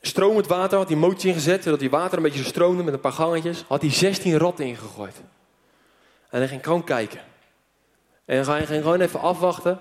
Stromend 0.00 0.46
water 0.46 0.78
had 0.78 0.88
hij 0.88 0.96
motie 0.96 1.28
ingezet. 1.28 1.62
Zodat 1.62 1.80
die 1.80 1.90
water 1.90 2.16
een 2.16 2.22
beetje 2.22 2.44
stroomde 2.44 2.82
met 2.82 2.94
een 2.94 3.00
paar 3.00 3.12
gangetjes. 3.12 3.64
Had 3.68 3.80
hij 3.80 3.90
16 3.90 4.38
ratten 4.38 4.64
ingegooid. 4.64 5.16
En 6.30 6.38
hij 6.38 6.48
ging 6.48 6.64
gewoon 6.64 6.84
kijken. 6.84 7.20
En 8.24 8.44
hij 8.44 8.66
ging 8.66 8.82
gewoon 8.82 9.00
even 9.00 9.20
afwachten. 9.20 9.78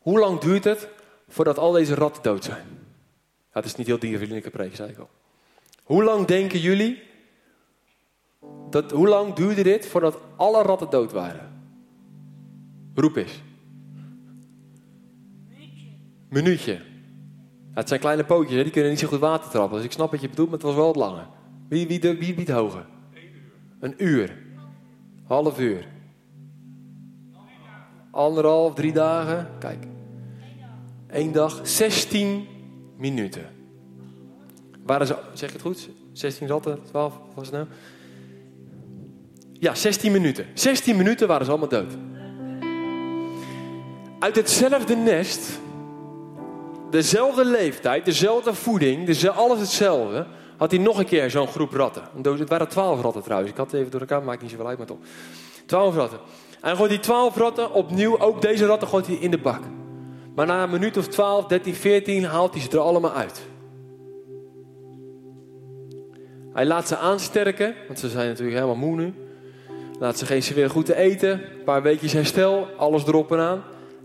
Hoe 0.00 0.18
lang 0.18 0.40
duurt 0.40 0.64
het 0.64 0.88
voordat 1.30 1.58
al 1.58 1.72
deze 1.72 1.94
ratten 1.94 2.22
dood 2.22 2.44
zijn? 2.44 2.66
Het 3.50 3.64
is 3.64 3.74
niet 3.74 3.86
heel 3.86 3.98
diervriendelijke 3.98 4.50
preek, 4.50 4.76
zei 4.76 4.90
ik 4.90 4.98
al. 4.98 5.08
Hoe 5.82 6.04
lang 6.04 6.26
denken 6.26 6.60
jullie, 6.60 7.02
dat, 8.70 8.90
hoe 8.90 9.08
lang 9.08 9.34
duurde 9.34 9.62
dit 9.62 9.86
voordat 9.86 10.18
alle 10.36 10.62
ratten 10.62 10.90
dood 10.90 11.12
waren? 11.12 11.62
Roep 12.94 13.16
eens. 13.16 13.42
Minuutje. 16.28 16.80
Het 17.74 17.88
zijn 17.88 18.00
kleine 18.00 18.24
pootjes, 18.24 18.56
hè? 18.56 18.62
die 18.62 18.72
kunnen 18.72 18.90
niet 18.90 19.00
zo 19.00 19.08
goed 19.08 19.18
water 19.18 19.50
trappen. 19.50 19.76
Dus 19.76 19.86
ik 19.86 19.92
snap 19.92 20.10
wat 20.10 20.20
je 20.20 20.28
bedoelt, 20.28 20.48
maar 20.48 20.58
het 20.58 20.66
was 20.66 20.76
wel 20.76 20.86
wat 20.86 20.96
langer. 20.96 21.26
Wie, 21.68 21.86
wie, 21.86 22.00
wie, 22.00 22.18
wie 22.18 22.34
biedt 22.34 22.50
hoger? 22.50 22.86
Een 23.80 23.94
uur. 23.96 24.36
Half 25.26 25.58
uur. 25.58 25.86
Anderhalf, 28.10 28.74
drie 28.74 28.92
dagen. 28.92 29.48
Kijk. 29.58 29.86
Eén 31.12 31.32
dag. 31.32 31.60
16 31.62 32.48
minuten. 32.96 33.46
Waren 34.86 35.06
ze, 35.06 35.16
zeg 35.32 35.52
het 35.52 35.60
goed? 35.60 35.88
16 36.12 36.48
ratten, 36.48 36.78
12, 36.88 37.12
wat 37.12 37.22
was 37.34 37.46
het 37.46 37.54
nou? 37.54 37.66
Ja, 39.52 39.74
16 39.74 40.12
minuten. 40.12 40.46
16 40.54 40.96
minuten 40.96 41.28
waren 41.28 41.44
ze 41.44 41.50
allemaal 41.50 41.68
dood. 41.68 41.92
Uit 44.18 44.36
hetzelfde 44.36 44.96
nest, 44.96 45.58
dezelfde 46.90 47.44
leeftijd, 47.44 48.04
dezelfde 48.04 48.54
voeding, 48.54 49.06
dezelfde, 49.06 49.40
alles 49.40 49.60
hetzelfde, 49.60 50.26
had 50.56 50.70
hij 50.70 50.80
nog 50.80 50.98
een 50.98 51.06
keer 51.06 51.30
zo'n 51.30 51.46
groep 51.46 51.72
ratten. 51.72 52.02
Het 52.22 52.48
waren 52.48 52.68
12 52.68 53.00
ratten 53.00 53.22
trouwens. 53.22 53.50
Ik 53.50 53.56
had 53.56 53.70
het 53.70 53.80
even 53.80 53.90
door 53.90 54.00
elkaar, 54.00 54.22
maakt 54.22 54.42
niet 54.42 54.50
zoveel 54.50 54.66
uit, 54.66 54.78
maar 54.78 54.86
toch. 54.86 54.98
12 55.66 55.94
ratten. 55.94 56.18
En 56.60 56.76
gooit 56.76 56.90
die 56.90 57.00
12 57.00 57.36
ratten 57.36 57.72
opnieuw, 57.72 58.18
ook 58.18 58.42
deze 58.42 58.66
ratten 58.66 58.88
gooit 58.88 59.06
hij 59.06 59.16
in 59.16 59.30
de 59.30 59.38
bak. 59.38 59.62
Maar 60.40 60.48
na 60.48 60.62
een 60.62 60.70
minuut 60.70 60.96
of 60.96 61.08
12, 61.08 61.46
13, 61.46 61.74
14 61.74 62.24
haalt 62.24 62.52
hij 62.52 62.62
ze 62.62 62.70
er 62.70 62.78
allemaal 62.78 63.12
uit. 63.12 63.42
Hij 66.52 66.66
laat 66.66 66.88
ze 66.88 66.96
aansterken, 66.96 67.74
want 67.86 67.98
ze 67.98 68.08
zijn 68.08 68.28
natuurlijk 68.28 68.56
helemaal 68.56 68.88
moe 68.88 68.96
nu. 68.96 69.14
Laat 69.98 70.18
ze 70.18 70.26
geen 70.26 70.42
weer 70.54 70.70
goed 70.70 70.86
te 70.86 70.96
eten, 70.96 71.30
een 71.30 71.64
paar 71.64 71.82
weekjes 71.82 72.12
herstel, 72.12 72.66
alles 72.76 73.06
erop 73.06 73.32
en 73.32 73.38
aan. 73.38 73.62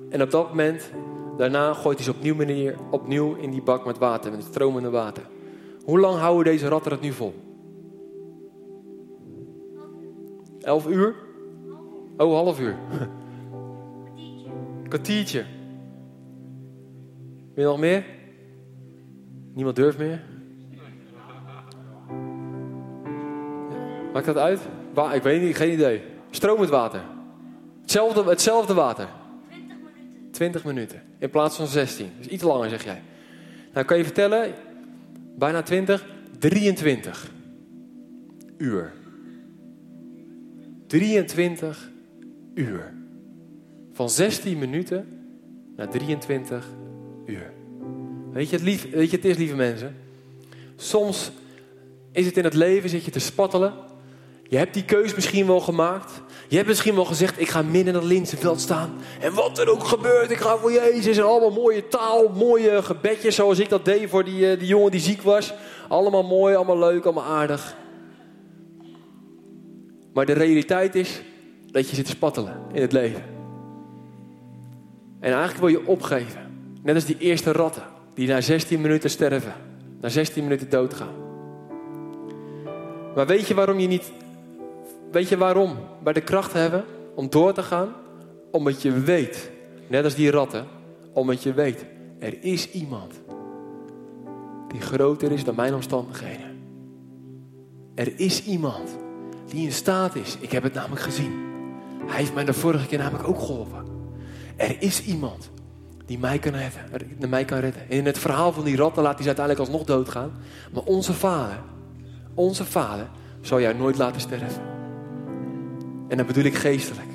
En 0.10 0.22
op 0.22 0.32
dat 0.32 0.50
moment, 0.50 0.92
daarna 1.38 1.74
gooit 1.74 1.98
hij 1.98 2.06
ze 2.06 2.12
opnieuw, 2.12 2.36
manier, 2.36 2.76
opnieuw 2.92 3.36
in 3.36 3.52
die 3.52 3.62
bak 3.62 3.86
met 3.86 3.98
water, 3.98 4.32
met 4.32 4.44
het 4.44 4.52
stromende 4.52 4.90
water. 4.90 5.24
Hoe 5.84 6.00
lang 6.00 6.18
houden 6.18 6.44
deze 6.44 6.68
ratten 6.68 6.92
het 6.92 7.02
nu 7.02 7.12
vol? 7.12 7.34
Elf 10.60 10.88
uur? 10.88 11.16
Oh, 12.18 12.34
half 12.34 12.60
uur. 12.60 12.78
Kwartiertje. 14.90 15.55
Wil 17.56 17.64
je 17.64 17.70
nog 17.70 17.80
meer? 17.80 18.06
Niemand 19.54 19.76
durft 19.76 19.98
meer? 19.98 20.24
Maakt 24.14 24.26
dat 24.26 24.38
uit? 24.38 24.60
ik 25.14 25.24
weet 25.24 25.42
niet, 25.42 25.56
geen 25.56 25.74
idee. 25.74 26.02
Stromend 26.30 26.70
water. 26.70 27.02
Hetzelfde, 27.82 28.24
hetzelfde 28.24 28.74
water. 28.74 29.08
20 29.50 29.78
minuten. 29.78 30.32
20 30.32 30.66
minuten. 30.66 31.02
In 31.18 31.30
plaats 31.30 31.56
van 31.56 31.68
16. 31.68 32.10
Dus 32.18 32.28
iets 32.28 32.44
langer, 32.44 32.70
zeg 32.70 32.84
jij. 32.84 33.02
Nou, 33.74 33.86
kan 33.86 33.98
je 33.98 34.04
vertellen, 34.04 34.54
bijna 35.36 35.62
20, 35.62 36.06
23 36.40 37.32
uur. 38.58 38.94
23 40.88 41.92
uur. 42.54 42.94
Van 43.92 44.10
16 44.10 44.58
minuten 44.58 45.08
naar 45.76 45.90
23 45.90 46.68
Weet 48.34 48.50
je, 48.50 48.56
het 48.56 48.66
lief, 48.66 48.92
weet 48.92 49.10
je, 49.10 49.16
het 49.16 49.26
is, 49.26 49.38
lieve 49.38 49.56
mensen. 49.56 49.98
Soms 50.76 51.32
is 52.12 52.26
het 52.26 52.38
in 52.38 52.44
het 52.44 52.54
leven, 52.54 52.90
zit 52.90 53.06
je 53.06 53.12
te 53.12 53.20
spattelen. 53.20 53.74
Je 54.48 54.58
hebt 54.58 54.74
die 54.74 54.86
keus 54.86 55.16
misschien 55.16 55.48
wel 55.48 55.60
gemaakt. 55.60 56.22
Je 56.48 56.56
hebt 56.56 56.68
misschien 56.68 56.96
wel 56.96 57.06
gezegd, 57.06 57.40
ik 57.40 57.50
ga 57.50 57.62
midden 57.62 57.94
in 57.94 58.00
het 58.00 58.10
linzenveld 58.10 58.62
staan. 58.62 58.94
En 59.20 59.34
wat 59.34 59.58
er 59.58 59.70
ook 59.70 59.84
gebeurt, 59.84 60.32
ik 60.32 60.38
ga 60.38 60.58
voor 60.58 60.72
Jezus. 60.72 61.18
En 61.18 61.26
allemaal 61.26 61.52
mooie 61.52 61.88
taal, 61.88 62.30
mooie 62.30 62.84
gebedjes 62.84 63.36
zoals 63.36 63.60
ik 63.60 63.70
dat 63.70 63.86
deed 63.86 64.10
voor 64.10 64.24
die, 64.24 64.52
eh, 64.52 64.60
die 64.60 64.68
jongen 64.68 64.92
die 64.92 65.00
ziek 65.00 65.22
was. 65.22 65.54
Allemaal 65.88 66.24
mooi, 66.24 66.56
allemaal 66.56 66.80
leuk, 66.80 67.04
allemaal 67.04 67.24
aardig. 67.24 67.76
Maar 70.14 70.26
de 70.26 70.34
realiteit 70.34 70.96
is 70.96 71.22
dat 71.72 71.90
je 71.90 71.96
zit 71.96 72.06
te 72.06 72.12
spattelen 72.12 72.58
in 72.74 72.82
het 72.82 72.92
leven. 72.92 73.24
En 75.20 75.32
eigenlijk 75.32 75.60
wil 75.60 75.68
je 75.68 75.88
opgeven. 75.88 76.45
Net 76.86 76.96
als 76.96 77.06
die 77.06 77.18
eerste 77.18 77.52
ratten 77.52 77.84
die 78.14 78.28
na 78.28 78.42
16 78.42 78.82
minuten 78.82 79.10
sterven. 79.10 79.54
Na 80.02 80.10
16 80.10 80.44
minuten 80.44 80.70
doodgaan. 80.70 81.14
Maar 83.16 83.28
weet 83.28 83.48
je 83.48 83.54
waarom 83.54 83.80
je 83.80 83.88
niet 83.88 84.12
Weet 85.12 85.30
je 85.30 85.38
waarom? 85.38 85.78
Bij 86.04 86.14
de 86.14 86.22
kracht 86.22 86.54
hebben 86.54 86.86
om 87.16 87.30
door 87.30 87.54
te 87.54 87.64
gaan. 87.64 87.94
Omdat 88.52 88.82
je 88.82 88.92
weet, 88.92 89.52
net 89.88 90.04
als 90.04 90.16
die 90.16 90.32
ratten, 90.32 90.66
omdat 91.14 91.44
je 91.44 91.54
weet, 91.54 91.86
er 92.20 92.44
is 92.44 92.72
iemand 92.72 93.14
die 94.68 94.82
groter 94.82 95.32
is 95.32 95.44
dan 95.44 95.56
mijn 95.56 95.74
omstandigheden. 95.74 96.62
Er 97.96 98.20
is 98.20 98.44
iemand 98.44 98.98
die 99.48 99.66
in 99.66 99.72
staat 99.72 100.16
is. 100.16 100.38
Ik 100.40 100.52
heb 100.52 100.64
het 100.64 100.74
namelijk 100.74 101.02
gezien. 101.02 101.44
Hij 102.06 102.18
heeft 102.18 102.34
mij 102.34 102.46
de 102.46 102.54
vorige 102.54 102.88
keer 102.88 102.98
namelijk 102.98 103.28
ook 103.28 103.40
geholpen. 103.40 103.86
Er 104.56 104.76
is 104.80 105.04
iemand 105.06 105.52
die 106.06 106.20
mij 106.20 106.40
kan 106.40 106.54
redden. 106.54 107.30
Mij 107.30 107.46
kan 107.46 107.60
redden. 107.60 107.82
En 107.82 107.98
in 107.98 108.06
het 108.06 108.18
verhaal 108.18 108.52
van 108.52 108.64
die 108.64 108.76
ratten 108.76 109.04
laat 109.04 109.14
hij 109.14 109.22
ze 109.22 109.28
uiteindelijk 109.28 109.68
alsnog 109.68 109.88
doodgaan. 109.88 110.32
Maar 110.74 110.84
onze 110.84 111.14
vader, 111.14 111.58
onze 112.34 112.66
vader, 112.66 113.08
zal 113.42 113.62
jou 113.62 113.76
nooit 113.76 113.98
laten 113.98 114.22
sterven. 114.22 114.62
En 116.08 116.18
dan 116.18 116.26
bedoel 116.26 116.44
ik 116.44 116.56
geestelijk. 116.56 117.10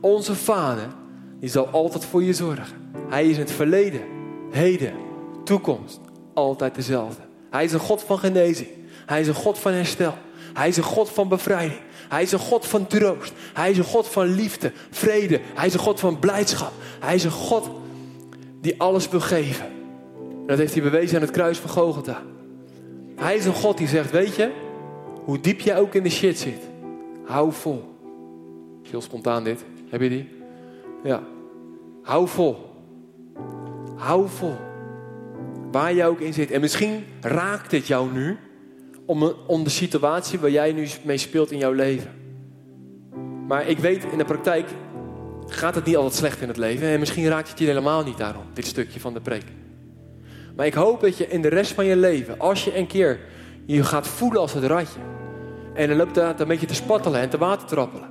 Onze 0.00 0.34
Vader, 0.34 0.88
die 1.40 1.48
zal 1.48 1.68
altijd 1.68 2.04
voor 2.04 2.22
je 2.22 2.32
zorgen. 2.32 2.90
Hij 3.08 3.28
is 3.28 3.34
in 3.34 3.40
het 3.40 3.52
verleden, 3.52 4.00
heden, 4.50 4.94
toekomst, 5.44 6.00
altijd 6.34 6.74
dezelfde. 6.74 7.22
Hij 7.50 7.64
is 7.64 7.72
een 7.72 7.80
God 7.80 8.02
van 8.02 8.18
genezing. 8.18 8.68
Hij 9.06 9.20
is 9.20 9.28
een 9.28 9.34
God 9.34 9.58
van 9.58 9.72
herstel. 9.72 10.14
Hij 10.54 10.68
is 10.68 10.76
een 10.76 10.82
God 10.82 11.10
van 11.10 11.28
bevrijding. 11.28 11.80
Hij 12.08 12.22
is 12.22 12.32
een 12.32 12.38
God 12.38 12.66
van 12.66 12.86
troost. 12.86 13.32
Hij 13.54 13.70
is 13.70 13.78
een 13.78 13.84
God 13.84 14.08
van 14.08 14.26
liefde, 14.26 14.72
vrede. 14.90 15.40
Hij 15.54 15.66
is 15.66 15.74
een 15.74 15.80
God 15.80 16.00
van 16.00 16.18
blijdschap. 16.18 16.72
Hij 17.00 17.14
is 17.14 17.24
een 17.24 17.30
God 17.30 17.70
die 18.66 18.80
alles 18.80 19.08
wil 19.08 19.20
geven. 19.20 19.66
En 19.66 20.46
dat 20.46 20.58
heeft 20.58 20.74
hij 20.74 20.82
bewezen 20.82 21.16
aan 21.16 21.22
het 21.22 21.30
kruis 21.30 21.58
van 21.58 21.70
Gogolta. 21.70 22.22
Hij 23.16 23.36
is 23.36 23.44
een 23.44 23.54
God 23.54 23.78
die 23.78 23.88
zegt, 23.88 24.10
weet 24.10 24.34
je, 24.34 24.50
hoe 25.24 25.40
diep 25.40 25.60
jij 25.60 25.78
ook 25.78 25.94
in 25.94 26.02
de 26.02 26.10
shit 26.10 26.38
zit, 26.38 26.60
hou 27.24 27.52
vol. 27.52 27.84
Heel 28.90 29.00
spontaan 29.00 29.44
dit. 29.44 29.64
Heb 29.88 30.00
je 30.00 30.08
die? 30.08 30.28
Ja. 31.02 31.22
Hou 32.02 32.28
vol. 32.28 32.56
Hou 33.96 34.28
vol. 34.28 34.56
Waar 35.72 35.94
jij 35.94 36.06
ook 36.06 36.20
in 36.20 36.32
zit. 36.32 36.50
En 36.50 36.60
misschien 36.60 37.04
raakt 37.20 37.70
dit 37.70 37.86
jou 37.86 38.12
nu 38.12 38.36
om, 39.04 39.32
om 39.46 39.64
de 39.64 39.70
situatie 39.70 40.38
waar 40.38 40.50
jij 40.50 40.72
nu 40.72 40.86
mee 41.02 41.18
speelt 41.18 41.50
in 41.50 41.58
jouw 41.58 41.72
leven. 41.72 42.10
Maar 43.46 43.68
ik 43.68 43.78
weet 43.78 44.04
in 44.12 44.18
de 44.18 44.24
praktijk, 44.24 44.68
gaat 45.46 45.74
het 45.74 45.84
niet 45.84 45.96
altijd 45.96 46.14
slecht 46.14 46.40
in 46.40 46.48
het 46.48 46.56
leven. 46.56 46.88
En 46.88 46.98
misschien 46.98 47.28
raakt 47.28 47.48
het 47.48 47.58
je 47.58 47.66
helemaal 47.66 48.04
niet 48.04 48.18
daarom, 48.18 48.44
dit 48.52 48.66
stukje 48.66 49.00
van 49.00 49.14
de 49.14 49.20
preek. 49.20 49.44
Maar 50.56 50.66
ik 50.66 50.74
hoop 50.74 51.00
dat 51.00 51.16
je 51.16 51.28
in 51.28 51.42
de 51.42 51.48
rest 51.48 51.72
van 51.72 51.84
je 51.84 51.96
leven, 51.96 52.38
als 52.38 52.64
je 52.64 52.76
een 52.76 52.86
keer 52.86 53.20
je 53.64 53.84
gaat 53.84 54.08
voelen 54.08 54.40
als 54.40 54.52
het 54.52 54.64
ratje. 54.64 55.00
En 55.74 55.88
dan 55.88 55.96
loopt 55.96 56.14
dat 56.14 56.40
een 56.40 56.48
beetje 56.48 56.66
te 56.66 56.74
spattelen 56.74 57.20
en 57.20 57.28
te 57.28 57.38
watertrappelen. 57.38 58.08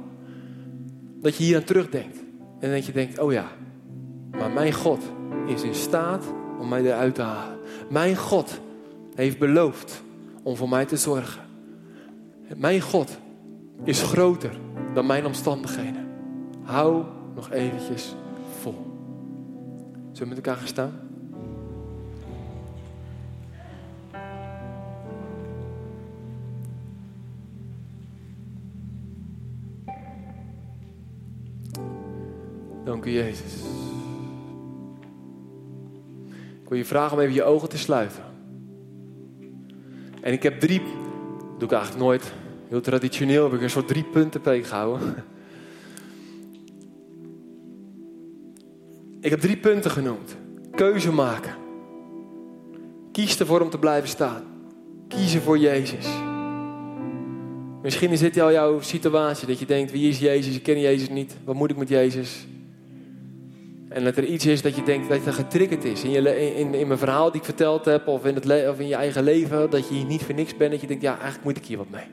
Dat 1.21 1.36
je 1.38 1.43
hier 1.43 1.56
aan 1.56 1.63
terugdenkt. 1.63 2.17
En 2.60 2.71
dat 2.71 2.86
je 2.86 2.91
denkt, 2.91 3.19
oh 3.19 3.32
ja, 3.32 3.48
maar 4.32 4.52
mijn 4.52 4.74
God 4.74 5.04
is 5.48 5.63
in 5.63 5.76
staat 5.76 6.24
om 6.60 6.67
mij 6.67 6.82
eruit 6.82 7.15
te 7.15 7.21
halen. 7.21 7.58
Mijn 7.89 8.15
God 8.15 8.60
heeft 9.15 9.39
beloofd 9.39 10.04
om 10.43 10.56
voor 10.56 10.69
mij 10.69 10.86
te 10.86 10.98
zorgen. 10.98 11.41
Mijn 12.56 12.82
God 12.82 13.17
is 13.84 14.02
groter 14.02 14.52
dan 14.93 15.06
mijn 15.06 15.26
omstandigheden. 15.26 16.08
Hou 16.63 17.04
nog 17.36 17.52
eventjes 17.52 18.15
vol. 18.60 18.76
Zullen 20.12 20.30
we 20.30 20.36
met 20.36 20.45
elkaar 20.45 20.56
gaan 20.56 20.67
staan? 20.67 21.00
Dank 32.84 33.06
u, 33.06 33.12
Jezus. 33.12 33.54
Ik 36.62 36.69
wil 36.69 36.78
je 36.78 36.86
vragen 36.86 37.17
om 37.17 37.24
even 37.24 37.34
je 37.34 37.43
ogen 37.43 37.69
te 37.69 37.78
sluiten. 37.78 38.24
En 40.21 40.34
ik 40.34 40.43
heb 40.43 40.60
drie, 40.60 40.82
doe 41.58 41.67
ik 41.67 41.71
eigenlijk 41.71 42.04
nooit, 42.04 42.34
heel 42.67 42.82
traditioneel 42.82 43.43
heb 43.43 43.54
ik 43.54 43.62
een 43.62 43.69
soort 43.69 43.88
drie 43.88 44.04
punten 44.04 44.63
gehouden. 44.63 45.15
Ik 49.25 49.31
heb 49.31 49.39
drie 49.39 49.57
punten 49.57 49.91
genoemd. 49.91 50.35
Keuze 50.75 51.11
maken. 51.11 51.53
Kies 53.11 53.39
ervoor 53.39 53.61
om 53.61 53.69
te 53.69 53.79
blijven 53.79 54.09
staan. 54.09 54.43
Kiezen 55.07 55.41
voor 55.41 55.57
Jezus. 55.57 56.05
Misschien 57.81 58.09
is 58.09 58.19
dit 58.19 58.39
al 58.39 58.51
jouw 58.51 58.79
situatie. 58.81 59.47
Dat 59.47 59.59
je 59.59 59.65
denkt, 59.65 59.91
wie 59.91 60.09
is 60.09 60.19
Jezus? 60.19 60.55
Ik 60.55 60.63
ken 60.63 60.79
Jezus 60.79 61.09
niet. 61.09 61.35
Wat 61.43 61.55
moet 61.55 61.71
ik 61.71 61.77
met 61.77 61.89
Jezus? 61.89 62.47
En 63.89 64.03
dat 64.03 64.17
er 64.17 64.25
iets 64.25 64.45
is 64.45 64.61
dat 64.61 64.75
je 64.75 64.83
denkt 64.83 65.09
dat 65.09 65.25
het 65.25 65.33
getriggerd 65.33 65.83
is. 65.83 66.03
In, 66.03 66.11
je, 66.11 66.55
in, 66.55 66.73
in 66.73 66.88
mijn 66.88 66.99
verhaal 66.99 67.31
die 67.31 67.39
ik 67.39 67.45
verteld 67.45 67.85
heb. 67.85 68.07
Of 68.07 68.25
in, 68.25 68.35
het 68.35 68.69
of 68.69 68.79
in 68.79 68.88
je 68.88 68.95
eigen 68.95 69.23
leven. 69.23 69.69
Dat 69.69 69.88
je 69.88 69.93
hier 69.93 70.05
niet 70.05 70.23
voor 70.23 70.35
niks 70.35 70.57
bent. 70.57 70.71
Dat 70.71 70.81
je 70.81 70.88
denkt, 70.88 71.03
ja 71.03 71.13
eigenlijk 71.13 71.43
moet 71.43 71.57
ik 71.57 71.65
hier 71.65 71.77
wat 71.77 71.89
mee. 71.89 72.07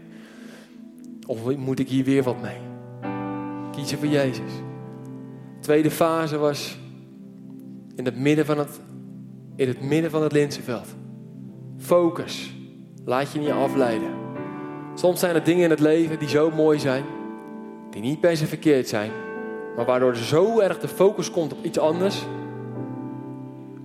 Of 1.26 1.56
moet 1.56 1.78
ik 1.78 1.88
hier 1.88 2.04
weer 2.04 2.22
wat 2.22 2.40
mee? 2.40 2.58
Kiezen 3.70 3.98
voor 3.98 4.08
Jezus. 4.08 4.52
De 5.54 5.60
tweede 5.60 5.90
fase 5.90 6.36
was 6.36 6.80
in 7.96 8.04
het 8.04 8.16
midden 8.16 8.46
van 8.46 8.58
het, 8.58 8.80
in 9.56 9.68
het, 9.68 9.82
midden 9.82 10.10
van 10.10 10.22
het. 10.22 10.50
Focus. 11.78 12.54
Laat 13.04 13.32
je 13.32 13.38
niet 13.38 13.50
afleiden. 13.50 14.10
Soms 14.94 15.20
zijn 15.20 15.34
er 15.34 15.44
dingen 15.44 15.64
in 15.64 15.70
het 15.70 15.80
leven 15.80 16.18
die 16.18 16.28
zo 16.28 16.50
mooi 16.50 16.78
zijn, 16.78 17.04
die 17.90 18.00
niet 18.00 18.20
per 18.20 18.36
se 18.36 18.46
verkeerd 18.46 18.88
zijn, 18.88 19.10
maar 19.76 19.84
waardoor 19.84 20.16
zo 20.16 20.60
erg 20.60 20.80
de 20.80 20.88
focus 20.88 21.30
komt 21.30 21.52
op 21.52 21.64
iets 21.64 21.78
anders, 21.78 22.26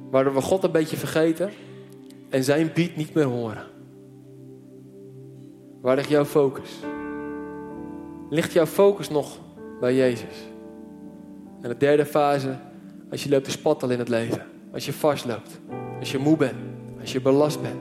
waardoor 0.09 0.33
we 0.33 0.41
God 0.41 0.63
een 0.63 0.71
beetje 0.71 0.97
vergeten 0.97 1.49
en 2.29 2.43
zijn 2.43 2.71
beat 2.73 2.95
niet 2.95 3.13
meer 3.13 3.25
horen. 3.25 3.63
Waar 5.81 5.95
ligt 5.95 6.09
jouw 6.09 6.25
focus? 6.25 6.79
Ligt 8.29 8.53
jouw 8.53 8.65
focus 8.65 9.09
nog 9.09 9.39
bij 9.79 9.95
Jezus? 9.95 10.47
En 11.61 11.69
de 11.69 11.77
derde 11.77 12.05
fase 12.05 12.55
als 13.11 13.23
je 13.23 13.29
loopt 13.29 13.43
te 13.43 13.51
spattelen 13.51 13.93
in 13.93 13.99
het 13.99 14.09
leven. 14.09 14.45
Als 14.73 14.85
je 14.85 14.93
vastloopt. 14.93 15.59
Als 15.99 16.11
je 16.11 16.17
moe 16.17 16.37
bent. 16.37 16.55
Als 16.99 17.11
je 17.11 17.21
belast 17.21 17.61
bent. 17.61 17.79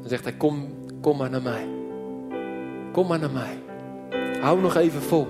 Dan 0.00 0.08
zegt 0.08 0.24
hij, 0.24 0.32
kom, 0.32 0.68
kom 1.00 1.16
maar 1.16 1.30
naar 1.30 1.42
mij. 1.42 1.68
Kom 2.92 3.06
maar 3.06 3.18
naar 3.18 3.30
mij. 3.30 3.58
Hou 4.40 4.60
nog 4.60 4.76
even 4.76 5.02
vol. 5.02 5.26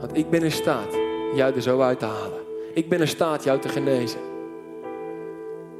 Want 0.00 0.16
ik 0.16 0.30
ben 0.30 0.42
in 0.42 0.52
staat 0.52 0.98
jou 1.34 1.54
er 1.54 1.62
zo 1.62 1.80
uit 1.80 1.98
te 1.98 2.04
halen. 2.04 2.40
Ik 2.74 2.88
ben 2.88 3.00
in 3.00 3.08
staat 3.08 3.44
jou 3.44 3.60
te 3.60 3.68
genezen. 3.68 4.20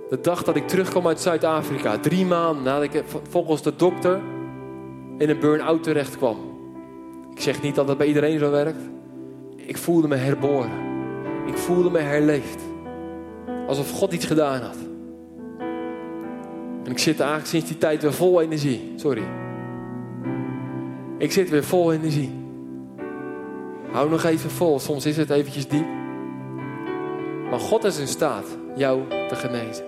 De 0.09 0.21
dag 0.21 0.43
dat 0.43 0.57
ik 0.57 0.69
terugkwam 0.69 1.07
uit 1.07 1.21
Zuid-Afrika, 1.21 1.99
drie 1.99 2.27
maanden 2.27 2.63
nadat 2.63 2.83
ik 2.83 3.05
volgens 3.29 3.63
de 3.63 3.77
dokter 3.77 4.21
in 5.19 5.29
een 5.29 5.41
burn-out 5.41 5.83
terecht 5.83 6.17
kwam. 6.17 6.37
Ik 7.35 7.41
zeg 7.41 7.63
niet 7.63 7.75
dat 7.75 7.87
dat 7.87 7.99
bij 7.99 8.07
iedereen 8.07 8.39
zo 8.39 8.51
werkt. 8.51 8.83
Ik 9.57 9.77
voelde 9.77 10.09
me 10.09 10.17
herboren. 10.17 10.71
Ik 11.47 11.57
voelde 11.57 11.91
me 11.91 11.99
herleefd. 11.99 12.63
Alsof 13.69 13.91
God 13.91 14.13
iets 14.13 14.27
gedaan 14.27 14.63
had. 14.63 14.77
En 16.85 16.91
ik 16.91 16.99
zit 16.99 17.21
eigenlijk 17.21 17.49
sinds 17.49 17.67
die 17.67 17.79
tijd 17.79 18.03
weer 18.03 18.13
vol 18.13 18.41
energie. 18.41 18.93
Sorry. 18.97 19.23
Ik 21.19 21.33
zit 21.33 21.51
weer 21.51 21.65
vol 21.65 21.93
energie. 21.93 22.31
Hou 23.91 24.11
nog 24.11 24.25
even 24.25 24.51
vol. 24.51 24.79
Soms 24.79 25.07
is 25.07 25.17
het 25.17 25.31
eventjes 25.31 25.69
diep. 25.69 25.87
Maar 27.51 27.61
God 27.61 27.85
is 27.85 27.99
in 27.99 28.09
staat 28.09 28.47
jou 28.77 29.09
te 29.09 29.35
genezen. 29.37 29.88